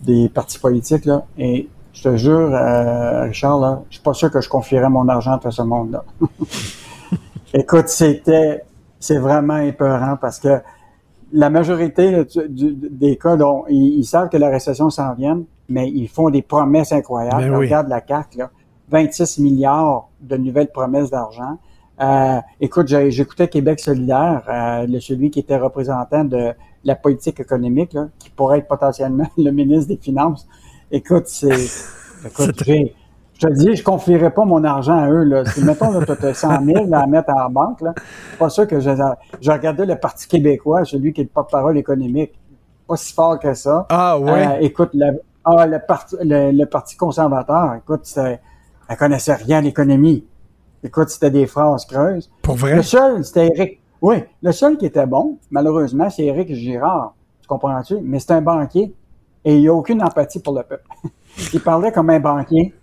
[0.03, 1.05] des partis politiques.
[1.05, 1.69] Là, et
[2.03, 5.39] je te jure, euh, Richard, là, je suis pas sûr que je confierais mon argent
[5.45, 6.03] à ce monde-là.
[7.55, 8.63] Écoute, c'était
[8.99, 10.61] c'est vraiment épeurant parce que
[11.33, 15.13] la majorité là, du- du- des cas, là, ils, ils savent que la récession s'en
[15.15, 17.43] vient, mais ils font des promesses incroyables.
[17.51, 17.67] Ben oui.
[17.67, 18.51] Regarde la carte, là,
[18.89, 21.59] 26 milliards de nouvelles promesses d'argent.
[22.01, 26.53] Euh, écoute, j'écoutais Québec solidaire, euh, le, celui qui était représentant de
[26.85, 30.49] la politique économique, là, qui pourrait être potentiellement le ministre des Finances.
[30.91, 31.49] Écoute, c'est...
[32.27, 32.63] Écoute,
[33.41, 35.25] je te dis, je confierais pas mon argent à eux.
[35.25, 35.45] Là.
[35.47, 38.51] Si, mettons, là, tu as 100 000 là, à mettre en banque, là, c'est pas
[38.51, 38.91] sûr que je,
[39.41, 42.33] je regardais le Parti québécois, celui qui est le porte-parole économique.
[42.87, 43.87] Pas si fort que ça.
[43.89, 44.47] Ah ouais?
[44.47, 49.61] Euh, écoute, le, ah, le, parti, le, le Parti conservateur, écoute, elle connaissait rien à
[49.63, 50.27] l'économie.
[50.83, 52.31] Écoute, c'était des phrases creuses.
[52.43, 52.77] Pour vrai?
[52.77, 53.81] Le seul, c'était Éric.
[54.03, 57.15] Oui, le seul qui était bon, malheureusement, c'est Éric Girard.
[57.41, 57.99] Tu comprends-tu?
[58.03, 58.95] Mais c'est un banquier.
[59.45, 60.85] Et il n'y a aucune empathie pour le peuple.
[61.55, 62.75] il parlait comme un banquier.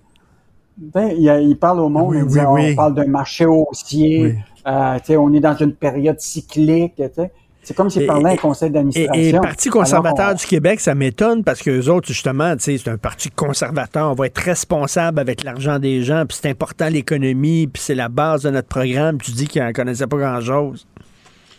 [0.95, 2.71] Il, il parle au monde, Oui, il dit, oui.
[2.73, 4.35] on parle d'un marché haussier,
[4.67, 7.01] euh, on est dans une période cyclique.
[7.63, 9.13] C'est comme s'il parlait à un conseil d'administration.
[9.21, 12.53] et le Parti conservateur Alors, on- du Québec, ça m'étonne parce que les autres, justement,
[12.59, 14.11] c'est un parti conservateur.
[14.11, 18.07] On va être responsable avec l'argent des gens, puis c'est important l'économie, puis c'est la
[18.07, 19.17] base de notre programme.
[19.17, 20.87] Puis tu dis qu'ils n'en connaissaient pas grand-chose.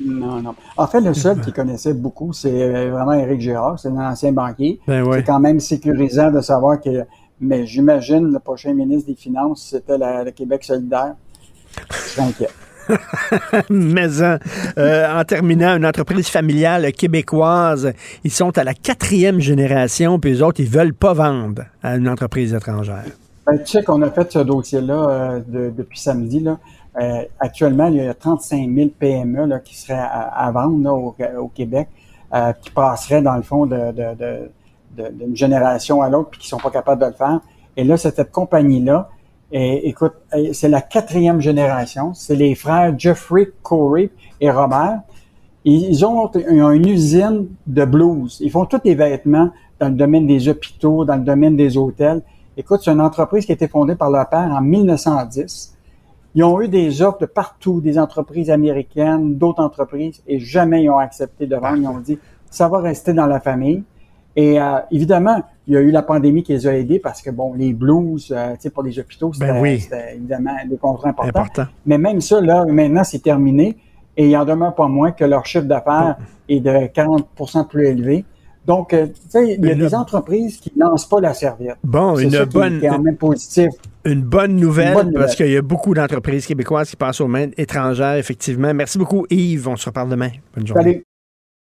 [0.04, 0.54] Non, non.
[0.76, 4.32] En fait, le seul qui connaissait beaucoup, c'est euh, vraiment Éric Girard, c'est un ancien
[4.32, 4.80] banquier.
[4.86, 5.18] Ben ouais.
[5.18, 7.04] C'est quand même sécurisant de savoir que,
[7.40, 11.14] mais j'imagine le prochain ministre des Finances, c'était le Québec solidaire.
[11.90, 12.48] Je suis inquiet.
[13.70, 14.38] Mais en,
[14.78, 17.92] euh, en terminant, une entreprise familiale québécoise,
[18.24, 22.08] ils sont à la quatrième génération, puis les autres, ils veulent pas vendre à une
[22.08, 23.04] entreprise étrangère.
[23.46, 26.40] Ben, tu sais qu'on a fait ce dossier-là euh, de- depuis samedi.
[26.40, 26.58] Là.
[27.00, 31.88] Euh, actuellement, il y a 35 000 PME qui seraient à, vendre au, Québec,
[32.34, 37.00] euh, qui passeraient dans le fond d'une génération à l'autre, puis qui sont pas capables
[37.00, 37.40] de le faire.
[37.76, 39.10] Et là, cette compagnie-là.
[39.50, 40.12] Écoute,
[40.52, 42.12] c'est la quatrième génération.
[42.12, 44.10] C'est les frères Jeffrey, Corey
[44.40, 45.00] et Robert.
[45.64, 48.38] Ils ont une usine de blues.
[48.40, 52.22] Ils font tous les vêtements dans le domaine des hôpitaux, dans le domaine des hôtels.
[52.56, 55.77] Écoute, c'est une entreprise qui a été fondée par leur père en 1910.
[56.34, 60.90] Ils ont eu des offres de partout, des entreprises américaines, d'autres entreprises, et jamais ils
[60.90, 61.78] ont accepté de vendre.
[61.78, 62.18] Ils ont dit,
[62.50, 63.82] ça va rester dans la famille.
[64.36, 67.30] Et euh, évidemment, il y a eu la pandémie qui les a aidés parce que,
[67.30, 69.80] bon, les blues, euh, tu sais, pour les hôpitaux, c'était Ben oui.
[69.80, 71.28] c'était évidemment des contrats importants.
[71.28, 71.64] Important.
[71.86, 73.76] Mais même ça, là, maintenant, c'est terminé.
[74.16, 76.16] Et il en demeure pas moins que leur chiffre d'affaires
[76.48, 78.24] est de 40% plus élevé.
[78.68, 81.78] Donc, euh, tu sais, il y a des entreprises qui lancent pas la serviette.
[81.82, 83.70] Bon, C'est une bonne- qui est en même positif.
[84.04, 85.20] Une bonne nouvelle, Une bonne nouvelle.
[85.22, 88.72] parce qu'il y a beaucoup d'entreprises québécoises qui passent aux mains étrangères, effectivement.
[88.74, 89.66] Merci beaucoup, Yves.
[89.68, 90.30] On se reparle demain.
[90.54, 90.82] Bonne journée.
[90.82, 91.04] Salut.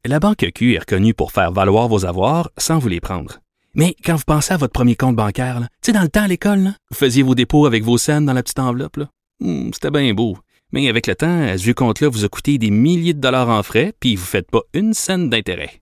[0.06, 3.38] La Banque Q est reconnue pour faire valoir vos avoirs sans vous les prendre.
[3.74, 6.28] Mais quand vous pensez à votre premier compte bancaire, tu sais, dans le temps à
[6.28, 8.98] l'école, vous faisiez vos dépôts avec vos scènes dans la petite enveloppe.
[9.40, 10.36] Hmm, C'était bien beau.
[10.72, 13.48] Mais avec le temps, à ce vieux compte-là vous a coûté des milliers de dollars
[13.48, 15.81] en frais, puis vous ne faites pas une scène d'intérêt.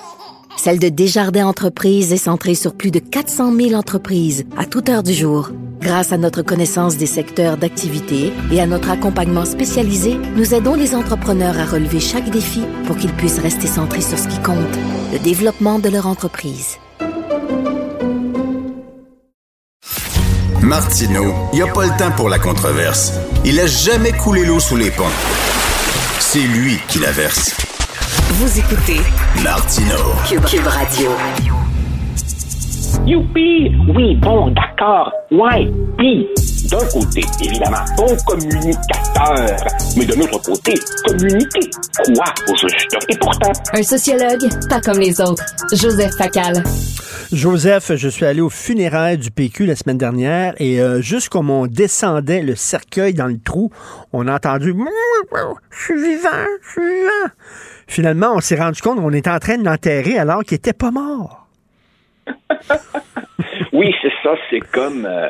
[0.63, 5.01] celle de Desjardins Entreprises est centrée sur plus de 400 000 entreprises à toute heure
[5.01, 5.49] du jour.
[5.79, 10.93] Grâce à notre connaissance des secteurs d'activité et à notre accompagnement spécialisé, nous aidons les
[10.93, 14.77] entrepreneurs à relever chaque défi pour qu'ils puissent rester centrés sur ce qui compte,
[15.11, 16.77] le développement de leur entreprise.
[20.61, 23.13] Martino, il n'y a pas le temps pour la controverse.
[23.45, 25.05] Il a jamais coulé l'eau sous les ponts.
[26.19, 27.70] C'est lui qui la verse.
[28.33, 29.01] Vous écoutez
[29.43, 29.97] Martino.
[30.25, 31.11] Cube, Cube Radio.
[33.05, 33.75] Youpi!
[33.93, 35.11] Oui, bon, d'accord.
[35.31, 36.29] Ouais, puis,
[36.69, 39.57] d'un côté, évidemment, bon communicateur,
[39.97, 40.75] mais de l'autre côté,
[41.05, 41.69] communiquer
[42.05, 42.97] quoi au juste?
[43.09, 43.51] Et pourtant...
[43.73, 45.43] Un sociologue, pas comme les autres.
[45.73, 46.63] Joseph Facal.
[47.33, 51.49] Joseph, je suis allé au funérailles du PQ la semaine dernière et euh, juste comme
[51.49, 53.71] on descendait le cercueil dans le trou,
[54.13, 54.73] on a entendu
[55.69, 56.29] «Je suis vivant,
[56.61, 57.33] je suis vivant».
[57.91, 60.91] Finalement, on s'est rendu compte qu'on était en train de l'enterrer alors qu'il était pas
[60.91, 61.45] mort.
[63.73, 64.35] oui, c'est ça.
[64.49, 65.27] C'est comme, euh,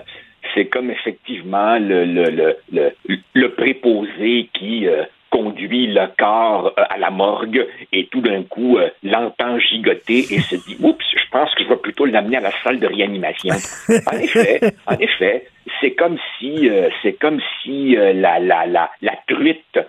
[0.71, 2.91] comme effectivement le, le, le,
[3.33, 8.77] le, préposé qui euh, conduit le corps euh, à la morgue et tout d'un coup
[9.01, 12.51] l'entend gigoter et se dit Oups, je pense que je vais plutôt l'amener à la
[12.63, 13.55] salle de réanimation.
[13.89, 15.47] en effet, en effet,
[15.79, 16.69] c'est comme si
[17.01, 19.79] c'est comme si la, la, la, la truite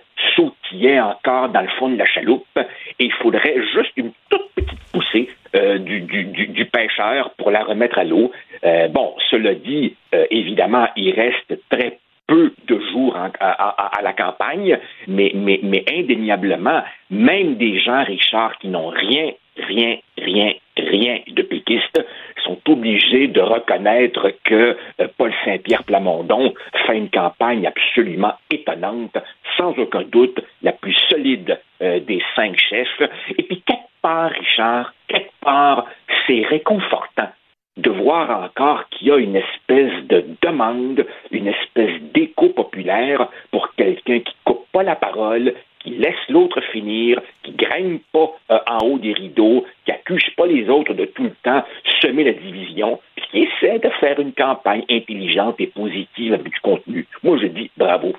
[0.99, 5.29] encore dans le fond de la chaloupe et il faudrait juste une toute petite poussée
[5.55, 8.31] euh, du, du, pêcheur pour la remettre à l'eau.
[8.63, 14.13] Euh, bon, cela dit, euh, évidemment, il reste très peu de jours à, à, la
[14.13, 21.19] campagne, mais, mais, mais indéniablement, même des gens, Richard, qui n'ont rien, rien, rien, rien
[21.27, 22.01] de péquiste,
[22.43, 24.77] sont obligés de reconnaître que
[25.17, 26.53] Paul Saint-Pierre Plamondon
[26.85, 29.17] fait une campagne absolument étonnante,
[29.57, 33.01] sans aucun doute la plus solide des cinq chefs.
[33.37, 35.85] Et puis, quelque part, Richard, quelque part,
[36.27, 37.29] c'est réconfortant
[37.77, 43.73] de voir encore qu'il y a une espèce de demande, une espèce d'écho populaire pour
[43.75, 45.53] quelqu'un qui coupe pas la parole,
[45.97, 50.69] laisse l'autre finir, qui grimpe pas euh, en haut des rideaux, qui accuse pas les
[50.69, 51.63] autres de tout le temps
[52.01, 56.59] semer la division, puis qui essaie de faire une campagne intelligente et positive avec du
[56.61, 57.07] contenu.
[57.23, 58.13] Moi, je dis bravo.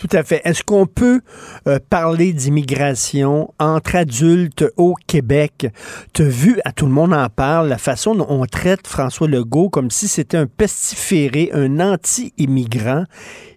[0.00, 0.40] Tout à fait.
[0.44, 1.20] Est-ce qu'on peut
[1.66, 5.66] euh, parler d'immigration entre adultes au Québec?
[6.14, 9.28] Tu as vu, à tout le monde en parle, la façon dont on traite François
[9.28, 13.04] Legault comme si c'était un pestiféré, un anti-immigrant.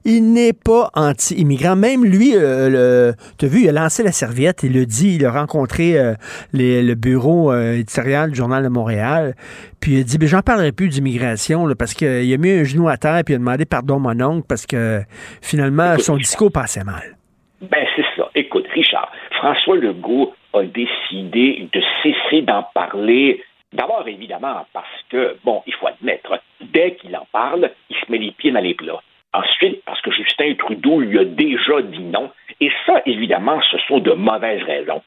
[0.05, 1.77] Il n'est pas anti-immigrant.
[1.77, 5.25] Même lui, euh, tu as vu, il a lancé la serviette, il le dit, il
[5.25, 6.13] a rencontré euh,
[6.53, 9.34] le bureau euh, éditorial du Journal de Montréal,
[9.80, 12.89] puis il a dit, ben, j'en parlerai plus d'immigration, parce qu'il a mis un genou
[12.89, 15.01] à terre, puis il a demandé pardon mon oncle, parce que
[15.41, 17.15] finalement, son discours passait mal.
[17.61, 18.30] Ben, c'est ça.
[18.35, 23.41] Écoute, Richard, François Legault a décidé de cesser d'en parler
[23.73, 28.19] D'abord, évidemment, parce que, bon, il faut admettre, dès qu'il en parle, il se met
[28.19, 29.01] les pieds dans les plats.
[29.34, 32.30] Ensuite, parce que Justin Trudeau lui a déjà dit non.
[32.61, 35.01] Et ça, évidemment, ce sont de mauvaises raisons.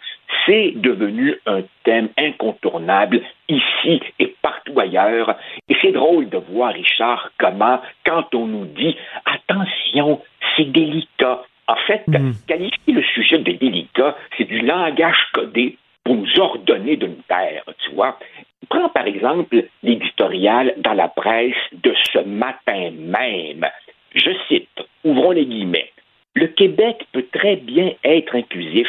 [0.44, 5.36] C'est devenu un thème incontournable ici et partout ailleurs.
[5.68, 10.20] Et c'est drôle de voir, Richard, comment, quand on nous dit attention,
[10.56, 11.42] c'est délicat.
[11.68, 12.32] En fait, mm.
[12.48, 17.64] qualifier le sujet de délicat, c'est du langage codé pour nous ordonner de nous taire,
[17.84, 18.18] tu vois.
[18.68, 23.66] Prends par exemple l'éditorial dans la presse de ce matin même.
[24.16, 25.92] Je cite, ouvrons les guillemets,
[26.34, 28.88] le Québec peut très bien être inclusif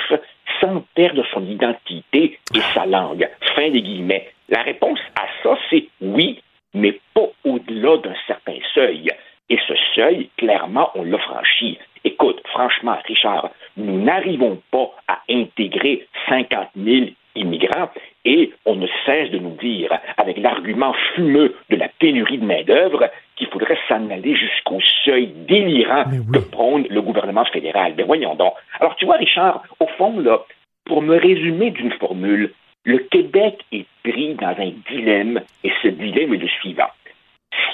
[0.62, 3.28] sans perdre son identité et sa langue.
[3.56, 4.30] Fin des guillemets.
[4.50, 6.42] La réponse à ça, c'est oui,
[6.74, 9.12] mais pas au-delà d'un certain seuil.
[9.50, 11.78] Et ce seuil, clairement, on l'a franchi.
[12.06, 17.90] Écoute, franchement, Richard, nous n'arrivons pas à intégrer 50 000 immigrants
[18.26, 23.10] et on ne cesse de nous dire, avec l'argument fumeux de la pénurie de main-d'œuvre,
[23.38, 27.94] qu'il faudrait s'en aller jusqu'au seuil délirant que prône le gouvernement fédéral.
[27.96, 28.54] Mais voyons donc.
[28.80, 30.44] Alors, tu vois, Richard, au fond, là,
[30.86, 32.54] pour me résumer d'une formule,
[32.84, 36.90] le Québec est pris dans un dilemme, et ce dilemme est le suivant.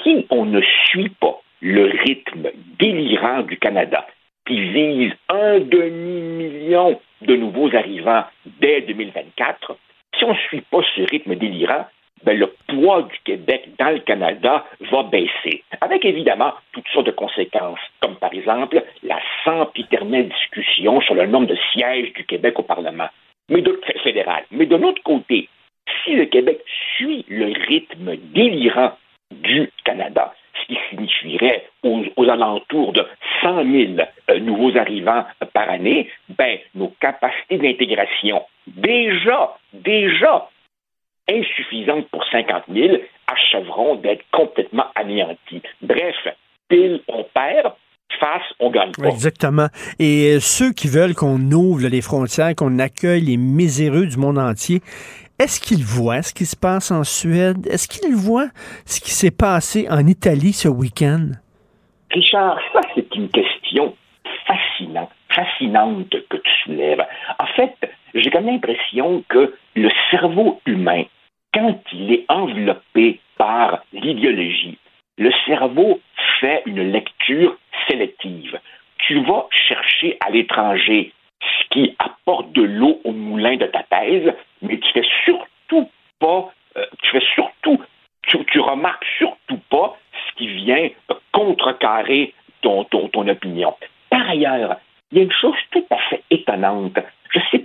[0.02, 4.06] Si on ne suit pas le rythme délirant du Canada,
[4.46, 8.24] qui vise un demi-million de nouveaux arrivants
[8.60, 9.76] dès 2024,
[10.18, 11.86] si on ne suit pas ce rythme délirant,
[12.24, 17.12] ben, le poids du Québec dans le Canada va baisser, avec évidemment toutes sortes de
[17.12, 22.62] conséquences, comme par exemple la sempiternelle discussion sur le nombre de sièges du Québec au
[22.62, 23.08] Parlement
[23.48, 23.62] mais
[24.02, 24.44] fédéral.
[24.50, 25.48] Mais de l'autre côté,
[26.02, 26.60] si le Québec
[26.96, 28.92] suit le rythme délirant
[29.30, 33.06] du Canada, ce qui signifierait aux, alentours de
[33.42, 33.92] 100 000
[34.30, 40.48] euh, nouveaux arrivants par année, ben, nos capacités d'intégration, déjà, déjà
[41.28, 42.96] insuffisantes pour 50 000,
[43.26, 45.62] achèveront d'être complètement anéanties.
[45.82, 46.16] Bref,
[46.68, 47.72] pile, on perd,
[48.20, 49.08] face, on gagne pas.
[49.08, 49.66] Exactement.
[49.98, 54.38] Et euh, ceux qui veulent qu'on ouvre les frontières, qu'on accueille les miséreux du monde
[54.38, 54.80] entier,
[55.40, 57.66] est-ce qu'ils voient ce qui se passe en Suède?
[57.66, 58.50] Est-ce qu'ils voient
[58.86, 61.30] ce qui s'est passé en Italie ce week-end?
[62.10, 63.96] Richard, ça, c'est une question
[64.46, 67.04] fascinante, fascinante que tu soulèves.
[67.40, 67.74] En fait,
[68.14, 71.02] j'ai comme l'impression que le cerveau humain,
[71.54, 74.76] quand il est enveloppé par l'idéologie,
[75.16, 76.00] le cerveau
[76.40, 77.56] fait une lecture
[77.88, 78.58] sélective.
[78.98, 84.34] Tu vas chercher à l'étranger ce qui apporte de l'eau au moulin de ta thèse,
[84.62, 87.80] mais tu fais surtout pas, euh, tu fais surtout,
[88.26, 90.88] tu, remarques surtout pas ce qui vient
[91.32, 93.74] contrecarrer ton, ton, ton opinion.
[94.10, 94.76] Par ailleurs,
[95.12, 96.98] il y a une chose tout à fait étonnante.
[97.30, 97.63] Je ne sais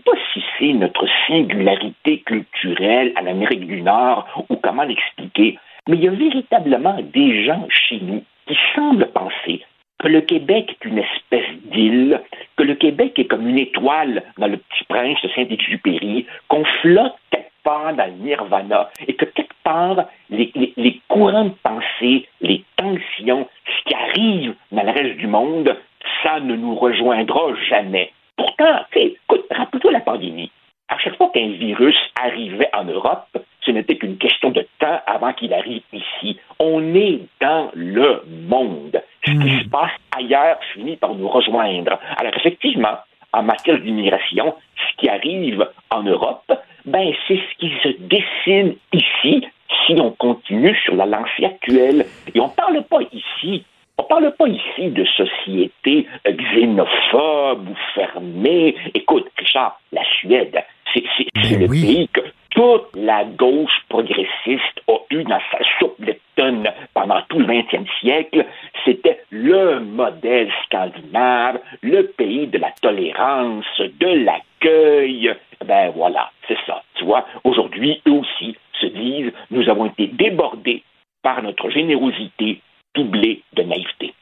[0.67, 5.57] notre singularité culturelle en Amérique du Nord ou comment l'expliquer,
[5.87, 9.63] mais il y a véritablement des gens chez nous qui semblent penser
[9.99, 12.21] que le Québec est une espèce d'île,
[12.55, 17.15] que le Québec est comme une étoile dans le petit prince de Saint-Exupéry, qu'on flotte
[17.31, 23.47] quelque part dans le nirvana et que quelque part, les, courants de pensée, les tensions,
[23.65, 25.75] ce qui arrive dans le reste du monde,
[26.23, 28.11] ça ne nous rejoindra jamais.
[28.59, 30.51] Pourtant, écoute, rappelle-toi la pandémie.
[30.89, 35.31] À chaque fois qu'un virus arrivait en Europe, ce n'était qu'une question de temps avant
[35.31, 36.37] qu'il arrive ici.
[36.59, 39.01] On est dans le monde.
[39.25, 41.97] Ce qui se passe ailleurs finit par nous rejoindre.
[42.17, 42.97] Alors effectivement,
[43.31, 46.51] en matière d'immigration, ce qui arrive en Europe,
[46.83, 49.47] ben c'est ce qui se dessine ici
[49.85, 52.05] si on continue sur la lancée actuelle.
[52.33, 53.63] Et on ne parle pas ici
[54.09, 58.75] parle pas ici de société xénophobe ou fermée.
[58.93, 60.61] Écoute, Richard, la Suède,
[60.93, 66.67] c'est le pays que toute la gauche progressiste a eu dans sa soupe de tonnes
[66.95, 68.45] pendant tout le 20e siècle.
[68.83, 75.35] C'était le modèle scandinave, le pays de la tolérance, de l'accueil.
[75.63, 76.81] Ben voilà, c'est ça.
[76.95, 80.83] Tu vois, aujourd'hui, eux aussi se disent, nous avons été débordés
[81.21, 82.61] par notre générosité
[83.03, 84.13] de naïveté.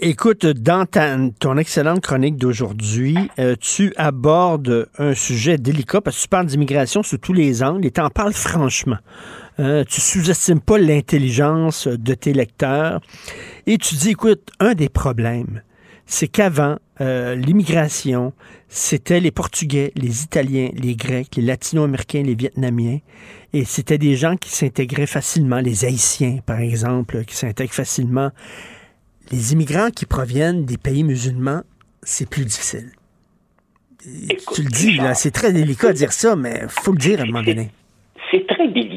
[0.00, 0.86] Écoute, dans
[1.38, 7.04] ton excellente chronique d'aujourd'hui, euh, tu abordes un sujet délicat parce que tu parles d'immigration
[7.04, 8.98] sous tous les angles et tu en parles franchement.
[9.60, 13.00] Euh, tu sous-estimes pas l'intelligence de tes lecteurs
[13.66, 15.62] et tu dis, écoute, un des problèmes,
[16.06, 18.32] c'est qu'avant, euh, l'immigration,
[18.68, 22.98] c'était les Portugais, les Italiens, les Grecs, les Latino-Américains, les Vietnamiens.
[23.52, 28.30] Et c'était des gens qui s'intégraient facilement, les Haïtiens, par exemple, qui s'intègrent facilement
[29.30, 31.62] les immigrants qui proviennent des pays musulmans,
[32.02, 32.90] c'est plus difficile.
[34.54, 37.20] tu le dis, là, c'est très délicat de dire ça, mais il faut le dire
[37.20, 37.70] à un moment donné.
[38.30, 38.93] C'est très délicat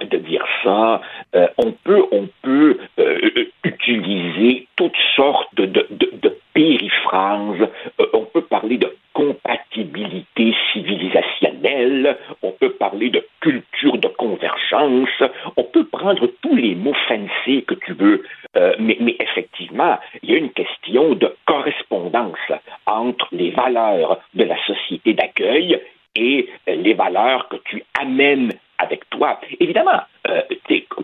[0.00, 1.00] de dire ça.
[1.34, 7.68] Euh, on peut, on peut euh, utiliser toutes sortes de, de, périphrases.
[8.00, 12.16] Euh, on peut parler de compatibilité civilisationnelle.
[12.42, 15.22] On peut parler de culture de convergence.
[15.56, 18.22] On peut prendre tous les mots fancy que tu veux.
[18.56, 22.38] Euh, mais, effectivement, il y a une question de correspondance
[22.86, 25.80] entre les valeurs de la société d'accueil
[26.14, 29.40] et euh, les valeurs que tu amènes avec toi.
[29.60, 30.42] Évidemment, euh,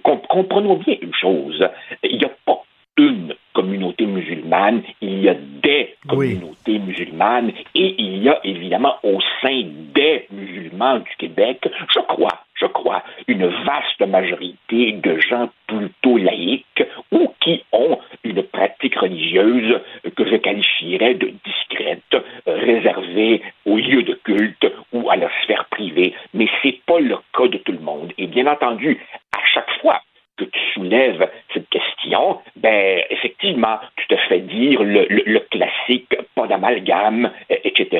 [0.03, 1.67] comprenons bien une chose,
[2.03, 2.63] il n'y a pas
[2.97, 9.19] une communauté musulmane, il y a des communautés musulmanes et il y a évidemment au
[9.43, 9.63] sein
[9.95, 16.85] des musulmans du Québec, je crois, je crois, une vaste majorité de gens plutôt laïcs
[17.11, 19.81] ou qui ont une pratique religieuse
[20.17, 22.17] que je qualifierais de discrète,
[22.47, 26.15] réservée aux lieux de culte ou à la sphère privée.
[26.35, 28.13] Mais c'est pas le cas de tout le monde.
[28.19, 28.99] Et bien entendu,
[29.33, 30.01] à chaque fois
[30.37, 36.47] que tu soulèves cette question, ben effectivement, tu te fais dire le, le, classique, pas
[36.47, 37.99] d'amalgame, etc.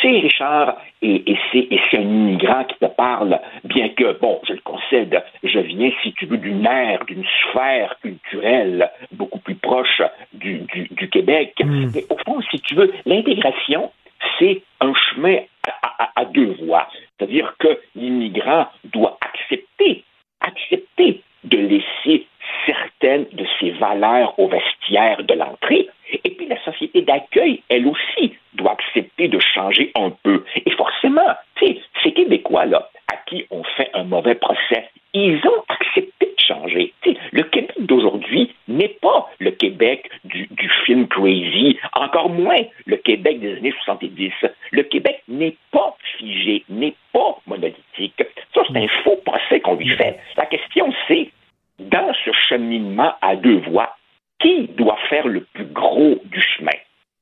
[0.00, 4.52] Tu sais, Richard, et, et c'est un immigrant qui te parle, bien que, bon, je
[4.52, 10.02] le concède, je viens, si tu veux, d'une ère, d'une sphère culturelle beaucoup plus proche
[10.32, 11.54] du, du, du Québec.
[11.64, 11.90] Mm.
[11.94, 13.90] Mais au fond, si tu veux, l'intégration,
[14.38, 15.38] c'est un chemin
[15.82, 16.86] à, à, à deux voies.
[17.18, 20.04] C'est-à-dire que l'immigrant doit accepter,
[20.40, 22.26] accepter de laisser
[22.66, 25.88] certaines de ses valeurs au vestiaire de l'entrée.
[26.24, 28.34] Et puis la société d'accueil, elle aussi,
[28.70, 30.44] accepter de changer un peu.
[30.64, 31.80] Et forcément, ces
[32.12, 36.92] Québécois-là, à qui on fait un mauvais procès, ils ont accepté de changer.
[37.32, 43.40] le Québec d'aujourd'hui n'est pas le Québec du, du, film Crazy, encore moins le Québec
[43.40, 44.32] des années 70.
[44.72, 48.22] Le Québec n'est pas figé, n'est pas monolithique.
[48.54, 50.18] Ça, c'est un faux procès qu'on lui fait.
[50.36, 51.30] La question, c'est,
[51.78, 53.94] dans ce cheminement à deux voies,
[54.40, 56.78] qui doit faire le plus gros du chemin?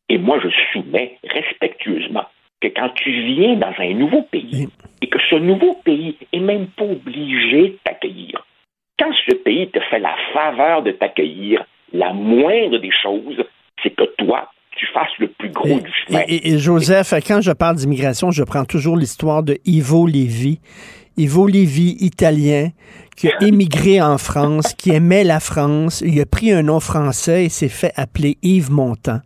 [0.09, 2.25] Et moi, je soumets respectueusement
[2.61, 4.69] que quand tu viens dans un nouveau pays
[5.03, 8.47] et que ce nouveau pays est même pas obligé de t'accueillir,
[8.99, 13.45] quand ce pays te fait la faveur de t'accueillir, la moindre des choses,
[13.83, 16.23] c'est que toi, tu fasses le plus gros du chemin.
[16.29, 20.61] Et, Joseph, quand je parle d'immigration, je prends toujours l'histoire de Ivo Lévy.
[21.17, 22.71] Ivo Lévy, italien,
[23.17, 26.03] qui a émigré en France, qui aimait la France.
[26.07, 29.21] Il a pris un nom français et s'est fait appeler Yves Montand.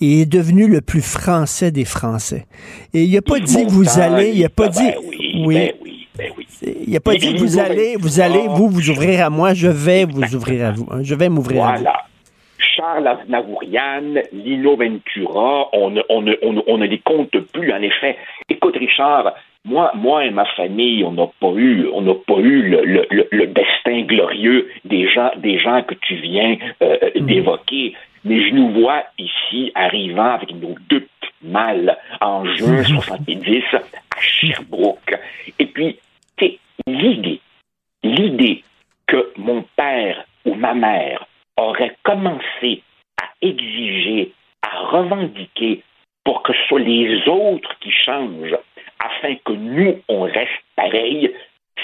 [0.00, 2.46] Et est devenu le plus français des Français.
[2.94, 4.90] Et il n'a pas dit vous allez, il n'a pas dit
[5.44, 5.72] oui.
[6.86, 10.04] Il n'a pas dit vous allez, vous allez, vous vous ouvrir à moi, je vais
[10.04, 10.88] vous ouvrir à vous.
[10.90, 11.00] Hein.
[11.02, 11.84] Je vais m'ouvrir à vous.
[12.58, 16.24] Charles Aznavourian, Lino Ventura, on, on,
[16.66, 18.16] on, ne les compte plus, en effet.
[18.48, 19.34] Écoute, Richard,
[19.68, 23.46] moi, moi et ma famille, on n'a pas eu, on n'a pas eu le, le,
[23.46, 27.26] destin glorieux des gens, des gens que tu viens euh, hmm.
[27.26, 27.94] d'évoquer.
[28.24, 34.20] Mais je nous vois ici arrivant avec nos deux petites malles en juin 70 à
[34.20, 35.18] Sherbrooke.
[35.58, 35.98] Et puis,
[36.38, 37.40] c'est l'idée,
[38.02, 38.64] l'idée
[39.06, 41.26] que mon père ou ma mère
[41.56, 42.82] aurait commencé
[43.20, 44.32] à exiger,
[44.62, 45.82] à revendiquer
[46.24, 48.56] pour que ce soit les autres qui changent
[49.00, 51.32] afin que nous, on reste pareil,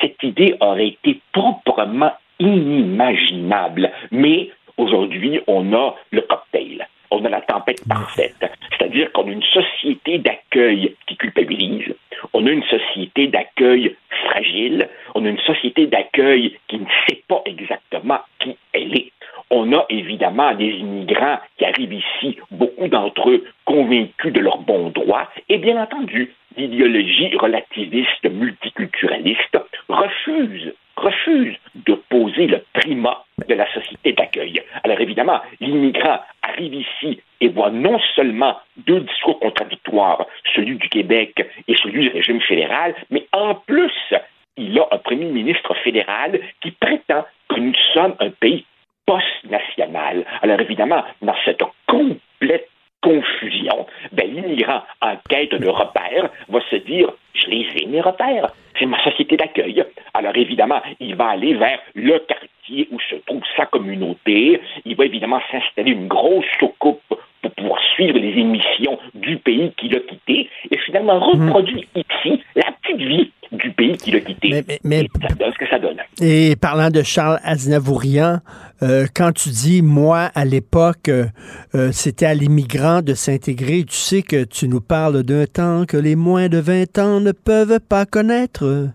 [0.01, 3.91] cette idée aurait été proprement inimaginable.
[4.11, 6.87] Mais aujourd'hui, on a le cocktail.
[7.11, 8.35] On a la tempête parfaite.
[8.71, 11.95] C'est-à-dire qu'on a une société d'accueil qui culpabilise.
[12.33, 13.95] On a une société d'accueil
[14.27, 14.89] fragile.
[15.15, 19.13] On a une société d'accueil qui ne sait pas exactement qui elle est.
[19.51, 24.91] On a évidemment des immigrants qui arrivent ici, beaucoup d'entre eux convaincus de leur bon
[24.91, 29.59] droit, et bien entendu, l'idéologie relativiste multiculturaliste
[29.89, 34.63] refuse, refuse de poser le primat de la société d'accueil.
[34.83, 41.47] Alors évidemment, l'immigrant arrive ici et voit non seulement deux discours contradictoires, celui du Québec
[41.69, 44.15] et celui du régime fédéral, mais en plus,
[44.57, 48.65] il a un premier ministre fédéral qui prétend que nous sommes un pays
[49.07, 50.25] post-national.
[50.43, 52.69] Alors évidemment, dans cette complète
[53.03, 58.53] confusion, ben, l'immigrant en quête de repères va se dire je les ai, mes repères.
[58.79, 59.85] C'est ma société d'accueil.
[60.15, 64.61] Alors évidemment, il va aller vers le quartier où se trouve sa communauté.
[64.85, 67.15] Il va évidemment s'installer une grosse soucoupe
[67.45, 72.73] pour pouvoir suivre les émissions du pays qu'il a quitté et finalement reproduire ici la
[72.83, 74.65] petite vie du pays qu'il a quitté.
[74.83, 75.99] Mais, ça donne ce que ça donne.
[76.23, 78.39] Et parlant de Charles Aznavourian,
[78.83, 81.27] euh, quand tu dis, moi, à l'époque, euh,
[81.75, 85.99] euh, c'était à l'immigrant de s'intégrer, tu sais que tu nous parles d'un temps que
[85.99, 88.89] les moins de 20 ans ne peuvent pas connaître.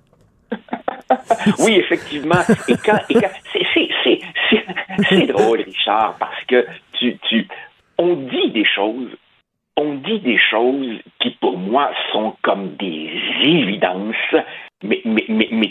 [1.59, 2.41] oui, effectivement.
[2.67, 2.97] Et quand,
[5.07, 7.47] c'est drôle, Richard, parce que tu, tu,
[7.99, 9.11] on dit des choses,
[9.76, 13.11] on dit des choses qui pour moi sont comme des
[13.43, 14.15] évidences,
[14.81, 15.01] mais,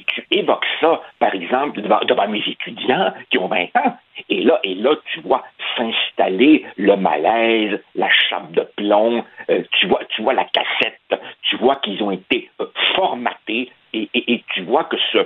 [0.06, 3.96] tu évoques ça, par exemple, devant, mes étudiants qui ont 20 ans,
[4.28, 5.42] et là, et là, tu vois
[5.74, 11.00] s'installer le malaise, la chape de plomb, euh, tu vois, tu vois la cassette,
[11.42, 15.18] tu vois qu'ils ont été euh, formatés, et, et, tu vois que ce,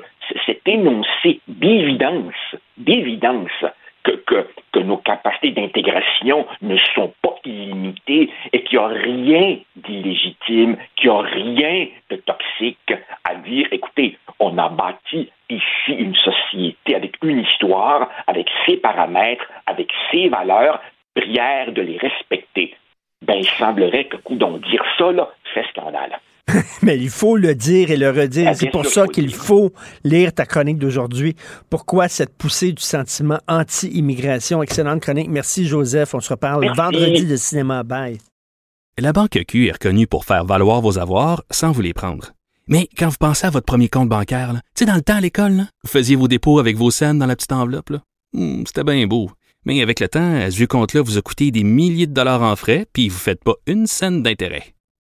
[0.47, 3.51] cet énoncé d'évidence, d'évidence,
[4.03, 4.49] que,
[4.81, 11.17] nos capacités d'intégration ne sont pas illimitées et qu'il n'y a rien d'illégitime, qu'il n'y
[11.17, 12.93] a rien de toxique
[13.25, 19.47] à dire, écoutez, on a bâti ici une société avec une histoire, avec ses paramètres,
[19.67, 20.81] avec ses valeurs,
[21.15, 22.75] prière de les respecter.
[23.23, 26.19] Ben, il semblerait que, coup d'on dire ça, là, fait scandale.
[26.83, 28.49] Mais il faut le dire et le redire.
[28.51, 29.73] Ah, c'est pour ça qu'il faut
[30.05, 31.37] lire ta chronique d'aujourd'hui.
[31.71, 34.63] Pourquoi cette poussée du sentiment anti-immigration?
[34.63, 35.29] Excellente chronique.
[35.29, 36.15] Merci, Joseph.
[36.15, 37.83] On se reparle vendredi de cinéma.
[37.83, 38.19] Bye.
[38.99, 42.33] La Banque Q est reconnue pour faire valoir vos avoirs sans vous les prendre.
[42.69, 45.21] Mais quand vous pensez à votre premier compte bancaire, tu sais, dans le temps à
[45.21, 47.93] l'école, vous faisiez vos dépôts avec vos scènes dans la petite enveloppe.
[48.33, 49.31] Hmm, c'était bien beau.
[49.65, 52.57] Mais avec le temps, à ce compte-là vous a coûté des milliers de dollars en
[52.57, 54.75] frais, puis vous ne faites pas une scène d'intérêt.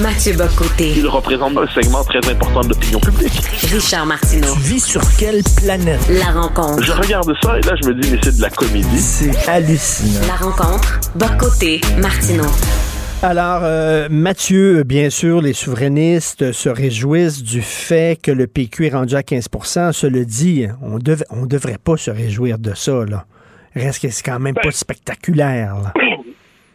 [0.00, 0.94] Mathieu Bocoté.
[0.96, 3.38] Il représente un segment très important de l'opinion publique.
[3.70, 4.54] Richard Martineau.
[4.54, 6.00] Tu vis sur quelle planète?
[6.08, 6.82] La rencontre.
[6.82, 8.98] Je regarde ça et là, je me dis, mais c'est de la comédie.
[8.98, 10.26] C'est hallucinant.
[10.26, 11.00] La rencontre.
[11.16, 11.82] Bocoté.
[11.98, 12.46] Martineau.
[13.22, 18.94] Alors, euh, Mathieu, bien sûr, les souverainistes se réjouissent du fait que le PQ est
[18.94, 23.26] rendu à 15% Se le dit, on ne devrait pas se réjouir de ça, là.
[23.76, 25.92] Reste que c'est quand même pas spectaculaire, là.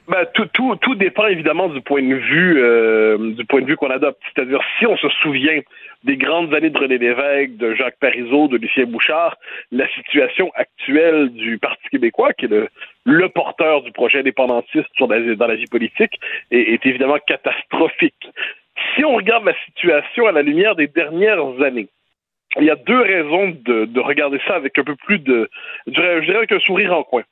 [0.08, 3.76] Ben, tout, tout, tout dépend évidemment du point de vue euh, du point de vue
[3.76, 4.22] qu'on adopte.
[4.34, 5.60] C'est-à-dire si on se souvient
[6.04, 9.36] des grandes années de René Lévesque, de Jacques Parizeau, de Lucien Bouchard,
[9.72, 12.68] la situation actuelle du Parti québécois, qui est le,
[13.06, 16.20] le porteur du projet indépendantiste sur la, dans la vie politique,
[16.52, 18.30] est, est évidemment catastrophique.
[18.94, 21.88] Si on regarde la situation à la lumière des dernières années,
[22.60, 25.50] il y a deux raisons de, de regarder ça avec un peu plus de,
[25.88, 27.24] je dirais, je dirais avec un sourire en coin.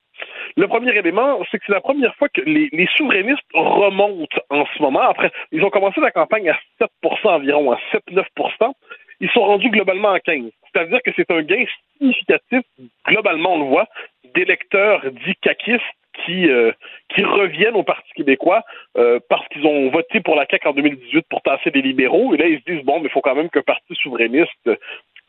[0.56, 4.66] Le premier élément, c'est que c'est la première fois que les, les, souverainistes remontent en
[4.66, 5.02] ce moment.
[5.02, 8.74] Après, ils ont commencé la campagne à 7% environ, à 7-9%
[9.20, 11.66] Ils sont rendus globalement à 15 C'est-à-dire que c'est un gain
[11.98, 12.62] significatif,
[13.08, 13.88] globalement, on le voit,
[14.36, 15.82] d'électeurs dits caquistes
[16.26, 16.72] qui, euh,
[17.10, 18.64] qui reviennent au Parti québécois
[18.98, 22.34] euh, parce qu'ils ont voté pour la CAQ en 2018 pour tasser des libéraux.
[22.34, 24.70] Et là, ils se disent, bon, mais il faut quand même qu'un parti souverainiste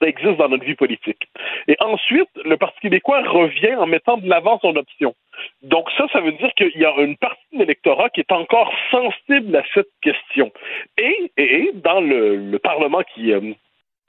[0.05, 1.29] existe dans notre vie politique.
[1.69, 5.15] Et ensuite, le Parti québécois revient en mettant de l'avant son option.
[5.63, 8.73] Donc ça, ça veut dire qu'il y a une partie de l'électorat qui est encore
[8.91, 10.53] sensible à cette question.
[10.99, 13.53] Et, dans le, le Parlement qui, euh,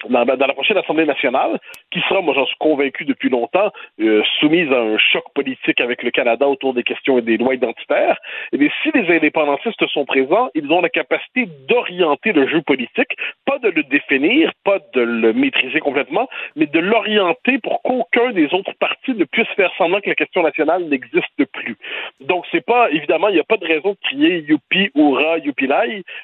[0.10, 1.60] dans, la prochaine Assemblée nationale,
[1.92, 6.04] qui sera, moi j'en suis convaincu depuis longtemps, euh, soumise à un choc politique avec
[6.04, 8.18] le Canada autour des questions et des lois identitaires,
[8.54, 13.16] eh si les indépendantistes sont présents, ils ont la capacité d'orienter le jeu politique,
[13.46, 18.54] pas de le définir, pas de le maîtriser complètement, mais de l'orienter pour qu'aucun des
[18.54, 21.78] autres partis ne puisse faire semblant que la question nationale n'existe plus.
[22.22, 25.66] Donc c'est pas, évidemment, il n'y a pas de raison de crier youpi, hurrah, youpi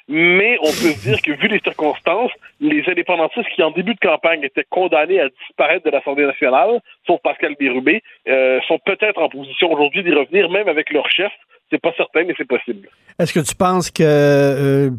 [0.08, 4.00] mais on peut se dire que vu les circonstances, les indépendantistes qui en début de
[4.00, 9.30] campagne étaient condamnés à disparaître de l'Assemblée nationale, sauf Pascal Bérubé, euh, sont peut-être en
[9.30, 11.32] position aujourd'hui d'y revenir, même avec leur chef.
[11.70, 12.90] C'est pas certain, mais c'est possible.
[13.18, 14.90] Est-ce que tu penses que euh,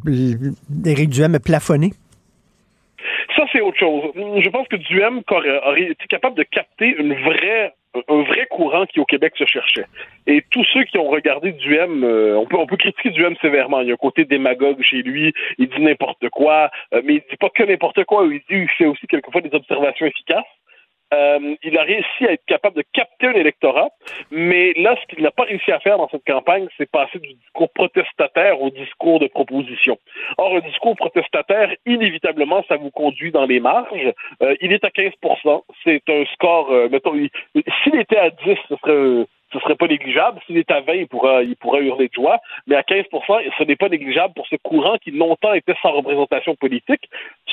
[0.87, 1.91] Éric Duhem est plafonné?
[3.37, 4.13] Ça, c'est autre chose.
[4.15, 9.01] Je pense que Duhem aurait été capable de capter une vraie un vrai courant qui
[9.01, 9.87] au Québec se cherchait.
[10.27, 13.81] Et tous ceux qui ont regardé Duhem, euh, on peut on peut critiquer Duhem sévèrement.
[13.81, 15.35] Il y a un côté démagogue chez lui.
[15.59, 18.27] Il dit n'importe quoi, euh, mais il dit pas que n'importe quoi.
[18.31, 20.45] Il dit il fait aussi quelquefois des observations efficaces.
[21.13, 23.89] Euh, il a réussi à être capable de capter un électorat,
[24.31, 27.35] mais là, ce qu'il n'a pas réussi à faire dans cette campagne, c'est passer du
[27.35, 29.99] discours protestataire au discours de proposition.
[30.39, 34.13] Or, un discours protestataire, inévitablement, ça vous conduit dans les marges.
[34.43, 38.77] Euh, il est à 15% C'est un score, euh, mettons, s'il était à 10, ce
[38.77, 40.41] serait ce serait pas négligeable.
[40.47, 42.41] S'il est à 20, il pourra, il pourra hurler de joie.
[42.67, 46.55] Mais à 15% ce n'est pas négligeable pour ce courant qui longtemps était sans représentation
[46.55, 47.09] politique.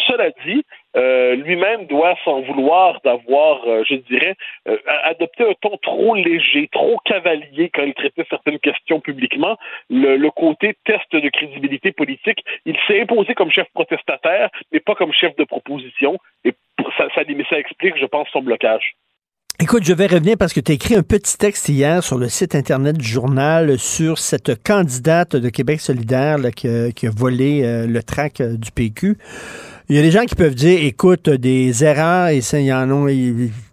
[0.08, 0.64] Cela dit,
[0.96, 4.36] euh, lui-même doit s'en vouloir d'avoir, euh, je dirais,
[4.68, 9.58] euh, adopté un ton trop léger, trop cavalier quand il traitait certaines questions publiquement.
[9.90, 15.12] Le, côté test de crédibilité politique, il s'est imposé comme chef protestataire, mais pas comme
[15.14, 16.18] chef de proposition.
[16.46, 16.54] Et
[16.98, 18.96] ça explique, je pense, son blocage.
[19.62, 22.30] Écoute, je vais revenir parce que tu as écrit un petit texte hier sur le
[22.30, 28.02] site Internet du journal sur cette candidate de Québec solidaire qui, a, volé euh, le
[28.02, 29.18] trac euh, du PQ.
[29.90, 32.74] Il y a des gens qui peuvent dire, écoute, des erreurs, et ça, il y
[32.74, 33.12] en a,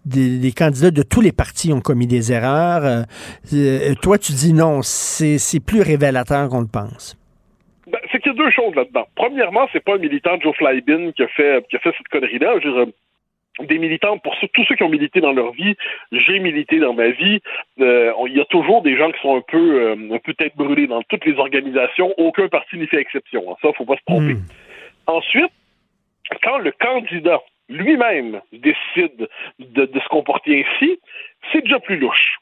[0.05, 3.07] des, candidats de tous les partis ont commis des erreurs.
[3.53, 7.17] Euh, toi, tu dis non, c'est plus révélateur qu'on le pense.
[7.87, 9.07] Ben, c'est qu'il y a deux choses là-dedans.
[9.15, 12.57] Premièrement, c'est pas un militant Joe Flybin qui a fait, qui a fait cette connerie-là
[13.61, 15.75] des militants, pour tous ceux qui ont milité dans leur vie,
[16.13, 17.41] j'ai milité dans ma vie.
[17.81, 20.57] Euh, il y a toujours des gens qui sont un peu, euh, un peu tête
[20.57, 22.13] brûlée dans toutes les organisations.
[22.19, 23.45] Aucun parti n'y fait exception.
[23.51, 23.57] Hein.
[23.63, 24.35] Ça, faut pas se tromper.
[24.35, 24.45] Hmm.
[25.07, 25.53] Ensuite,
[26.43, 29.29] quand le candidat lui-même décide
[29.59, 30.99] de, se comporter ainsi,
[31.53, 32.39] c'est déjà plus louche.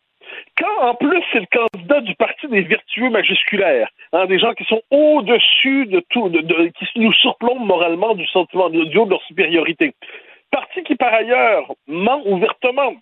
[0.58, 4.64] Quand en plus c'est le candidat du parti des vertueux majusculaires, hein, des gens qui
[4.64, 9.22] sont au-dessus de tout, de, qui nous surplombent moralement du sentiment du haut de leur
[9.24, 9.94] supériorité
[10.54, 12.94] parti qui, par ailleurs, ment ouvertement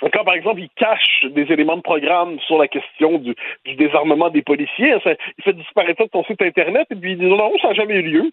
[0.00, 3.34] quand, par exemple, il cache des éléments de programme sur la question du,
[3.76, 7.24] désarmement des policiers, il fait disparaître ça de son site Internet et puis il dit
[7.24, 8.30] non, ça n'a jamais eu lieu.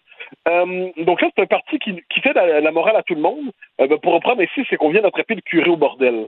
[0.50, 3.52] Euh, donc là, c'est un parti qui, fait la, morale à tout le monde.
[3.80, 6.28] Euh, ben, pour reprendre ici, c'est qu'on vient d'attraper le curé au bordel.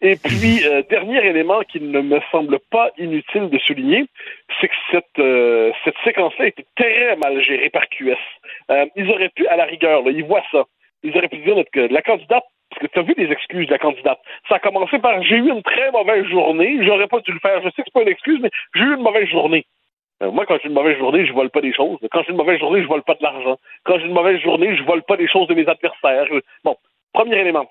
[0.00, 4.06] Et puis, euh, dernier élément qui ne me semble pas inutile de souligner,
[4.60, 8.16] c'est que cette, cette séquence-là été très mal gérée par QS.
[8.96, 10.64] Ils auraient pu, à la rigueur, ils voient ça,
[11.02, 13.72] ils auraient pu dire que la candidate parce que tu as vu les excuses de
[13.72, 14.18] la candidate.
[14.48, 17.60] Ça a commencé par j'ai eu une très mauvaise journée, j'aurais pas dû le faire.
[17.62, 19.66] Je sais que c'est pas une excuse, mais j'ai eu une mauvaise journée.
[20.22, 21.98] Euh, moi, quand j'ai une mauvaise journée, je vole pas des choses.
[22.10, 23.58] Quand j'ai une mauvaise journée, je vole pas de l'argent.
[23.84, 26.26] Quand j'ai une mauvaise journée, je vole pas des choses de mes adversaires.
[26.64, 26.76] Bon,
[27.12, 27.66] premier élément.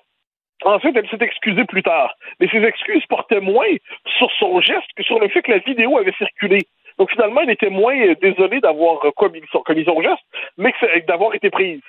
[0.64, 2.14] Ensuite, elle s'est excusée plus tard.
[2.38, 3.74] Mais ses excuses portaient moins
[4.18, 6.58] sur son geste que sur le fait que la vidéo avait circulé.
[6.98, 10.22] Donc finalement, elle était moins euh, désolée d'avoir euh, commis son, commis son geste,
[10.58, 10.72] mais
[11.08, 11.80] d'avoir été prise.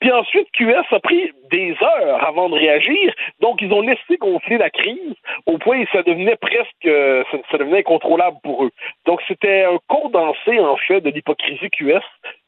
[0.00, 4.58] Puis ensuite, QS a pris des heures avant de réagir, donc ils ont laissé gonfler
[4.58, 5.14] la crise
[5.46, 6.88] au point où ça devenait presque,
[7.50, 8.70] ça, devenait incontrôlable pour eux.
[9.06, 12.04] Donc c'était un condensé en fait de l'hypocrisie QS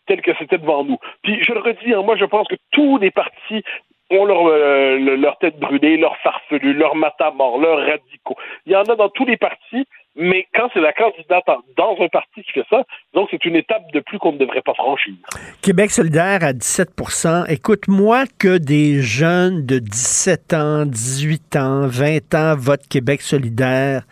[0.06, 0.98] tel que c'était devant nous.
[1.22, 3.62] Puis je le redis, hein, moi je pense que tous les partis
[4.10, 8.36] ont leur, euh, leur tête brûlée, leur farfelu, leur matamor, leurs radicaux.
[8.66, 9.86] Il y en a dans tous les partis,
[10.18, 11.44] mais quand c'est la candidate
[11.76, 12.82] dans un parti qui fait ça,
[13.14, 15.14] donc c'est une étape de plus qu'on ne devrait pas franchir.
[15.62, 22.34] Québec solidaire à 17% Écoute, moi que des jeunes de 17 ans, 18 ans, 20
[22.34, 24.02] ans votent Québec solidaire,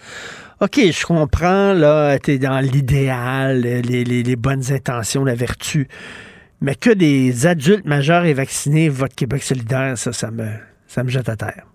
[0.60, 5.88] OK, je comprends, là, t'es dans l'idéal, les, les, bonnes intentions, la vertu.
[6.62, 10.46] Mais que des adultes majeurs et vaccinés votent Québec solidaire, ça, ça me,
[10.86, 11.66] ça me jette à terre.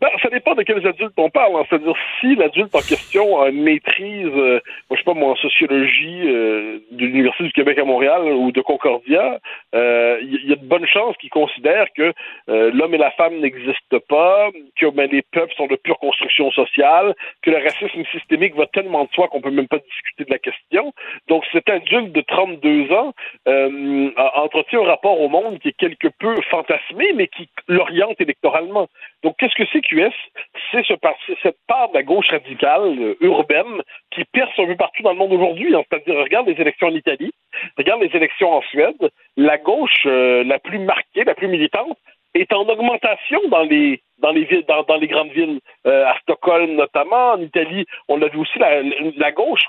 [0.00, 1.56] Ben, ça dépend de quels adultes on parle.
[1.56, 1.64] Hein.
[1.68, 5.36] C'est-à-dire, si l'adulte en question a une maîtrise, euh, moi, je sais pas, moi, en
[5.36, 9.38] sociologie euh, de l'Université du Québec à Montréal ou de Concordia,
[9.74, 12.12] euh, il y, a de bonnes chances qu'il considère que
[12.46, 17.14] l'homme et la femme n'existent pas, que ben, les peuples sont de pure construction sociale,
[17.42, 20.38] que le racisme systémique va tellement de soi qu'on peut même pas discuter de la
[20.38, 20.92] question.
[21.28, 23.12] Donc, cet adulte de 32 ans
[24.34, 28.88] entretient un rapport au monde qui est quelque peu fantasmé, mais qui l'oriente électoralement.
[29.22, 30.12] Donc, qu'est-ce que c'est QS?
[30.70, 30.94] C'est ce
[31.42, 35.18] cette part de la gauche radicale euh, urbaine qui perce un peu partout dans le
[35.18, 35.74] monde aujourd'hui.
[35.74, 35.82] Hein.
[35.88, 37.32] C'est-à-dire, regarde les élections en Italie,
[37.76, 39.10] regarde les élections en Suède.
[39.36, 41.98] La gauche euh, la plus marquée, la plus militante,
[42.34, 48.28] est en augmentation dans les grandes villes, euh, à Stockholm notamment, en Italie, on l'a
[48.28, 49.66] vu aussi, la, la gauche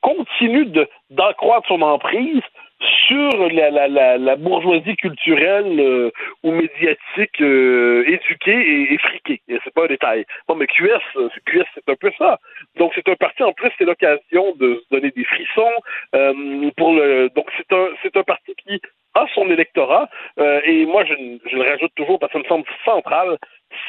[0.00, 0.66] continue
[1.10, 2.42] d'accroître son emprise
[2.80, 6.10] sur la, la, la, la bourgeoisie culturelle euh,
[6.42, 9.40] ou médiatique euh, éduquée et, et friquée.
[9.48, 10.24] C'est pas un détail.
[10.46, 12.38] Bon, mais QS, euh, QS, c'est un peu ça.
[12.76, 15.72] Donc c'est un parti en plus, c'est l'occasion de se donner des frissons.
[16.76, 18.80] pour le, donc c'est un, c'est un parti qui
[19.14, 20.08] a son électorat.
[20.64, 21.14] et moi, je,
[21.50, 23.38] je le rajoute toujours parce que ça me semble central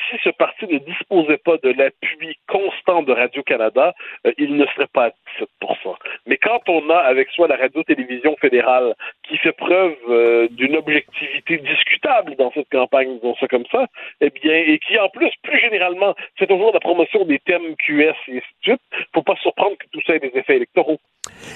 [0.10, 3.94] si ce parti ne disposait pas de l'appui constant de Radio-Canada,
[4.26, 5.50] euh, il ne serait pas à 17
[6.26, 8.96] Mais quand on a avec soi la radio-télévision fédérale
[9.30, 13.86] qui fait preuve euh, d'une objectivité discutable dans cette campagne, disons ça comme ça,
[14.22, 18.02] eh bien, et qui en plus, plus généralement, fait toujours la promotion des thèmes QS
[18.02, 18.82] et ainsi de suite,
[19.14, 21.00] faut pas surprendre que tout ça ait des effets électoraux.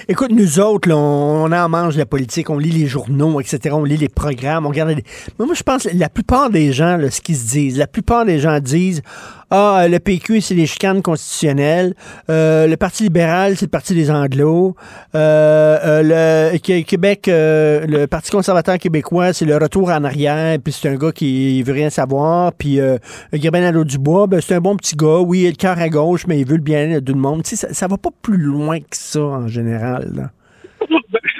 [0.08, 3.96] Écoute, nous autres, on, en mange la politique, on lit les journaux, etc., on lit
[3.96, 5.02] les programmes, on regarde les...
[5.38, 8.60] moi, je pense la plupart des gens, ce qu'ils se disent, la plupart des gens
[8.60, 9.02] disent
[9.50, 11.94] ah, le PQ, c'est les chicanes constitutionnelles.
[12.30, 14.74] Euh, le Parti libéral, c'est le Parti des Anglos.
[15.14, 20.58] Euh, euh, le Québec, le Parti conservateur québécois, c'est le retour en arrière.
[20.62, 22.52] Puis c'est un gars qui veut rien savoir.
[22.52, 22.98] Puis euh,
[23.32, 25.18] Gabriel Dubois, ben, c'est un bon petit gars.
[25.18, 27.20] Oui, il a le cœur à gauche, mais il veut le bien de tout le
[27.20, 27.42] monde.
[27.42, 30.10] Tu sais, ça, ça va pas plus loin que ça, en général.
[30.14, 30.30] Là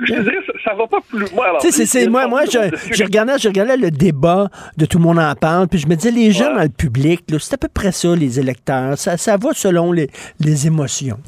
[0.05, 1.53] je dirais, ça, va pas plus loin.
[2.11, 5.79] moi, moi je, regardais, je regardais le débat de Tout le monde en parle, puis
[5.79, 8.97] je me disais, les gens dans le public, c'est à peu près ça, les électeurs.
[8.99, 10.09] Ça, ça va selon les,
[10.41, 11.19] les émotions.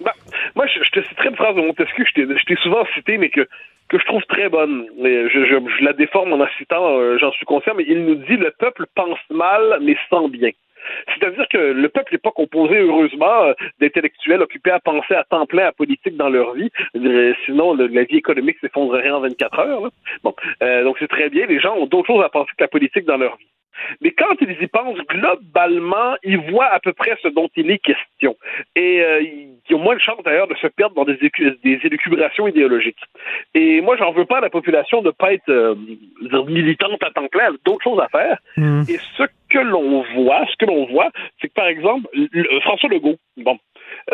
[0.00, 0.12] Ben,
[0.54, 3.46] moi, je, te citerai une phrase de Montesquieu, je t'ai souvent cité, mais que,
[3.88, 4.86] que je trouve très bonne.
[5.02, 8.36] Je, je, la déforme en la citant, euh, j'en suis conscient, mais il nous dit
[8.36, 10.50] le peuple pense mal, mais sent bien.
[11.08, 15.46] C'est-à-dire que le peuple n'est pas composé, heureusement, euh, d'intellectuels occupés à penser à temps
[15.46, 16.70] plein à politique dans leur vie.
[17.44, 19.90] Sinon, la vie économique s'effondrerait en 24 heures.
[20.22, 21.46] Bon, euh, donc c'est très bien.
[21.46, 23.46] Les gens ont d'autres choses à penser que la politique dans leur vie.
[24.00, 27.78] Mais quand ils y pensent globalement, ils voient à peu près ce dont il est
[27.78, 28.36] question.
[28.76, 32.48] Et euh, ils ont moins de chance d'ailleurs de se perdre dans des, des élucubrations
[32.48, 33.00] idéologiques.
[33.54, 35.74] Et moi, j'en veux pas à la population de pas être euh,
[36.46, 38.38] militante à temps plein, d'autres choses à faire.
[38.56, 38.82] Mmh.
[38.88, 41.10] Et ce que l'on voit, ce que l'on voit,
[41.40, 42.06] c'est que par exemple,
[42.62, 43.58] François Legault, bon,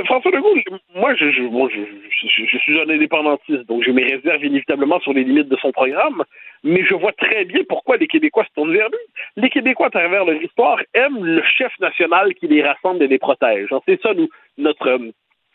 [0.04, 0.54] François Legault,
[0.94, 5.56] moi, je, je, suis un indépendantiste, donc j'ai mes réserves inévitablement sur les limites de
[5.56, 6.24] son programme,
[6.62, 8.98] mais je vois très bien pourquoi les Québécois se tournent vers lui.
[9.36, 13.18] Les Québécois, à travers leur histoire, aiment le chef national qui les rassemble et les
[13.18, 13.68] protège.
[13.86, 14.10] C'est ça,
[14.58, 15.10] notre, euh,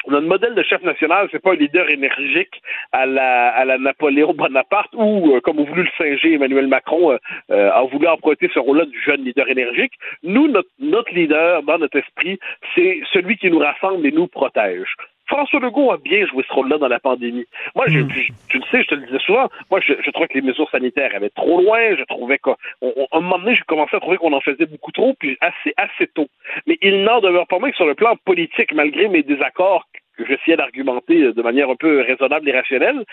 [0.08, 2.62] notre modèle de chef national, c'est pas un leader énergique
[2.92, 7.12] à la, à la Napoléon Bonaparte ou, euh, comme a voulu le singer Emmanuel Macron,
[7.12, 7.18] euh,
[7.52, 9.94] euh, a voulu emprunter ce rôle-là du jeune leader énergique.
[10.24, 12.40] Nous, notre, notre leader, dans notre esprit,
[12.76, 14.96] c'est celui qui nous rassemble et nous protège.
[15.30, 17.46] François Legault a bien joué ce rôle-là dans la pandémie.
[17.76, 18.00] Moi, je,
[18.48, 20.70] tu le sais, je te le disais souvent, moi, je, je trouvais que les mesures
[20.72, 21.96] sanitaires avaient trop loin.
[21.96, 25.14] Je trouvais qu'à un moment donné, j'ai commencé à trouver qu'on en faisait beaucoup trop,
[25.20, 26.28] puis assez, assez tôt.
[26.66, 29.86] Mais il n'en demeure pas moins que sur le plan politique, malgré mes désaccords
[30.18, 33.06] que j'essayais d'argumenter de manière un peu raisonnable et rationnelle,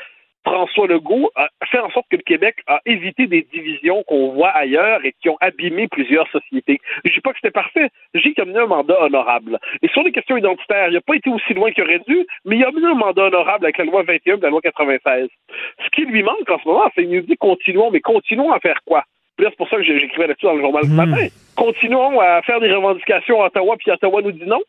[0.47, 4.51] François Legault a fait en sorte que le Québec a évité des divisions qu'on voit
[4.51, 6.79] ailleurs et qui ont abîmé plusieurs sociétés.
[7.05, 9.59] Je dis pas que c'était parfait, dis qu'il a mené un mandat honorable.
[9.83, 12.57] Et sur les questions identitaires, il n'a pas été aussi loin qu'il aurait dû, mais
[12.57, 15.29] il a mené un mandat honorable avec la loi 21 et la loi 96.
[15.85, 18.61] Ce qui lui manque en ce moment, c'est qu'il nous dit continuons, mais continuons à
[18.61, 19.05] faire quoi?
[19.39, 20.97] c'est pour ça que j'écrivais là-dessus dans le journal ce Hmm.
[20.97, 21.27] matin.
[21.57, 24.61] Continuons à faire des revendications à Ottawa, puis Ottawa nous dit non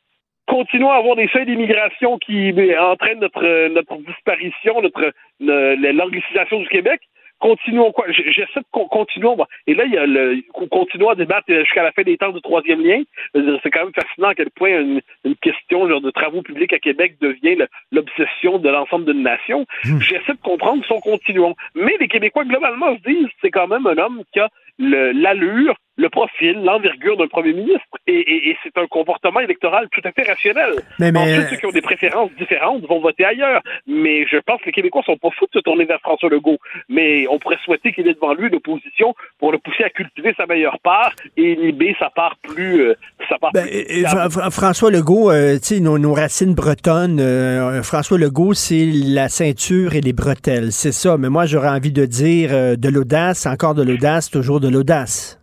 [0.48, 7.02] continuons à avoir des seuils d'immigration qui entraînent notre, notre disparition, notre l'anglicisation du Québec.
[7.40, 8.06] Continuons quoi?
[8.10, 9.38] J'essaie de con- continuons.
[9.68, 10.42] Et là, il y a le
[10.72, 13.04] continuons à débattre jusqu'à la fin des temps du troisième lien.
[13.36, 16.80] C'est quand même fascinant à quel point une, une question genre, de travaux publics à
[16.80, 19.68] Québec devient l'obsession de l'ensemble d'une nation.
[19.84, 21.54] J'essaie de comprendre son continuons.
[21.76, 24.50] Mais les Québécois, globalement, se disent c'est quand même un homme qui a
[24.80, 27.84] l'allure, le profil, l'envergure d'un premier ministre.
[28.08, 30.72] Et, et- et c'est un comportement électoral tout à fait rationnel.
[31.00, 33.62] Mais- mais- Ensuite, ceux qui ont des préférences différentes vont voter ailleurs.
[33.88, 36.58] Mais je pense que les Québécois sont pas fous de se tourner vers François Legault.
[36.88, 40.46] Mais on pourrait souhaiter qu'il ait devant lui l'opposition pour le pousser à cultiver sa
[40.46, 42.82] meilleure part et inhiber sa part plus...
[42.82, 42.94] euh,
[43.28, 47.20] sa part plus Ben, Et Fra- François Legault, euh, tu sais, nos, nos racines bretonnes,
[47.20, 51.18] euh, François Legault, c'est la ceinture et les bretelles, c'est ça.
[51.18, 55.37] Mais moi, j'aurais envie de dire euh, de l'audace, encore de l'audace, toujours de l'audace.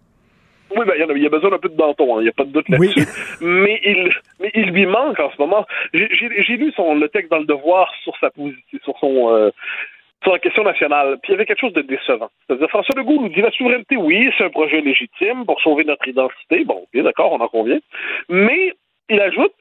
[0.76, 2.44] Oui, ben, il y a- besoin d'un peu de Danton, hein, il n'y a pas
[2.44, 3.06] de doute là-dessus.
[3.40, 4.10] Mais, il,
[4.40, 5.66] mais il lui manque en ce moment.
[5.92, 9.30] J'ai lu son, le texte dans le Devoir sur sa position, sur son.
[9.34, 9.50] euh,
[10.22, 12.30] sur la question nationale, puis il y avait quelque chose de décevant.
[12.46, 16.08] C'est-à-dire, François Legault nous dit la souveraineté, oui, c'est un projet légitime pour sauver notre
[16.08, 16.64] identité.
[16.64, 17.78] Bon, ok, d'accord, on en convient.
[18.30, 18.72] Mais
[19.10, 19.52] il ajoute,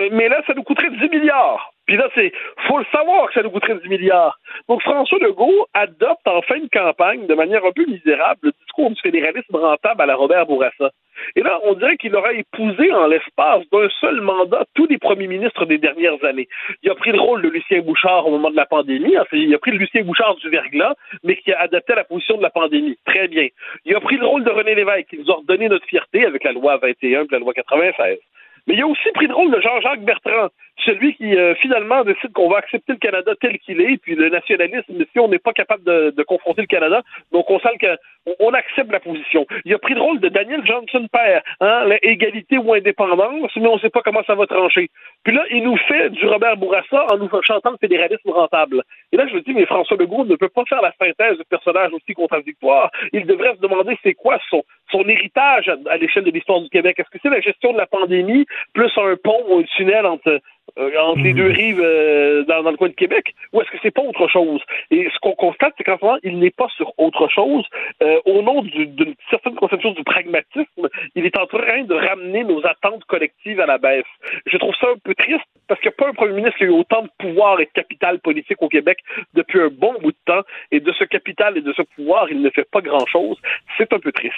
[0.00, 1.72] euh, mais là, ça nous coûterait 10 milliards.
[1.86, 2.32] Puis là, c'est,
[2.66, 4.38] faut le savoir que ça nous coûterait 10 milliards.
[4.68, 8.90] Donc, François Legault adopte en fin de campagne, de manière un peu misérable, le discours
[8.90, 10.90] du fédéralisme rentable à la Robert Bourassa.
[11.36, 15.26] Et là, on dirait qu'il aura épousé en l'espace d'un seul mandat tous les premiers
[15.26, 16.48] ministres des dernières années.
[16.82, 19.14] Il a pris le rôle de Lucien Bouchard au moment de la pandémie.
[19.32, 22.36] Il a pris le Lucien Bouchard du verglas, mais qui a adapté à la position
[22.36, 22.96] de la pandémie.
[23.04, 23.48] Très bien.
[23.84, 26.42] Il a pris le rôle de René Lévesque, qui nous a redonné notre fierté avec
[26.44, 28.18] la loi 21 et la loi 96.
[28.66, 30.48] Mais il a aussi pris le rôle de Jean-Jacques Bertrand,
[30.84, 34.28] celui qui euh, finalement décide qu'on va accepter le Canada tel qu'il est, puis le
[34.28, 37.96] nationalisme, si on n'est pas capable de, de confronter le Canada, donc on sent que
[38.26, 39.46] on, on accepte la position.
[39.64, 43.66] Il a pris le rôle de Daniel Johnson père, hein, la égalité ou indépendance, mais
[43.66, 44.90] on ne sait pas comment ça va trancher.
[45.24, 48.82] Puis là, il nous fait du Robert Bourassa en nous chantant le fédéralisme rentable.
[49.12, 51.44] Et là, je me dis, mais François Legault ne peut pas faire la synthèse de
[51.44, 52.90] personnages aussi contradictoires.
[53.12, 54.64] Il devrait se demander c'est quoi son,
[54.94, 56.98] son héritage à, l'échelle de l'histoire du Québec?
[56.98, 60.40] Est-ce que c'est la gestion de la pandémie plus un pont ou un tunnel entre
[60.76, 63.90] entre les deux rives euh, dans, dans le coin de Québec, ou est-ce que c'est
[63.90, 64.60] pas autre chose?
[64.90, 67.64] Et ce qu'on constate, c'est qu'en ce moment, il n'est pas sur autre chose.
[68.02, 72.44] Euh, au nom du- d'une certaine conception du pragmatisme, il est en train de ramener
[72.44, 74.04] nos attentes collectives à la baisse.
[74.46, 76.64] Je trouve ça un peu triste parce qu'il n'y a pas un premier ministre qui
[76.64, 78.98] a eu autant de pouvoir et de capital politique au Québec
[79.34, 80.42] depuis un bon bout de temps,
[80.72, 83.36] et de ce capital et de ce pouvoir, il ne fait pas grand-chose.
[83.78, 84.34] C'est un peu triste.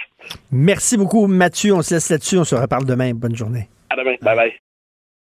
[0.52, 1.72] Merci beaucoup, Mathieu.
[1.74, 2.38] On se laisse là-dessus.
[2.38, 3.12] On se reparle demain.
[3.14, 3.68] Bonne journée.
[3.90, 4.14] À demain.
[4.22, 4.65] Bye bye.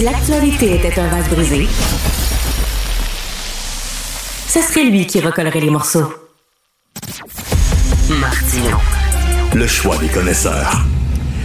[0.00, 1.66] Si l'actualité était un vase brisé,
[4.48, 6.10] ce serait lui qui recollerait les morceaux.
[8.18, 8.78] Martino.
[9.54, 10.86] Le choix des connaisseurs.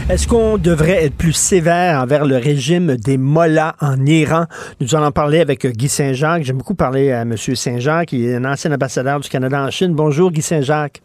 [0.07, 4.45] Est-ce qu'on devrait être plus sévère envers le régime des mollahs en Iran?
[4.80, 6.44] Nous allons parler avec Guy Saint-Jacques.
[6.44, 7.36] J'aime beaucoup parler à M.
[7.36, 9.94] Saint-Jacques, qui est un ancien ambassadeur du Canada en Chine.
[9.94, 11.02] Bonjour, Guy Saint-Jacques.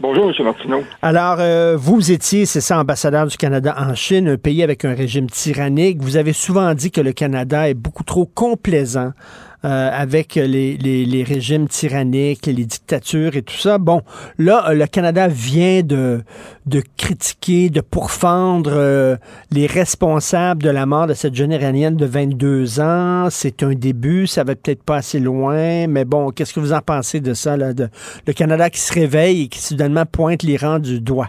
[0.00, 0.44] Bonjour, M.
[0.44, 0.82] Martineau.
[1.02, 4.92] Alors, euh, vous étiez, c'est ça, ambassadeur du Canada en Chine, un pays avec un
[4.92, 6.02] régime tyrannique.
[6.02, 9.12] Vous avez souvent dit que le Canada est beaucoup trop complaisant
[9.64, 13.78] euh, avec les, les, les, régimes tyranniques, les dictatures et tout ça.
[13.78, 14.02] Bon,
[14.38, 16.20] là, euh, le Canada vient de,
[16.66, 19.16] de critiquer, de pourfendre euh,
[19.50, 23.28] les responsables de la mort de cette jeune iranienne de 22 ans.
[23.30, 26.80] C'est un début, ça va peut-être pas assez loin, mais bon, qu'est-ce que vous en
[26.80, 27.88] pensez de ça, là, de,
[28.26, 31.28] le Canada qui se réveille et qui soudainement pointe l'Iran du doigt?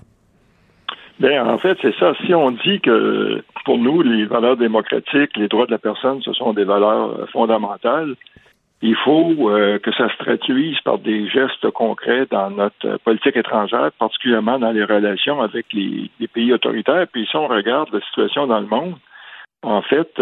[1.20, 2.14] Bien, en fait, c'est ça.
[2.26, 6.32] Si on dit que pour nous, les valeurs démocratiques, les droits de la personne, ce
[6.34, 8.16] sont des valeurs euh, fondamentales,
[8.82, 13.36] il faut euh, que ça se traduise par des gestes concrets dans notre euh, politique
[13.36, 17.08] étrangère, particulièrement dans les relations avec les, pays autoritaires.
[17.12, 18.96] Puis si on regarde la situation dans le monde,
[19.64, 20.22] en fait,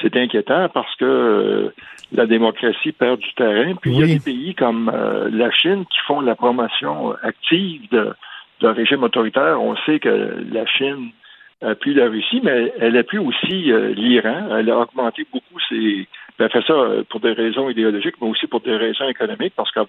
[0.00, 1.72] c'est inquiétant parce que
[2.12, 3.74] la démocratie perd du terrain.
[3.74, 4.92] Puis il y a des pays comme
[5.32, 8.12] la Chine qui font la promotion active de
[8.60, 9.60] d'un régime autoritaire.
[9.60, 11.10] On sait que la Chine
[11.60, 14.56] appuie la Russie, mais elle appuie aussi euh, l'Iran.
[14.56, 16.06] Elle a augmenté beaucoup ses.
[16.38, 19.70] Elle fait ça euh, pour des raisons idéologiques, mais aussi pour des raisons économiques, parce
[19.72, 19.86] qu'elle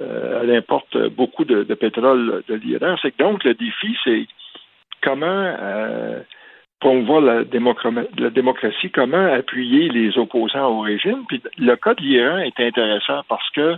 [0.00, 2.96] euh, elle importe beaucoup de, pétrole de l'Iran.
[3.02, 4.26] C'est donc le défi, c'est
[5.02, 5.54] comment
[6.80, 11.24] promouvoir la, démocratie, comment appuyer les opposants au régime.
[11.28, 13.76] Puis le cas de l'Iran est intéressant parce que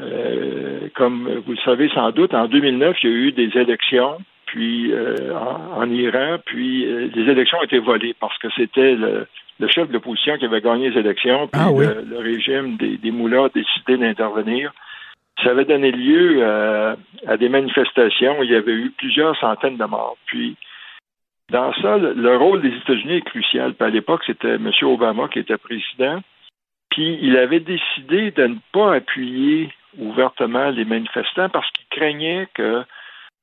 [0.00, 4.18] euh, comme vous le savez sans doute, en 2009, il y a eu des élections
[4.50, 9.28] puis euh, en, Iran, puis euh, les élections ont été volées parce que c'était le,
[9.68, 13.44] chef de l'opposition qui avait gagné les élections, puis ah le, régime des, des moulins
[13.44, 14.72] a décidé d'intervenir.
[15.44, 18.42] Ça avait donné lieu à des manifestations.
[18.42, 20.18] Il y avait eu plusieurs centaines de morts.
[20.26, 20.56] Puis,
[21.50, 23.72] dans ça, le, rôle des États-Unis est crucial.
[23.74, 24.70] Puis à l'époque, c'était M.
[24.82, 26.20] Obama qui était président.
[26.90, 32.84] Puis il avait décidé de ne pas appuyer ouvertement les manifestants parce qu'ils craignaient que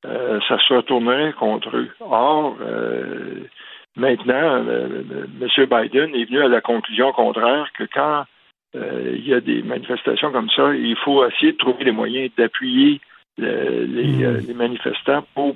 [0.06, 1.90] euh, ça se retournerait contre eux.
[2.00, 3.42] Or, euh,
[3.96, 5.02] maintenant, euh,
[5.40, 5.66] M.
[5.66, 8.24] Biden est venu à la conclusion contraire que quand
[8.74, 13.00] il y a des manifestations comme ça, il faut essayer de trouver les moyens d'appuyer
[13.38, 14.46] Hmm.
[14.46, 15.54] les, manifestants pour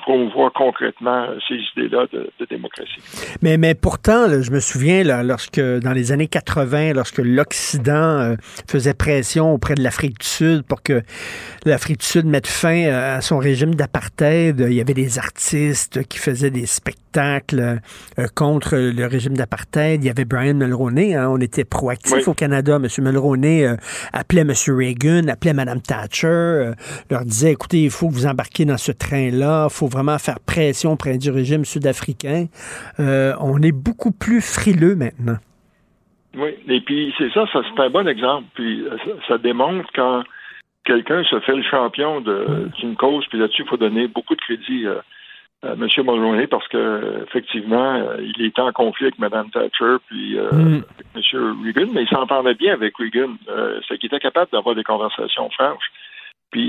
[0.00, 3.00] promouvoir concrètement ces idées-là de, démocratie.
[3.42, 8.36] Mais, mais pourtant, je me souviens, là, lorsque dans les années 80, lorsque l'Occident euh,
[8.66, 11.02] faisait pression auprès de l'Afrique du Sud pour que
[11.66, 16.04] l'Afrique du Sud mette fin euh, à son régime d'apartheid, il y avait des artistes
[16.04, 17.80] qui faisaient des spectacles
[18.18, 20.02] euh, contre le régime d'apartheid.
[20.02, 22.76] Il y avait Brian Mulroney, hein, on était proactifs au Canada.
[22.76, 23.04] M.
[23.04, 23.66] Mulroney
[24.14, 24.52] appelait M.
[24.68, 26.72] Reagan, appelait Mme Thatcher,
[27.18, 30.38] leur disait, écoutez, il faut que vous embarquiez dans ce train-là, il faut vraiment faire
[30.40, 32.46] pression auprès du régime sud-africain.
[33.00, 35.38] Euh, on est beaucoup plus frileux maintenant.
[36.36, 38.46] Oui, et puis c'est ça, ça c'est un bon exemple.
[38.54, 38.96] Puis euh,
[39.26, 40.22] ça, démontre quand
[40.84, 44.86] quelqu'un se fait le champion d'une cause, puis là-dessus, il faut donner beaucoup de crédit
[44.86, 45.00] euh,
[45.62, 45.88] à M.
[45.98, 50.82] Mulroney parce que effectivement, il était en conflit avec Mme Thatcher puis mm.
[50.94, 51.56] avec M.
[51.64, 53.34] Reagan, mais il s'entendait bien avec Reagan.
[53.88, 55.90] c'est qu'il était capable d'avoir des conversations franches.
[56.50, 56.62] Puis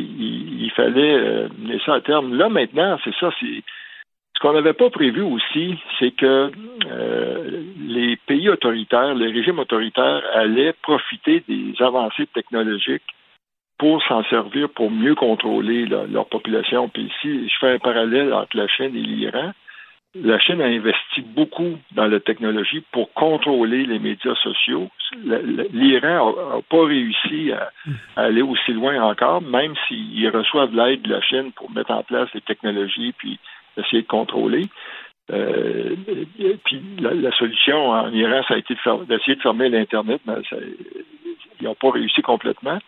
[0.60, 2.36] il, fallait mener ça à terme.
[2.36, 3.32] Là, maintenant, c'est ça.
[3.40, 6.52] Ce qu'on n'avait pas prévu aussi, c'est que
[6.86, 13.04] euh, les pays autoritaires, les régimes autoritaires allaient profiter des avancées technologiques
[13.78, 16.90] pour s'en servir pour mieux contrôler leur population.
[16.90, 19.54] Puis ici, je fais un parallèle entre la Chine et l'Iran
[20.16, 24.90] la Chine a investi beaucoup dans la technologie pour contrôler les médias sociaux.
[25.12, 27.72] L'Iran n'a pas réussi à,
[28.16, 32.30] aller aussi loin encore, même s'ils reçoivent l'aide de la Chine pour mettre en place
[32.34, 33.40] les technologies puis
[33.78, 34.68] essayer de contrôler.
[35.32, 35.96] Euh,
[36.64, 38.76] puis la, solution en Iran, ça a été
[39.08, 40.34] d'essayer de, fermer l'Internet, mais
[41.60, 42.80] ils n'ont pas réussi complètement.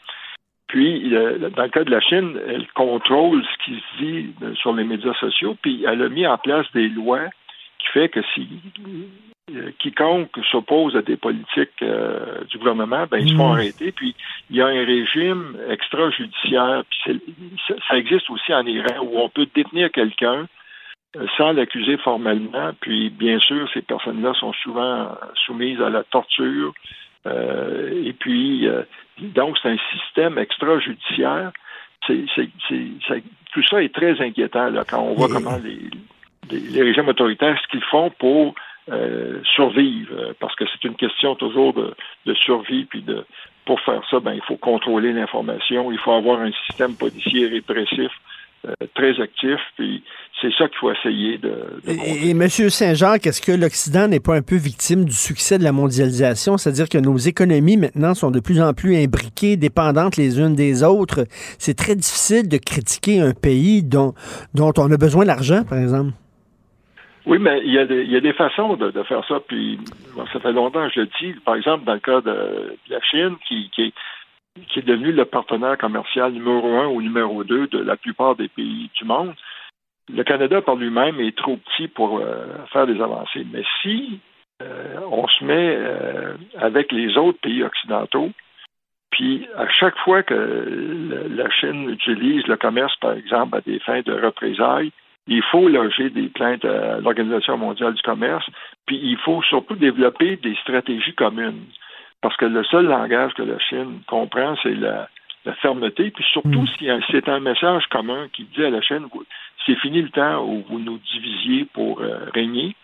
[0.68, 4.74] Puis, dans le cas de la Chine, elle contrôle ce qui se dit euh, sur
[4.74, 7.28] les médias sociaux, puis elle a mis en place des lois
[7.82, 8.48] qui fait que si
[9.56, 13.58] euh, quiconque s'oppose à des politiques euh, du gouvernement, ben, ils se font mmh.
[13.58, 13.92] arrêter.
[13.92, 14.16] Puis,
[14.50, 17.22] il y a un régime extrajudiciaire, puis
[17.88, 20.48] ça, existe aussi en Iran, où on peut détenir quelqu'un
[21.38, 22.72] sans l'accuser formellement.
[22.80, 26.74] Puis, bien sûr, ces personnes-là sont souvent soumises à la torture.
[27.26, 28.66] et puis,
[29.18, 31.52] donc, c'est un système extrajudiciaire.
[32.08, 32.26] C'est,
[33.52, 35.90] tout ça est très inquiétant là, quand on voit comment les,
[36.50, 38.56] régimes autoritaires, ce qu'ils font pour
[38.92, 43.26] euh, survivre, euh, parce que c'est une question toujours de, survie, puis de
[43.66, 48.12] pour faire ça, ben, il faut contrôler l'information, il faut avoir un système policier répressif
[48.94, 49.60] très actif.
[49.76, 50.04] Puis
[50.42, 51.82] c'est ça qu'il faut essayer de.
[51.88, 52.48] et, et, M.
[52.48, 56.58] Saint-Jacques, est-ce que l'Occident n'est pas un peu victime du succès de la mondialisation?
[56.58, 60.84] C'est-à-dire que nos économies maintenant sont de plus en plus imbriquées, dépendantes les unes des
[60.84, 61.26] autres.
[61.60, 64.14] C'est très difficile de critiquer un pays dont,
[64.54, 66.12] dont on a besoin d'argent, par exemple.
[67.26, 67.86] Oui, mais il y a
[68.20, 69.40] des, façons de, faire ça.
[69.48, 69.80] Puis
[70.34, 71.34] ça fait longtemps que je le dis.
[71.46, 73.94] Par exemple, dans le cas de, la Chine, qui, est,
[74.70, 78.48] qui est devenu le partenaire commercial numéro un ou numéro deux de la plupart des
[78.48, 79.34] pays du monde,
[80.14, 83.46] le Canada par lui-même est trop petit pour euh, faire des avancées.
[83.52, 84.20] Mais si
[84.62, 88.32] euh, on se met euh, avec les autres pays occidentaux,
[89.12, 90.34] puis à chaque fois que
[91.30, 94.92] la Chine utilise le commerce, par exemple, à des fins de représailles,
[95.28, 98.46] il faut loger des plaintes à l'Organisation mondiale du commerce,
[98.86, 101.66] puis il faut surtout développer des stratégies communes.
[102.22, 105.08] Parce que le seul langage que la Chine comprend, c'est la,
[105.62, 109.08] fermeté, puis surtout si c'est un message commun qui dit à la Chine,
[109.66, 112.76] c'est fini le temps où vous nous divisiez pour euh, régner.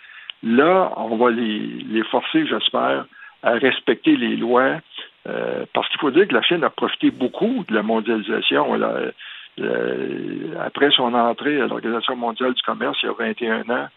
[0.42, 3.06] Là, on va les, les forcer, j'espère,
[3.44, 4.80] à respecter les lois,
[5.28, 8.76] euh, parce qu'il faut dire que la Chine a profité beaucoup de la mondialisation.
[8.76, 9.14] Elle
[9.60, 13.88] euh, après son entrée à l'Organisation mondiale du commerce il y a 21 ans,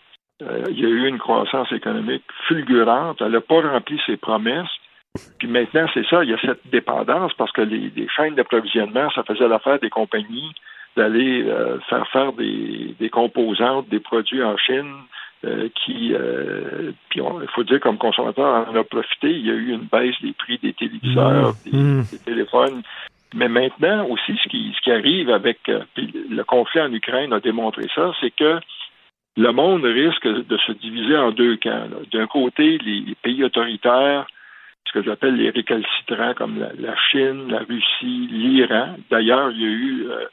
[0.43, 3.21] euh, il y a eu une croissance économique fulgurante.
[3.21, 4.71] Elle n'a pas rempli ses promesses.
[5.39, 9.23] Puis maintenant, c'est ça, il y a cette dépendance parce que les, chaînes d'approvisionnement, ça
[9.25, 10.53] faisait l'affaire des compagnies
[10.97, 14.95] d'aller euh, faire faire des, composantes, des produits en Chine,
[15.43, 16.15] qui,
[17.09, 19.31] puis il faut dire comme consommateur, en a profité.
[19.31, 21.79] Il y a eu une baisse des prix des téléviseurs, mmh.
[21.79, 22.03] Mmh.
[22.13, 22.83] des, téléphones.
[23.35, 27.41] Mais maintenant aussi, ce qui, ce qui arrive avec euh, le conflit en Ukraine a
[27.41, 28.59] démontré ça, c'est que
[29.37, 31.87] le monde risque de se diviser en deux camps.
[32.13, 34.27] D'un côté, les, pays autoritaires,
[34.87, 38.97] ce que j'appelle les récalcitrants, comme la, Chine, la Russie, l'Iran.
[39.11, 40.25] D'ailleurs, il y a eu, euh,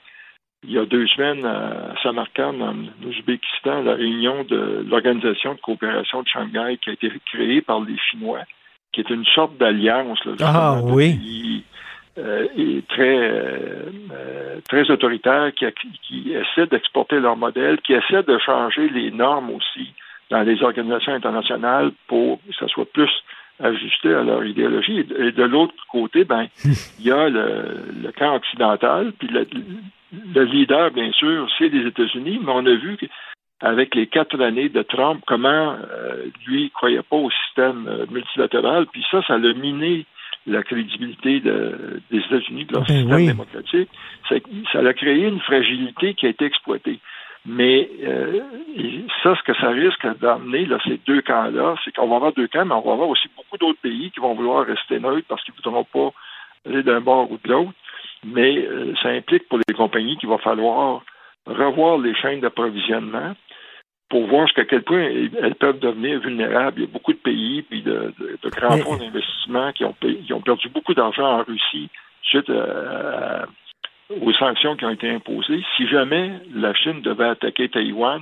[0.63, 6.23] il y a deux semaines, à Samarkand, en Ouzbékistan, la réunion de l'Organisation de coopération
[6.23, 8.41] de Shanghai qui a été créée par les Chinois,
[8.91, 10.19] qui est une sorte d'alliance.
[10.41, 11.63] Ah oui
[12.17, 15.65] euh, est très, euh, euh, très autoritaire, qui,
[16.01, 19.93] qui essaie d'exporter leur modèle, qui essaie de changer les normes aussi
[20.31, 23.11] dans les organisations internationales pour que ça soit plus
[23.59, 25.05] ajusté à leur idéologie.
[25.17, 29.47] Et de l'autre côté, ben, il y a le, le camp occidental, puis le,
[30.33, 32.97] le, leader, bien sûr, c'est les États-Unis, mais on a vu
[33.61, 38.85] avec les quatre années de Trump, comment euh, lui ne croyait pas au système multilatéral,
[38.87, 40.05] puis ça, ça l'a miné
[40.47, 43.89] la crédibilité de, des États-Unis, de leur ben système démocratique,
[44.29, 46.99] ça, a créé une fragilité qui a été exploitée.
[47.45, 48.39] Mais euh,
[49.23, 52.47] ça, ce que ça risque d'amener, là, ces deux camps-là, c'est qu'on va avoir deux
[52.47, 55.43] camps, mais on va avoir aussi beaucoup d'autres pays qui vont vouloir rester neutres parce
[55.43, 56.13] qu'ils ne voudront pas
[56.65, 57.71] aller d'un bord ou de l'autre.
[58.25, 61.03] Mais euh, ça implique pour les compagnies qu'il va falloir
[61.45, 63.33] revoir les chaînes d'approvisionnement,
[64.09, 66.79] pour voir jusqu'à quel point elles peuvent devenir vulnérables.
[66.79, 68.13] Il y a beaucoup de pays puis de,
[68.45, 71.89] grands fonds d'investissement qui ont, qui ont perdu beaucoup d'argent en Russie
[72.23, 72.49] suite
[74.09, 75.63] aux sanctions qui ont été imposées.
[75.75, 78.21] Si jamais la Chine devait attaquer Taïwan,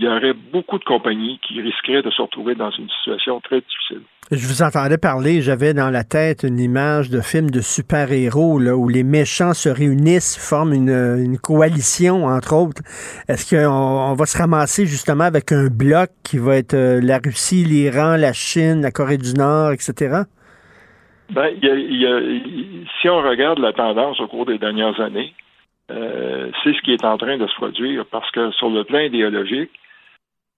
[0.00, 3.60] il y aurait beaucoup de compagnies qui risqueraient de se retrouver dans une situation très
[3.60, 4.00] difficile.
[4.30, 8.88] Je vous entendais parler, j'avais dans la tête une image de film de super-héros où
[8.88, 12.80] les méchants se réunissent, forment une, coalition, entre autres.
[13.28, 17.64] Est-ce qu'on va se ramasser justement avec un bloc qui va être euh, la Russie,
[17.64, 20.22] l'Iran, la Chine, la Corée du Nord, etc.?
[21.28, 25.34] Ben, si on regarde la tendance au cours des dernières années,
[25.90, 29.00] euh, c'est ce qui est en train de se produire parce que sur le plan
[29.00, 29.70] idéologique,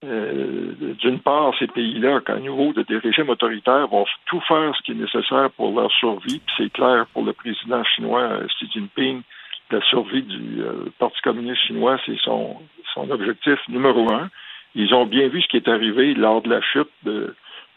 [0.04, 4.82] euh, d'une part, ces pays-là, qu'à niveau de des régimes autoritaires, vont tout faire ce
[4.82, 6.40] qui est nécessaire pour leur survie.
[6.40, 9.22] Puis c'est clair pour le président chinois euh, Xi Jinping,
[9.70, 12.58] la survie du euh, Parti communiste chinois, c'est son,
[13.10, 14.28] objectif numéro un.
[14.74, 17.34] Ils ont bien vu ce qui est arrivé lors de la chute de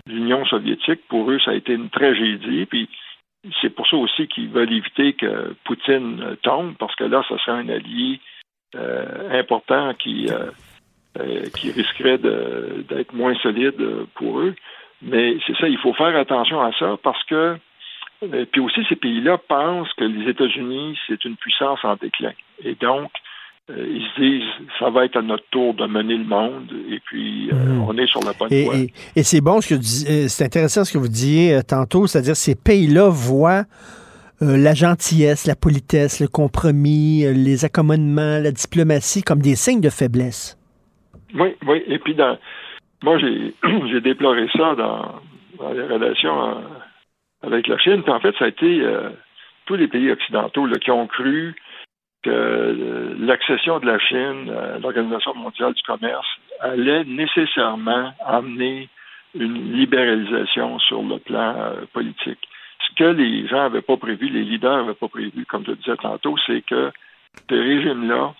[0.08, 1.02] l'Union soviétique.
[1.08, 2.66] Pour eux, ça a été une tragédie.
[2.66, 2.90] Puis
[3.62, 7.60] c'est pour ça aussi qu'ils veulent éviter que Poutine tombe, parce que là, ça serait
[7.60, 8.20] un allié
[9.32, 10.28] important qui
[11.18, 13.82] euh, qui risquerait d'être moins solide
[14.16, 14.54] pour eux.
[15.02, 17.56] Mais c'est ça, il faut faire attention à ça parce que,
[18.24, 22.34] euh, puis aussi ces pays-là pensent que les États-Unis, c'est une puissance en déclin.
[22.66, 23.12] Et donc,
[23.70, 27.00] euh, ils se disent, ça va être à notre tour de mener le monde, et
[27.06, 27.86] puis hmm.
[27.88, 28.76] on est sur la bonne voie.
[29.16, 29.82] Et, c'est bon ce que
[30.28, 33.64] c'est intéressant ce que vous disiez tantôt, c'est-à-dire ces pays-là voient
[34.42, 40.58] la gentillesse, la politesse, le compromis, les accommodements, la diplomatie comme des signes de faiblesse.
[41.34, 41.84] Oui, oui.
[41.88, 42.38] Et puis, dans,
[43.04, 43.54] moi, j'ai,
[44.02, 45.22] déploré ça dans,
[45.74, 46.62] les relations euh,
[47.44, 48.04] avec la Chine.
[48.04, 49.10] Puis, en fait, ça a été euh,
[49.66, 51.56] tous les pays occidentaux qui ont cru
[52.24, 56.28] que l'accession de la Chine à l'Organisation mondiale du commerce
[56.60, 58.90] allait nécessairement amener
[59.36, 62.40] une libéralisation sur le plan euh, politique.
[62.88, 65.98] Ce que les gens n'avaient pas prévu, les leaders n'avaient pas prévu, comme je disais
[65.98, 66.92] tantôt, c'est que
[67.50, 68.34] ces régimes-là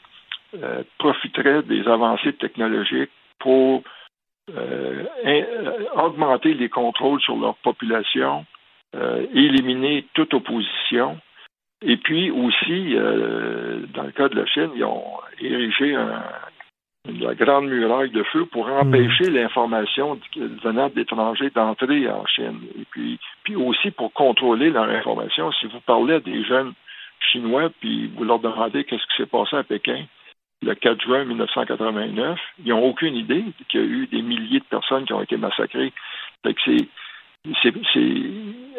[0.64, 3.84] euh, profiteraient des avancées technologiques pour
[4.56, 5.04] euh,
[5.96, 8.46] augmenter les contrôles sur leur population,
[9.34, 11.18] éliminer toute opposition.
[11.82, 16.24] Et puis aussi, dans le cas de la Chine, ils ont érigé un,
[17.08, 19.36] la grande muraille de feu pour empêcher hmm.
[19.36, 20.20] l'information
[20.64, 22.62] venant d'étrangers d'entrer en Chine.
[22.80, 25.52] Et puis, puis aussi pour contrôler leur information.
[25.54, 26.74] Si vous parlez à des jeunes
[27.32, 30.06] chinois, puis vous leur demandez qu'est-ce qui s'est passé à Pékin
[30.62, 34.66] le 4 juin 1989, ils n'ont aucune idée qu'il y a eu des milliers de
[34.66, 35.94] personnes qui ont été massacrées.
[36.44, 36.88] Fait que c'est
[37.62, 37.74] c'est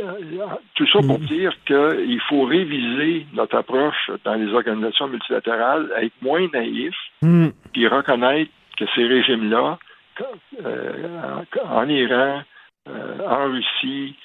[0.03, 1.27] euh, tout ça pour mm.
[1.27, 7.49] dire qu'il faut réviser notre approche dans les organisations multilatérales, être moins naïf, mm.
[7.73, 9.79] puis reconnaître que ces régimes-là,
[10.65, 12.43] euh, en Iran,
[12.89, 14.17] euh, en Russie,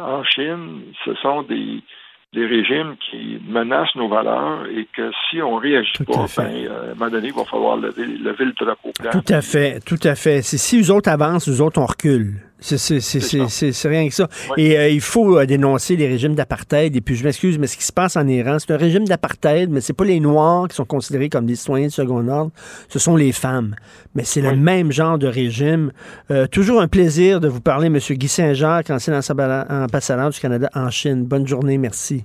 [0.00, 1.82] en Chine, ce sont des,
[2.32, 6.94] des régimes qui menacent nos valeurs et que si on réagit pas, ben, à un
[6.94, 9.10] moment donné, il va falloir lever, lever le drapeau blanc.
[9.10, 10.42] Tout à fait, tout à fait.
[10.42, 12.45] Si eux autres avancent, nous autres, on recule.
[12.58, 14.28] C'est rien que ça.
[14.56, 16.96] Et euh, il faut euh, dénoncer les régimes d'apartheid.
[16.96, 19.70] Et puis, je m'excuse, mais ce qui se passe en Iran, c'est un régime d'apartheid,
[19.70, 22.50] mais c'est pas les Noirs qui sont considérés comme des citoyens de second ordre,
[22.88, 23.76] ce sont les femmes.
[24.14, 25.92] Mais c'est le même genre de régime.
[26.30, 27.98] Euh, toujours un plaisir de vous parler, M.
[27.98, 31.24] Guy Saint-Jacques, ancien ambassadeur du Canada en Chine.
[31.24, 32.24] Bonne journée, merci.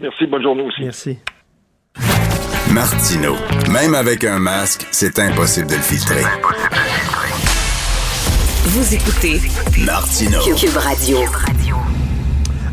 [0.00, 0.82] Merci, bonne journée aussi.
[0.82, 1.18] Merci.
[2.72, 3.34] Martino,
[3.72, 6.22] même avec un masque, c'est impossible de le filtrer.
[8.68, 9.38] Vous écoutez
[9.86, 11.18] Martino Cube Radio.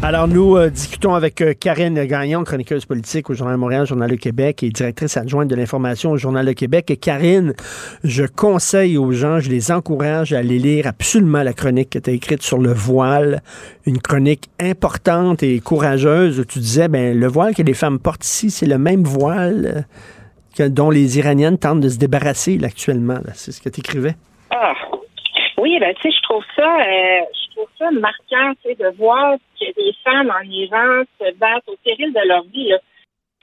[0.02, 4.10] Alors, nous euh, discutons avec euh, Karine Gagnon, chroniqueuse politique au Journal de Montréal, Journal
[4.10, 6.90] Le Québec et directrice adjointe de l'information au Journal Le Québec.
[6.90, 7.54] Et Karine,
[8.04, 12.10] je conseille aux gens, je les encourage à aller lire absolument la chronique que tu
[12.10, 13.44] as écrite sur le voile,
[13.86, 18.26] une chronique importante et courageuse où tu disais, ben, le voile que les femmes portent
[18.26, 19.86] ici, c'est le même voile
[20.60, 23.20] euh, dont les Iraniennes tentent de se débarrasser actuellement.
[23.36, 24.16] C'est ce que tu écrivais?
[24.50, 24.74] Ah,
[25.64, 28.90] oui, ben, tu sais, je trouve ça, euh, je trouve ça marquant, tu sais, de
[28.98, 32.80] voir que des femmes en Iran se battent au péril de leur vie, là.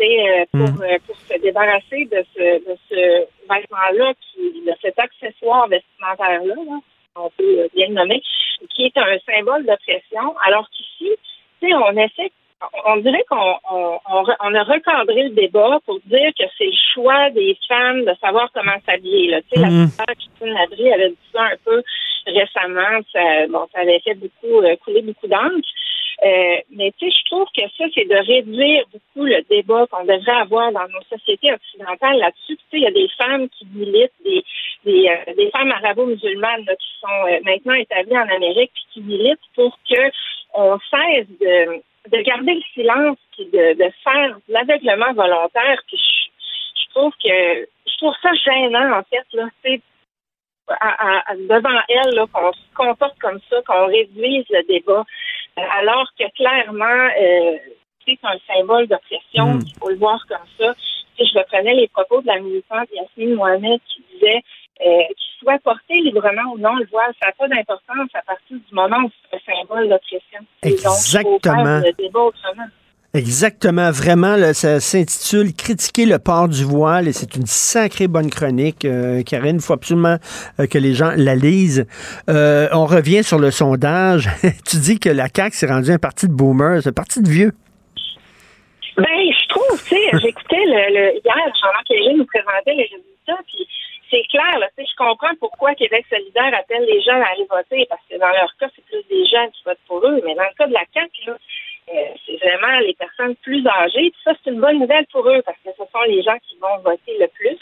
[0.03, 0.83] Euh, pour, mm.
[0.83, 6.55] euh, pour se débarrasser de ce, de ce vêtement-là, de cet accessoire vestimentaire-là,
[7.17, 8.23] on peut bien le nommer,
[8.71, 11.11] qui est un symbole d'oppression, alors qu'ici,
[11.61, 12.33] tu sais, on essaie
[12.85, 17.31] on dirait qu'on on, on, a recadré le débat pour dire que c'est le choix
[17.31, 19.43] des femmes de savoir comment s'habiller.
[19.51, 20.15] Tu sais, la sœur mm.
[20.15, 21.83] Christine Labrie avait dit ça un peu
[22.27, 23.01] récemment.
[23.13, 25.69] Ça, bon, ça avait fait beaucoup euh, couler beaucoup d'encre.
[26.23, 30.05] Euh, mais tu sais, je trouve que ça, c'est de réduire beaucoup le débat qu'on
[30.05, 32.57] devrait avoir dans nos sociétés occidentales là-dessus.
[32.57, 34.45] Tu sais, il y a des femmes qui militent, des,
[34.85, 39.79] des, euh, des femmes arabo-musulmanes qui sont maintenant établies en Amérique puis qui militent pour
[39.89, 40.11] que
[40.53, 41.81] on cesse de
[42.11, 45.81] de garder le silence puis de, de faire l'aveuglement volontaire.
[45.87, 49.81] Puis je, trouve que je trouve ça gênant en fait là, c'est
[51.37, 55.05] devant elle là, qu'on se comporte comme ça, qu'on réduise le débat,
[55.57, 57.57] alors que clairement euh,
[58.07, 59.55] c'est un symbole d'oppression.
[59.55, 59.61] Mm.
[59.67, 60.75] Il faut le voir comme ça.
[61.17, 64.43] Si je reprenais les propos de la militante Yasmine Mohamed qui disait
[64.87, 68.57] euh, qu'il soit porté librement ou non le voile, ça n'a pas d'importance à partir
[68.57, 70.41] du moment où c'est un symbole d'oppression.
[70.63, 71.83] Exactement.
[73.13, 78.85] Exactement, vraiment, ça s'intitule Critiquer le port du voile et c'est une sacrée bonne chronique,
[78.85, 79.57] euh, Karine.
[79.57, 80.17] Il faut absolument
[80.61, 81.87] euh, que les gens la lisent.
[82.29, 84.29] on revient sur le sondage.
[84.65, 87.53] tu dis que la CAQ s'est rendue un parti de boomers, un parti de vieux.
[88.97, 93.67] Ben, je trouve, tu sais, j'écoutais le, hier, Jean-Marc nous présentait les résultats, puis
[94.11, 98.03] c'est clair, là, je comprends pourquoi Québec solidaire appelle les jeunes à aller voter, parce
[98.11, 100.55] que dans leur cas, c'est plus des jeunes qui votent pour eux, mais dans le
[100.57, 101.95] cas de la CAQ, euh,
[102.27, 104.13] c'est vraiment les personnes plus âgées.
[104.25, 106.79] ça, c'est une bonne nouvelle pour eux, parce que ce sont les gens qui vont
[106.79, 107.59] voter le plus.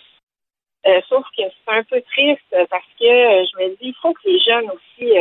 [0.86, 4.12] Euh, sauf que c'est un peu triste parce que euh, je me dis, il faut
[4.12, 5.12] que les jeunes aussi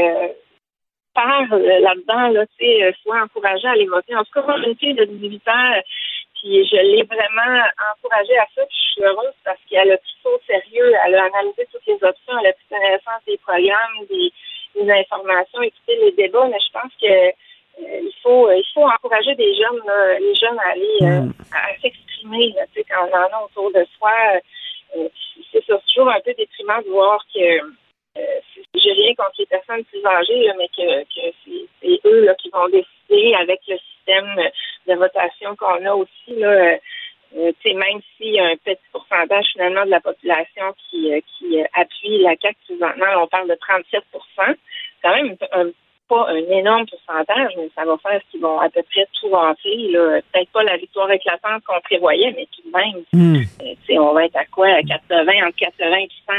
[1.13, 2.45] parlent là-dedans, là,
[3.01, 4.15] soient encouragés à aller voter.
[4.15, 5.81] En tout cas, moi, une fille de 18 ans
[6.41, 8.65] puis je l'ai vraiment encouragée à ça.
[8.65, 10.93] Puis je suis heureuse parce qu'elle a pris ça au sérieux.
[11.05, 12.38] Elle a analysé toutes les options.
[12.39, 14.31] Elle a pris connaissance des programmes, des,
[14.91, 16.47] informations, écouté les débats.
[16.47, 19.81] Mais je pense que euh, il faut il faut encourager des jeunes,
[20.19, 21.34] les jeunes à aller euh, mm.
[21.53, 22.55] à, s'exprimer
[22.89, 24.14] quand on en a autour de soi.
[24.95, 25.09] Euh,
[25.51, 27.61] c'est toujours un peu déprimant de voir que
[28.76, 31.34] j'ai rien contre les personnes plus âgées, mais que, que
[31.81, 33.77] c'est eux là, qui vont décider avec le
[34.07, 34.35] système
[34.88, 36.35] de votation qu'on a aussi.
[36.39, 36.77] Là, euh,
[37.35, 41.59] Euh, même s'il y a un petit pourcentage finalement de la population qui, euh, qui
[41.73, 44.55] appuie la CAQ présentement, on parle de 37%
[45.03, 45.71] quand même un-
[46.07, 49.75] pas un énorme pourcentage, mais ça va faire qu'ils vont à peu près tout rentrer.
[49.91, 50.21] là.
[50.31, 53.43] Peut-être pas la victoire éclatante qu'on prévoyait, mais tout de même, Hmm.
[53.61, 54.67] euh, on va être à quoi?
[54.69, 56.34] À 80, entre 80 et 100.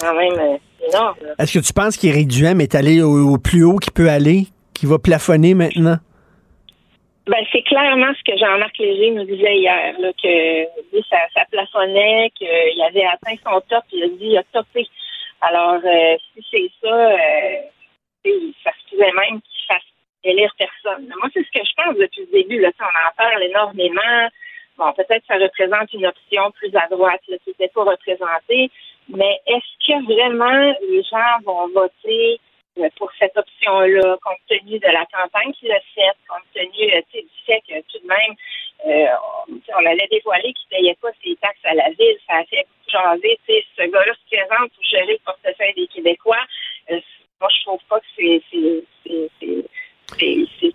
[0.00, 1.16] Quand même, énorme.
[1.38, 4.44] Est-ce que tu penses qu'Éric Duhem est allé au, au plus haut qu'il peut aller,
[4.74, 5.98] qu'il va plafonner maintenant?
[7.30, 10.62] Ben, c'est clairement ce que Jean-Marc Léger nous disait hier, là, que
[10.92, 14.88] lui, ça, ça plafonnait, qu'il avait atteint son top, il a dit il a topé.
[15.40, 18.32] Alors, euh, si c'est ça, euh,
[18.64, 19.84] ça se pouvait même qu'il fasse
[20.24, 21.06] élire personne.
[21.06, 22.60] Moi, c'est ce que je pense depuis le début.
[22.60, 24.28] Là, on en parle énormément.
[24.76, 28.72] Bon, peut-être que ça représente une option plus à droite là, qui n'était pas représentée,
[29.08, 32.40] mais est-ce que vraiment les gens vont voter
[32.96, 37.28] pour cette option-là, compte tenu de la campagne qu'il a faite, compte tenu euh, du
[37.44, 38.34] fait que tout de même,
[38.86, 39.08] euh,
[39.76, 42.64] on, allait dévoiler qu'il ne payait pas ses taxes à la ville, ça a fait
[42.64, 42.80] beaucoup
[43.76, 46.44] ce gars-là se présente pour gérer le portefeuille des Québécois.
[46.90, 47.00] Euh,
[47.40, 48.42] moi, je trouve pas que c'est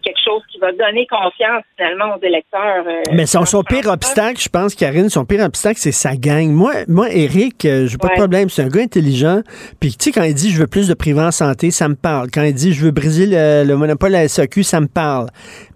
[0.05, 2.85] quelque chose qui va donner confiance finalement aux électeurs.
[2.87, 6.47] euh, Mais son, son pire obstacle, je pense, Karine, son pire obstacle, c'est sa gang.
[6.51, 8.49] Moi, moi Eric, euh, j'ai pas de problème.
[8.49, 9.41] C'est un gars intelligent.
[9.79, 11.95] Puis, tu sais, quand il dit je veux plus de privé en santé, ça me
[11.95, 12.29] parle.
[12.31, 15.27] Quand il dit je veux briser le, le monopole à la SAQ, ça me parle.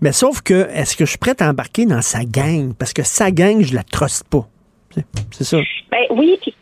[0.02, 2.74] Mais sauf que, est-ce que je suis prêt à embarquer dans sa gang?
[2.78, 4.48] Parce que sa gang, je la truste pas.
[4.94, 5.58] C'est- C'est ça.
[5.92, 6.54] Ben oui, puis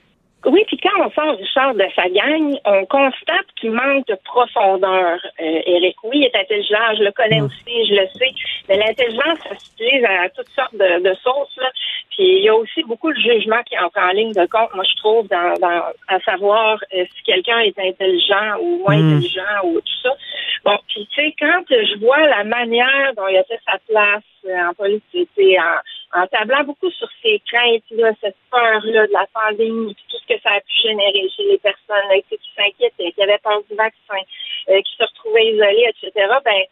[0.47, 5.19] oui, puis quand on sort Richard de sa gang, on constate qu'il manque de profondeur.
[5.39, 8.31] Euh, Eric, oui, il est intelligent, je le connais aussi, je le sais,
[8.69, 11.03] mais l'intelligence, ça s'utilise à toutes sortes de.
[11.03, 11.69] Là.
[12.11, 14.83] Puis il y a aussi beaucoup de jugement qui entre en ligne de compte, moi
[14.83, 19.17] je trouve, dans, dans à savoir euh, si quelqu'un est intelligent ou moins Mm.
[19.17, 20.15] intelligent ou tout ça.
[20.63, 24.23] Bon, puis tu sais, quand je vois la manière dont il a fait sa place
[24.45, 25.77] euh, en politique, tu sais, en,
[26.13, 30.41] en tablant beaucoup sur ses craintes, là, cette peur-là de la pandémie, tout ce que
[30.41, 34.21] ça a pu générer chez les personnes là, qui s'inquiétaient, qui avaient peur du vaccin,
[34.69, 36.11] euh, qui se retrouvaient isolées, etc.,
[36.45, 36.63] ben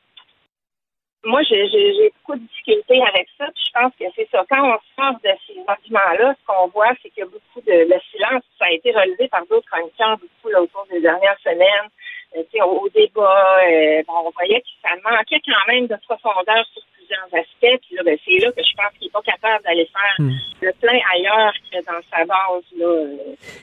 [1.26, 3.45] moi, j'ai beaucoup de difficultés avec ça.
[3.48, 4.45] Puis je pense que c'est ça.
[4.48, 7.72] Quand on sort de ces arguments-là, ce qu'on voit, c'est qu'il y a beaucoup de
[7.72, 8.44] le silence.
[8.60, 11.90] Ça a été relevé par d'autres chroniqueurs beaucoup là, au cours des dernières semaines.
[12.36, 16.66] Euh, au, au débat, euh, bon, on voyait que ça manquait quand même de profondeur
[16.74, 17.82] sur plusieurs aspects.
[17.88, 20.32] Puis là, ben, c'est là que je pense qu'il n'est pas capable d'aller faire Hmm.
[20.61, 22.64] le plein ailleurs que dans sa base.
[22.77, 22.86] Là.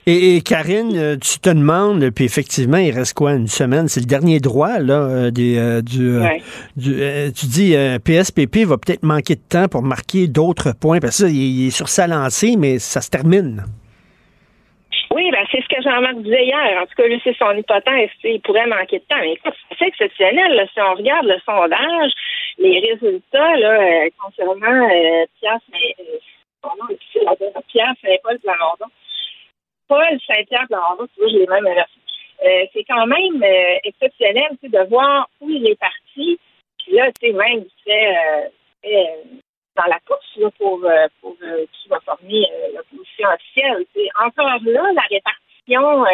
[0.07, 3.89] Et, et Karine, euh, tu te demandes, puis effectivement, il reste quoi, une semaine?
[3.89, 6.43] C'est le dernier droit, là, euh, des, euh, du, Ouais.
[6.77, 11.01] du, euh, tu dis, euh, PSPP va peut-être manquer de temps pour marquer d'autres points,
[11.01, 13.63] parce que ça, il, est sur sa lancée, mais ça se termine.
[15.15, 16.79] Oui, ben c'est ce que Jean-Marc disait hier.
[16.81, 18.09] En tout cas, lui, c'est son hypothèse.
[18.25, 19.21] Il pourrait manquer de temps.
[19.21, 20.55] Mais écoute, c'est exceptionnel.
[20.55, 20.65] Là.
[20.73, 22.13] Si on regarde le sondage,
[22.59, 25.27] les résultats là, euh, concernant euh,
[26.63, 27.67] son nom est.
[27.69, 28.87] Pierre Saint-Paul Plamondon.
[29.89, 31.93] Paul Saint-Pierre Plamondon, tu vois, je l'ai même inversé.
[32.45, 36.39] Euh, c'est quand même euh, exceptionnel de voir où il est parti.
[36.79, 38.49] Puis là, tu sais, même, il fait, euh,
[38.87, 39.39] euh,
[39.77, 43.85] dans la course là, pour, euh, pour qui va former l'opposition officielle.
[43.95, 46.05] Tu sais, encore là, la répartition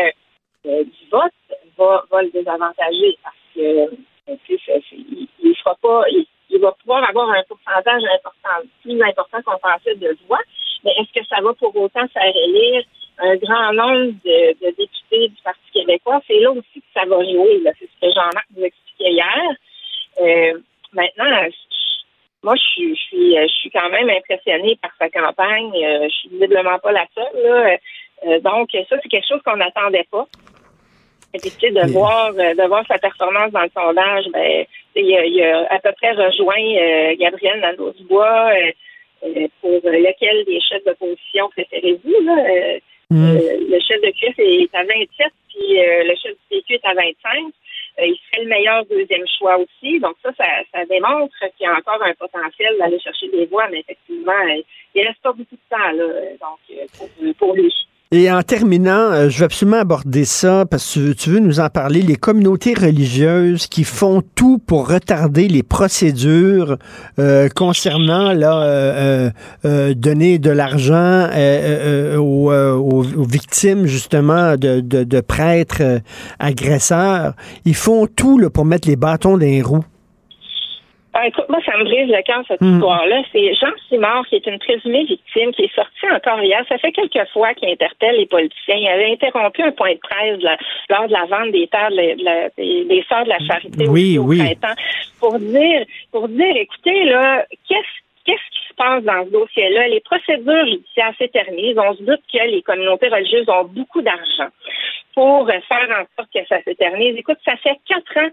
[0.65, 1.33] du vote
[1.79, 3.97] va, va le désavantager parce que
[4.29, 10.17] euh, il, pas, il, va pouvoir avoir un pourcentage important, plus important qu'on pensait de
[10.27, 10.41] voix,
[10.85, 12.85] mais est-ce que ça va pour autant faire élire
[13.19, 16.21] un grand nombre de, députés du Parti québécois?
[16.27, 17.63] C'est là aussi que ça va jouer.
[17.79, 19.53] C'est ce que Jean-Marc vous expliquait hier.
[20.21, 20.59] Euh,
[20.93, 21.49] maintenant,
[22.43, 25.73] moi, je suis, quand même impressionnée par sa campagne.
[25.75, 28.41] Euh, je suis visiblement pas la seule.
[28.41, 30.27] Donc, ça, c'est quelque chose qu'on n'attendait pas.
[31.35, 34.65] Et puis, tu sais, de voir, euh, de voir sa performance dans le sondage, ben,
[34.97, 38.73] il a, il a à peu près rejoint euh, Gabriel Nadeau-Dubois, euh,
[39.25, 42.37] euh, pour lequel des chefs d'opposition préférez-vous, là.
[42.39, 42.79] Euh,
[43.11, 46.93] euh, le chef de CRIF est à 27, puis le chef du PQ est à
[46.93, 47.53] 25.
[48.01, 49.99] Euh, il serait le meilleur deuxième choix aussi.
[49.99, 53.67] Donc ça, ça, ça démontre qu'il y a encore un potentiel d'aller chercher des voix,
[53.71, 54.41] mais effectivement,
[54.95, 56.07] il reste pas beaucoup de temps là,
[56.41, 57.73] donc pour, pour lui.
[58.11, 61.69] Et en terminant, euh, je veux absolument aborder ça parce que tu, veux nous en
[61.69, 62.01] parler.
[62.01, 66.79] Les communautés religieuses qui font tout pour retarder les procédures
[67.19, 69.31] euh, concernant là, euh,
[69.93, 71.29] donner de l'argent
[72.17, 76.01] aux, victimes justement de, de, prêtres
[76.39, 77.35] agresseurs.
[77.67, 79.85] Ils font tout là, pour mettre les bâtons dans les roues.
[81.21, 82.75] Ah, écoute, moi, ça me brise le cœur, cette Mm.
[82.75, 83.23] histoire-là.
[83.33, 86.63] C'est Jean Simard, qui est une présumée victime, qui est sorti encore hier.
[86.69, 88.77] Ça fait quelques fois qu'il interpelle les politiciens.
[88.77, 90.57] Il avait interrompu un point de presse là,
[90.91, 94.23] lors de la vente des terres de la- des, Sœurs de la Charité Oui, au
[94.23, 94.39] oui.
[94.39, 94.81] printemps
[95.19, 97.89] pour dire, pour dire, écoutez, là, qu'est-ce
[98.25, 99.89] qu'est-ce qui se passe dans ce dossier-là?
[99.89, 101.79] Les procédures judiciaires s'éternisent.
[101.79, 104.51] On se doute que les communautés religieuses ont beaucoup d'argent
[105.15, 107.17] pour faire en sorte que ça s'éternise.
[107.17, 108.29] Écoute, ça fait quatre ans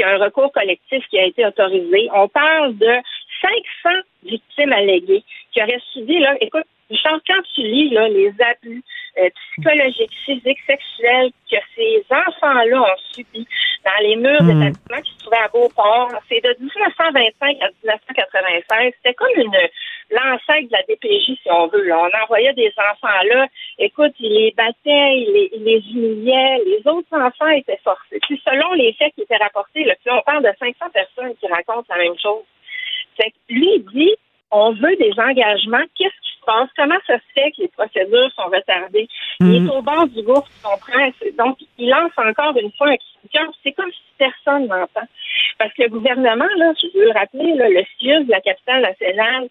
[0.00, 2.08] qu'il y a un recours collectif qui a été autorisé.
[2.14, 2.92] On parle de
[3.84, 5.22] 500 victimes alléguées
[5.52, 8.82] qui auraient subi, là, écoute, Richard, quand tu lis là, les abus
[9.18, 13.46] euh, psychologiques, physiques, sexuels que ces enfants-là ont subis
[13.84, 14.46] dans les murs Hmm.
[14.46, 18.92] d'établissements qui se trouvaient à Beauport, c'est de 1925 à 1996.
[18.96, 19.56] C'était comme une
[20.10, 21.84] l'ancêtre de la DPJ, si on veut.
[21.84, 21.98] là.
[21.98, 23.46] On envoyait des enfants là.
[23.78, 24.74] Écoute, ils les battaient,
[25.16, 26.58] ils les, ils les humiliaient.
[26.66, 28.18] Les autres enfants étaient forcés.
[28.22, 31.46] Puis selon les faits qui étaient rapportés, là, puis on parle de 500 personnes qui
[31.46, 32.44] racontent la même chose.
[33.16, 34.14] Fait que lui, il dit
[34.50, 35.84] on veut des engagements.
[35.96, 36.68] Qu'est-ce qui se passe?
[36.76, 39.08] Comment ça se fait que les procédures sont retardées?
[39.40, 41.10] Il est au bord du gouffre, tu comprends?
[41.38, 42.96] Donc, il lance encore une fois un
[43.32, 43.50] cœur.
[43.62, 45.06] C'est comme si personne n'entend.
[45.58, 48.82] Parce que le gouvernement, là, je veux le rappeler, là, le CIUS de la capitale
[48.82, 49.48] nationale,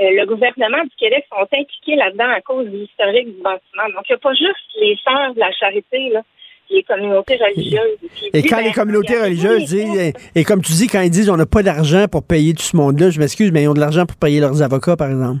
[0.00, 3.88] le gouvernement du Québec sont impliqués là-dedans à cause de l'historique du bâtiment.
[3.94, 6.22] Donc, il n'y a pas juste les sœurs de la charité, là,
[6.70, 7.98] les communautés religieuses.
[8.34, 11.30] Et quand ben, les communautés religieuses disent, et, et comme tu dis, quand ils disent
[11.30, 13.80] on n'a pas d'argent pour payer tout ce monde-là, je m'excuse, mais ils ont de
[13.80, 15.40] l'argent pour payer leurs avocats, par exemple.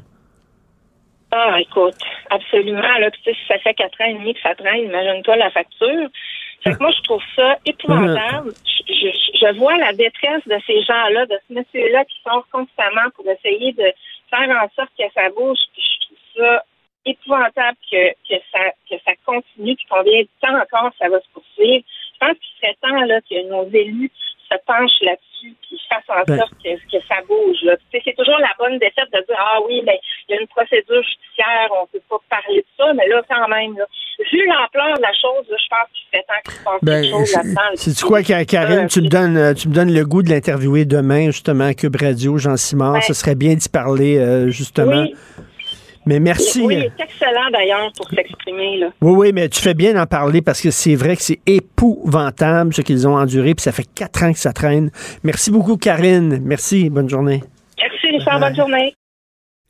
[1.30, 1.94] Ah, écoute,
[2.30, 2.80] absolument.
[2.80, 5.36] Là, Puis, tu sais, si ça fait quatre ans et demi que ça traîne, imagine-toi
[5.36, 6.08] la facture.
[6.64, 8.52] Fait que moi, je trouve ça épouvantable.
[8.88, 13.10] Je, je- je vois la détresse de ces gens-là, de ce monsieur-là qui sort constamment
[13.14, 13.84] pour essayer de
[14.30, 15.58] faire en sorte que ça bouge.
[15.72, 16.64] Puis je trouve ça
[17.04, 21.28] épouvantable que, que ça que ça continue, puis combien de temps encore ça va se
[21.32, 21.84] poursuivre.
[22.14, 24.10] Je pense qu'il serait temps là, que nos élus
[24.50, 26.38] se penchent là-dessus puis fassent en Ben.
[26.38, 27.56] sorte que, que ça bouge.
[27.62, 27.76] là.
[27.92, 29.98] C'est toujours la bonne défaite de dire Ah oui, mais
[30.28, 33.48] il y a une procédure judiciaire, on peut pas parler de ça, mais là, quand
[33.48, 33.84] même, là,
[34.32, 37.02] vu l'ampleur de la chose, là, je pense qu'il serait temps qu'il se passe Ben,
[37.02, 37.70] quelque chose là-dedans.
[37.76, 40.30] c'est tu quoi, Ka- Karine, tu me donnes, euh, tu me donnes le goût de
[40.30, 43.02] l'interviewer demain, justement, à Cube Radio, Jean Simard.
[43.04, 45.02] Ce serait bien d'y parler, euh, justement.
[45.02, 45.14] Oui.
[46.08, 46.62] Mais merci.
[46.62, 48.78] Oui, il est excellent d'ailleurs pour s'exprimer.
[48.78, 48.86] là.
[49.02, 52.72] Oui, oui, mais tu fais bien d'en parler parce que c'est vrai que c'est épouvantable
[52.72, 54.90] ce qu'ils ont enduré, puis ça fait quatre ans que ça traîne.
[55.22, 56.40] Merci beaucoup, Karine.
[56.42, 56.88] Merci.
[56.88, 57.42] Bonne journée.
[57.78, 58.40] Merci, Richard.
[58.40, 58.94] Bonne journée.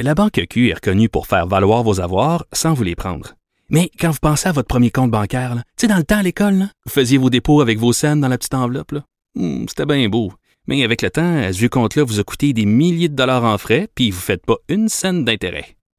[0.00, 3.34] La Banque Q est reconnue pour faire valoir vos avoirs sans vous les prendre.
[3.68, 6.22] Mais quand vous pensez à votre premier compte bancaire, tu sais, dans le temps à
[6.22, 8.92] l'école, là, vous faisiez vos dépôts avec vos scènes dans la petite enveloppe.
[8.92, 9.00] là.
[9.34, 10.32] Hmm, C'était bien beau.
[10.68, 13.42] Mais avec le temps, à ce vieux compte-là vous a coûté des milliers de dollars
[13.44, 15.64] en frais, puis vous ne faites pas une scène d'intérêt.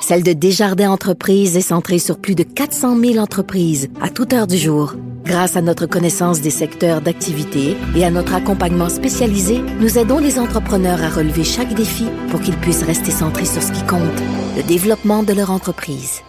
[0.00, 4.46] celle de Desjardins Entreprises est centrée sur plus de 400 000 entreprises à toute heure
[4.46, 4.94] du jour.
[5.24, 10.38] Grâce à notre connaissance des secteurs d'activité et à notre accompagnement spécialisé, nous aidons les
[10.38, 14.22] entrepreneurs à relever chaque défi pour qu'ils puissent rester centrés sur ce qui compte,
[14.56, 16.22] le développement de leur entreprise.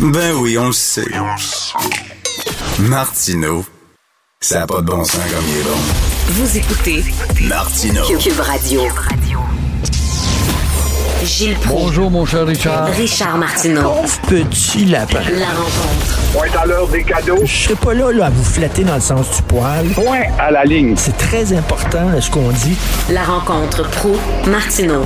[0.00, 1.04] Ben oui, on le sait.
[2.80, 3.64] Martineau,
[4.40, 5.78] ça n'a pas de bon sens comme il est bon.
[6.28, 7.04] Vous écoutez
[7.48, 8.04] Martineau.
[8.18, 8.82] Cube Radio.
[11.28, 11.82] Gilles Proulx.
[11.82, 12.86] Bonjour, mon cher Richard.
[12.86, 13.96] Richard Martineau.
[14.28, 15.20] Petit lapin.
[15.38, 16.32] La rencontre.
[16.32, 17.44] Point à l'heure des cadeaux.
[17.44, 19.86] Je serai pas là, là à vous flatter dans le sens du poil.
[19.88, 20.94] Point à la ligne.
[20.96, 22.78] C'est très important, là, ce qu'on dit.
[23.12, 24.16] La rencontre pro
[24.50, 25.04] martineau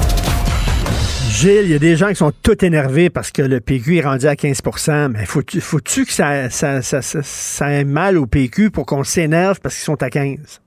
[1.29, 4.03] Gilles, il y a des gens qui sont tout énervés parce que le PQ est
[4.03, 8.27] rendu à 15% mais faut-tu faut-tu que ça, ça, ça, ça, ça ait mal au
[8.27, 10.61] PQ pour qu'on s'énerve parce qu'ils sont à 15?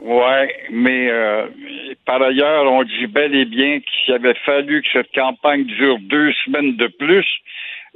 [0.00, 1.46] Ouais, mais euh,
[2.04, 6.32] par ailleurs, on dit bel et bien qu'il avait fallu que cette campagne dure deux
[6.44, 7.26] semaines de plus.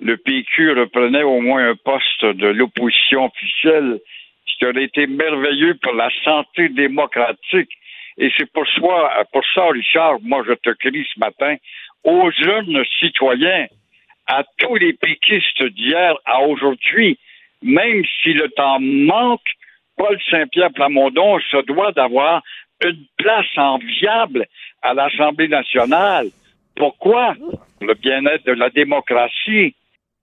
[0.02, 4.00] Le PQ reprenait au moins un poste de l'opposition officielle,
[4.46, 7.70] ce qui aurait été merveilleux pour la santé démocratique.
[8.16, 11.56] Et c'est pour, soi, pour ça, Richard, moi je te crie ce matin
[12.04, 13.66] aux jeunes citoyens,
[14.26, 17.18] à tous les péquistes d'hier à aujourd'hui,
[17.62, 19.40] même si le temps manque,
[20.00, 22.42] Paul Saint-Pierre Plamondon se doit d'avoir
[22.82, 24.46] une place enviable
[24.80, 26.28] à l'Assemblée nationale.
[26.74, 27.34] Pourquoi?
[27.34, 29.74] Pour le bien-être de la démocratie.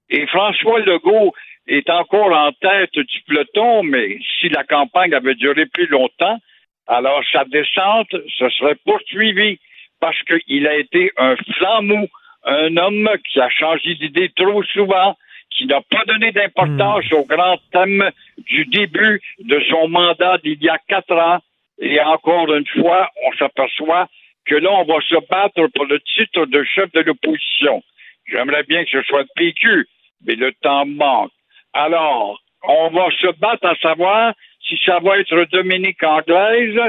[0.10, 1.32] Et François Legault
[1.68, 6.40] est encore en tête du peloton, mais si la campagne avait duré plus longtemps,
[6.88, 9.60] alors sa descente se serait poursuivie
[10.00, 12.08] parce qu'il a été un flambeau,
[12.46, 15.16] un homme qui a changé d'idée trop souvent,
[15.58, 20.70] qui n'a pas donné d'importance au grand thème du début de son mandat d'il y
[20.70, 21.40] a quatre ans.
[21.80, 24.08] Et encore une fois, on s'aperçoit
[24.46, 27.84] que là, on va se battre pour le titre de chef de l'opposition.
[28.28, 29.88] J'aimerais bien que ce soit le PQ,
[30.26, 31.32] mais le temps manque.
[31.74, 34.34] Alors, on va se battre à savoir
[34.68, 36.80] si ça va être Dominique Anglaise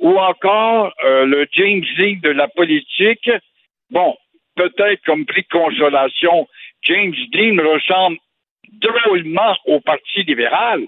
[0.00, 3.30] ou encore euh, le James Dean de la politique.
[3.90, 4.16] Bon,
[4.56, 6.48] peut-être comme prix de consolation,
[6.82, 8.18] James Dean ressemble
[8.72, 10.82] drôlement au Parti libéral,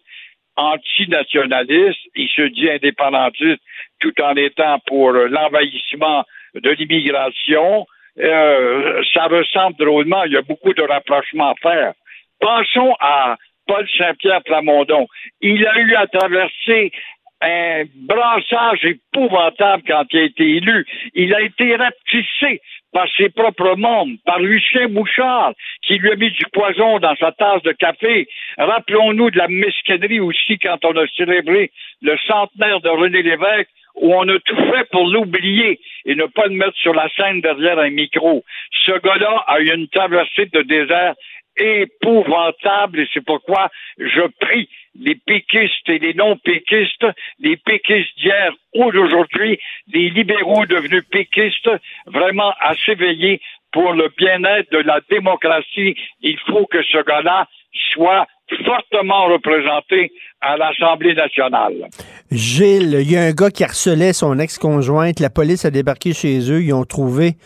[0.56, 3.62] antinationaliste, il se dit indépendantiste
[4.00, 6.24] tout en étant pour l'envahissement
[6.54, 7.86] de l'immigration.
[8.18, 11.92] Euh, ça ressemble drôlement, il y a beaucoup de rapprochements à faire.
[12.40, 13.36] Pensons à
[13.66, 15.06] Paul Saint-Pierre Plamondon.
[15.40, 16.92] Il a eu à traverser
[17.40, 20.86] un brassage épouvantable quand il a été élu.
[21.14, 22.60] Il a été rapetissé
[22.92, 25.52] par ses propres membres, par Lucien Bouchard,
[25.82, 28.28] qui lui a mis du poison dans sa tasse de café.
[28.58, 31.70] Rappelons-nous de la mesquinerie aussi quand on a célébré
[32.02, 36.46] le centenaire de René Lévesque, où on a tout fait pour l'oublier et ne pas
[36.46, 38.44] le mettre sur la scène derrière un micro.
[38.72, 41.14] Ce gars-là a eu une traversée de désert
[41.56, 44.68] épouvantable et c'est pourquoi je prie
[44.98, 47.06] les péquistes et les non-péquistes,
[47.38, 49.58] les péquistes d'hier ou d'aujourd'hui,
[49.92, 51.70] les libéraux devenus péquistes,
[52.06, 53.40] vraiment à s'éveiller
[53.72, 55.96] pour le bien-être de la démocratie.
[56.20, 57.48] Il faut que ce gars-là
[57.92, 58.26] soit
[58.66, 60.12] fortement représenté
[60.42, 61.88] à l'Assemblée nationale.
[62.30, 65.20] Gilles, il y a un gars qui harcelait son ex-conjointe.
[65.20, 66.62] La police a débarqué chez eux.
[66.62, 67.36] Ils ont trouvé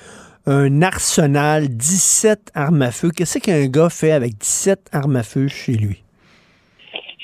[0.47, 3.11] un arsenal, 17 armes à feu.
[3.17, 6.03] Qu'est-ce qu'un gars fait avec 17 armes à feu chez lui?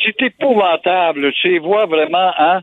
[0.05, 1.33] C'est épouvantable.
[1.41, 2.61] C'est voix vraiment, hein?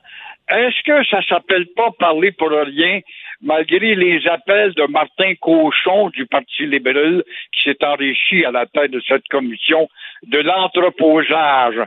[0.49, 3.01] Est-ce que ça s'appelle pas parler pour rien,
[3.41, 7.23] malgré les appels de Martin Cochon du Parti libéral,
[7.53, 9.87] qui s'est enrichi à la tête de cette commission,
[10.25, 11.79] de l'entreposage?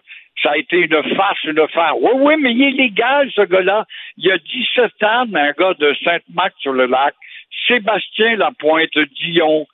[0.42, 1.98] Ça a été une farce, une farce.
[2.00, 3.84] Oui, oui, mais il est légal, ce gars-là.
[4.16, 7.14] Il y a 17 ans, un gars de Sainte-Marc-sur-le-Lac,
[7.66, 9.66] Sébastien Lapointe-Dion.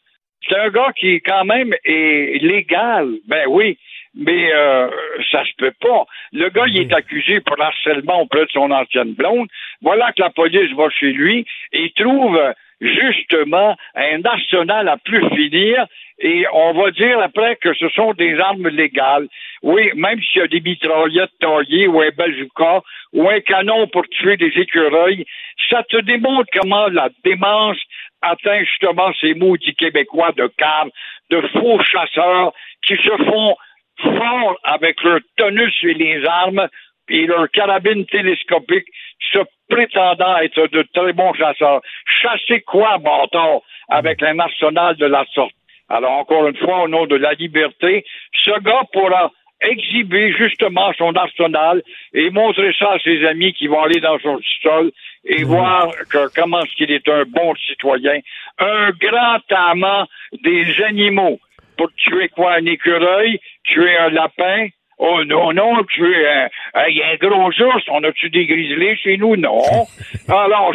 [0.48, 3.08] C'est un gars qui, quand même, est légal.
[3.26, 3.78] Ben oui,
[4.14, 4.88] mais euh,
[5.30, 6.06] ça se peut pas.
[6.32, 9.48] Le gars, il est accusé pour harcèlement auprès de son ancienne blonde.
[9.82, 12.40] Voilà que la police va chez lui et trouve
[12.80, 15.86] justement un arsenal à plus finir
[16.20, 19.28] et on va dire après que ce sont des armes légales.
[19.62, 22.82] Oui, même s'il y a des mitraillettes taillées ou un bazooka
[23.12, 25.24] ou un canon pour tuer des écureuils,
[25.70, 27.78] ça te démontre comment la démence
[28.22, 30.88] atteint justement ces maudits Québécois de cave,
[31.30, 32.52] de faux chasseurs
[32.82, 33.56] qui se font
[34.02, 36.68] forts avec leur tonus et les armes
[37.08, 38.86] et leur carabine télescopique,
[39.32, 41.80] se prétendant être de très bons chasseurs.
[42.22, 45.52] Chasser quoi, bâtard, avec un arsenal de la sorte?
[45.88, 51.12] Alors, encore une fois, au nom de la liberté, ce gars pourra exhiber justement son
[51.14, 51.82] arsenal
[52.14, 54.92] et montrer ça à ses amis qui vont aller dans son sol
[55.24, 55.48] et mmh.
[55.48, 58.20] voir que, comment est-ce qu'il est un bon citoyen,
[58.58, 60.06] un grand amant
[60.44, 61.40] des animaux
[61.76, 64.68] pour tuer quoi, un écureuil, tuer un lapin,
[64.98, 69.36] Oh non, non, tu es un, un gros ours, on a-tu des grizzlies chez nous?
[69.36, 69.62] Non.
[70.28, 70.74] Alors,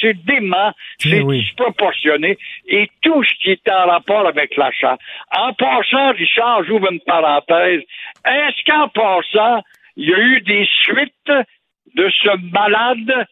[0.00, 4.96] c'est dément, c'est disproportionné, et tout ce qui est en rapport avec l'achat.
[5.36, 7.82] En passant, Richard, j'ouvre une parenthèse,
[8.24, 9.62] est-ce qu'en passant,
[9.96, 11.32] il y a eu des suites
[11.96, 13.26] de ce malade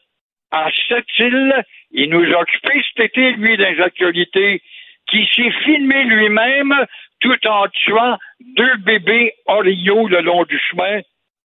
[0.51, 1.63] à cette île?
[1.93, 4.63] Il nous a occupé cet été, lui, dans les actualités,
[5.09, 6.75] qui s'est filmé lui-même
[7.21, 8.19] tout en tuant
[8.57, 11.01] deux bébés Orio le long du chemin.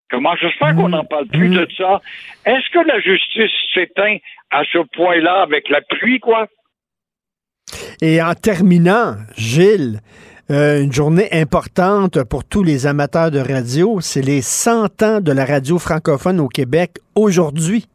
[0.09, 2.01] Comment j'espère qu'on n'en parle plus de ça?
[2.45, 4.17] Est-ce que la justice s'éteint
[4.51, 6.47] à ce point-là avec la pluie, quoi?
[8.01, 9.99] Et en terminant, Gilles,
[10.51, 15.31] euh, une journée importante pour tous les amateurs de radio, c'est les 100 ans de
[15.31, 17.85] la radio francophone au Québec aujourd'hui.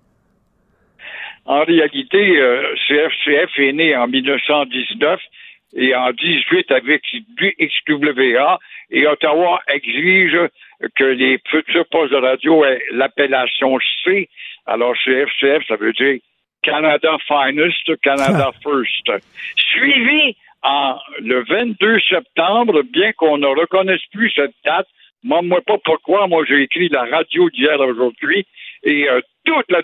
[1.44, 5.20] En réalité, euh, CFCF est né en 1919
[5.74, 7.02] et en 18 avec
[7.40, 8.58] XWA
[8.90, 10.38] et Ottawa exige
[10.96, 14.28] que les futurs postes de radio aient l'appellation C.
[14.66, 16.18] Alors CFCF, ça veut dire
[16.62, 18.50] Canada Finest, Canada.
[18.62, 19.10] First.
[19.56, 24.88] Suivi en le 22 septembre, bien qu'on ne reconnaisse plus cette date,
[25.22, 28.46] moi, moi pas pourquoi, moi j'ai écrit la radio d'hier aujourd'hui
[28.82, 29.82] et euh, toute la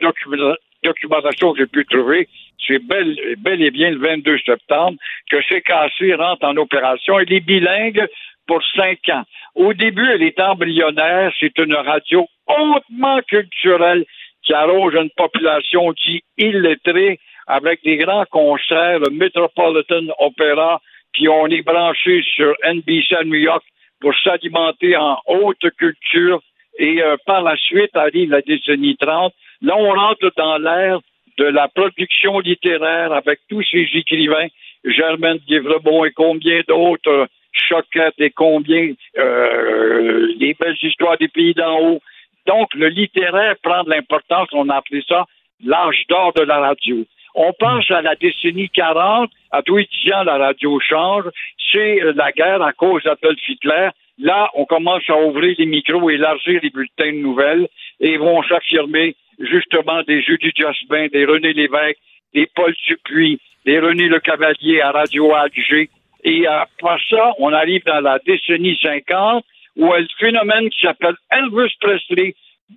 [0.84, 2.28] documentation que j'ai pu trouver
[2.66, 4.98] c'est bel, et bien le 22 septembre
[5.30, 7.18] que CKC rentre en opération.
[7.18, 8.06] Elle est bilingue
[8.46, 9.24] pour cinq ans.
[9.54, 11.32] Au début, elle est embryonnaire.
[11.40, 14.04] C'est une radio hautement culturelle
[14.42, 20.80] qui arrose une population qui illettrée avec des grands concerts, le Metropolitan Opera,
[21.12, 23.64] puis on est branché sur NBC à New York
[24.00, 26.42] pour s'alimenter en haute culture.
[26.78, 29.32] Et euh, par la suite arrive la décennie 30.
[29.62, 30.99] Là, on rentre dans l'ère
[31.39, 34.47] de la production littéraire avec tous ces écrivains,
[34.84, 41.78] Germaine Guévrebon et combien d'autres, Choquette et combien euh, les belles histoires des pays d'en
[41.81, 42.00] haut.
[42.47, 45.24] Donc, le littéraire prend de l'importance, on a appelé ça
[45.65, 47.05] l'âge d'or de la radio.
[47.34, 51.24] On pense à la décennie 40, à tous les ans, la radio change.
[51.73, 53.89] C'est la guerre à cause d'Adolf Hitler.
[54.18, 57.68] Là, on commence à ouvrir les micros, élargir les bulletins de nouvelles
[58.00, 61.98] et vont s'affirmer justement des Judy Jasmin, des René Lévesque,
[62.32, 65.88] des Paul Dupuis, des René Le Cavalier à Radio Alger.
[66.24, 69.44] Et après ça, on arrive dans la décennie 50
[69.76, 72.34] où un phénomène qui s'appelle Elvis Presley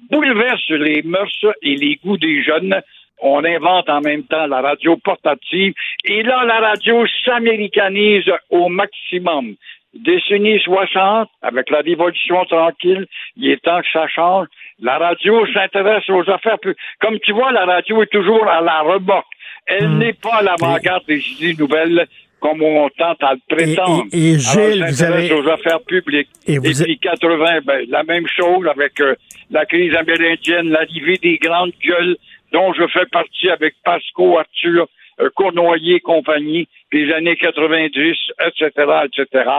[0.09, 2.81] bouleverse les mœurs et les goûts des jeunes.
[3.19, 5.73] On invente en même temps la radio portative
[6.05, 9.55] et là, la radio s'américanise au maximum.
[9.93, 14.47] Décennie 60, avec la révolution tranquille, il est temps que ça change.
[14.79, 16.57] La radio s'intéresse aux affaires.
[16.99, 19.25] Comme tu vois, la radio est toujours à la remorque.
[19.65, 19.97] Elle hmm.
[19.97, 22.07] n'est pas à l'avant-garde des idées nouvelles
[22.39, 24.05] comme on tente à le prétendre.
[24.11, 25.33] Et, et, Gilles, vous avez...
[25.33, 26.29] aux affaires publiques.
[26.45, 29.15] Et, vous puis 80, ben, la même chose avec euh,
[29.49, 32.15] la crise amérindienne, l'arrivée des grandes gueules
[32.53, 34.87] dont je fais partie avec Pasco, Arthur,
[35.19, 38.15] euh, Cournoyer et compagnie, les années 90,
[38.45, 38.71] etc.,
[39.05, 39.49] etc.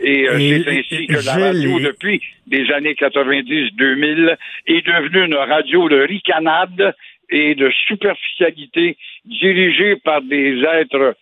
[0.00, 5.88] Et, euh, c'est ainsi que la radio, depuis les années 90-2000, est devenue une radio
[5.88, 6.94] de ricanade
[7.30, 11.16] et de superficialité dirigée par des êtres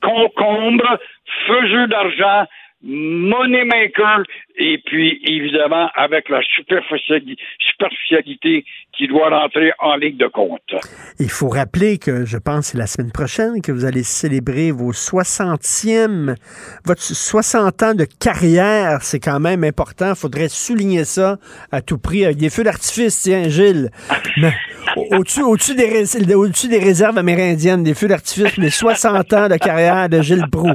[0.00, 0.98] concombres,
[1.46, 2.46] faiseux d'argent,
[2.82, 4.24] money maker,
[4.56, 8.64] et puis évidemment avec la superficialité
[8.96, 10.74] qui doit rentrer en ligne de compte.
[11.18, 14.92] Il faut rappeler que je pense c'est la semaine prochaine que vous allez célébrer vos
[14.92, 16.34] 60e,
[16.84, 20.10] votre 60 ans de carrière, c'est quand même important.
[20.10, 21.38] Il faudrait souligner ça
[21.70, 23.90] à tout prix avec des feux d'artifice, tiens, Gilles.
[24.96, 30.08] au-dessus, au-dessus des, au-dessus des réserves amérindiennes, des feux d'artifice les 60 ans de carrière
[30.08, 30.72] de Gilles Brou.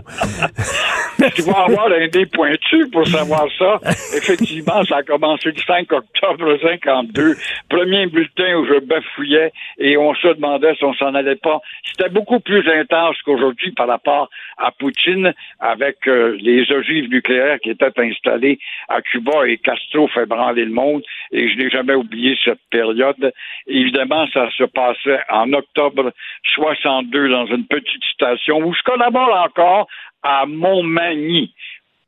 [1.35, 3.79] tu vas avoir un des pointu pour savoir ça.
[4.15, 7.35] Effectivement, ça a commencé le 5 octobre 52.
[7.69, 11.59] Premier bulletin où je bafouillais et on se demandait si on s'en allait pas.
[11.83, 17.69] C'était beaucoup plus intense qu'aujourd'hui par rapport à Poutine avec euh, les ogives nucléaires qui
[17.69, 18.59] étaient installées
[18.89, 23.33] à Cuba et Castro fait branler le monde et je n'ai jamais oublié cette période.
[23.67, 26.11] Évidemment, ça se passait en octobre
[26.55, 29.87] 62 dans une petite station où je collabore encore
[30.23, 31.53] à Montmagny?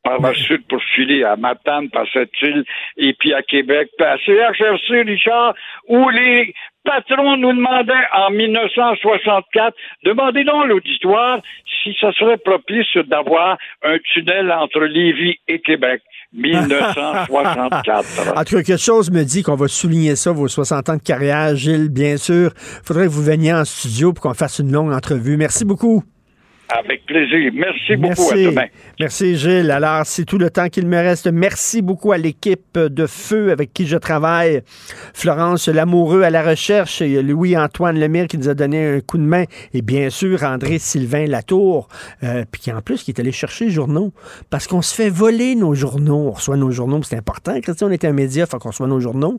[0.02, 2.64] Par la suite pour filer à Matane, par cette île,
[2.98, 5.54] et puis à Québec, puis à CHRC, Richard,
[5.88, 11.40] où les patrons nous demandaient en 1964, demandez donc à l'auditoire
[11.82, 16.02] si ça serait propice d'avoir un tunnel entre Lévis et Québec.
[16.34, 18.36] 1964.
[18.36, 21.02] en tout cas, quelque chose me dit qu'on va souligner ça, vos 60 ans de
[21.02, 21.54] carrière.
[21.54, 25.36] Gilles, bien sûr, faudrait que vous veniez en studio pour qu'on fasse une longue entrevue.
[25.36, 26.02] Merci beaucoup.
[26.68, 27.52] Avec plaisir.
[27.52, 28.30] Merci beaucoup.
[28.32, 28.66] À demain.
[28.98, 29.70] Merci, Gilles.
[29.70, 31.26] Alors, c'est tout le temps qu'il me reste.
[31.26, 34.62] Merci beaucoup à l'équipe de Feu avec qui je travaille.
[35.12, 39.24] Florence Lamoureux à la recherche et Louis-Antoine Lemire qui nous a donné un coup de
[39.24, 39.44] main.
[39.74, 41.88] Et bien sûr, André-Sylvain Latour,
[42.22, 44.12] euh, puis qui en plus qui est allé chercher les journaux.
[44.48, 46.28] Parce qu'on se fait voler nos journaux.
[46.28, 47.60] On reçoit nos journaux, c'est important.
[47.60, 49.38] Christian, on est un média, faut qu'on reçoit nos journaux.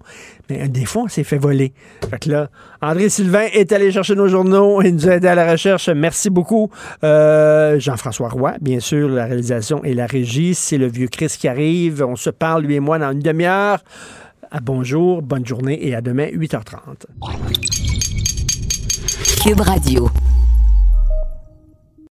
[0.49, 1.73] Mais des fois, on s'est fait voler.
[2.09, 2.49] Fait que là,
[2.81, 5.89] André-Sylvain est allé chercher nos journaux et nous a aidé à la recherche.
[5.89, 6.69] Merci beaucoup.
[7.15, 10.53] Euh, Jean-François Roy, bien sûr, la réalisation et la régie.
[10.53, 12.03] C'est le vieux Chris qui arrive.
[12.03, 13.79] On se parle, lui et moi, dans une demi-heure.
[14.61, 17.05] Bonjour, bonne journée et à demain, 8h30.
[19.43, 20.09] Cube Radio.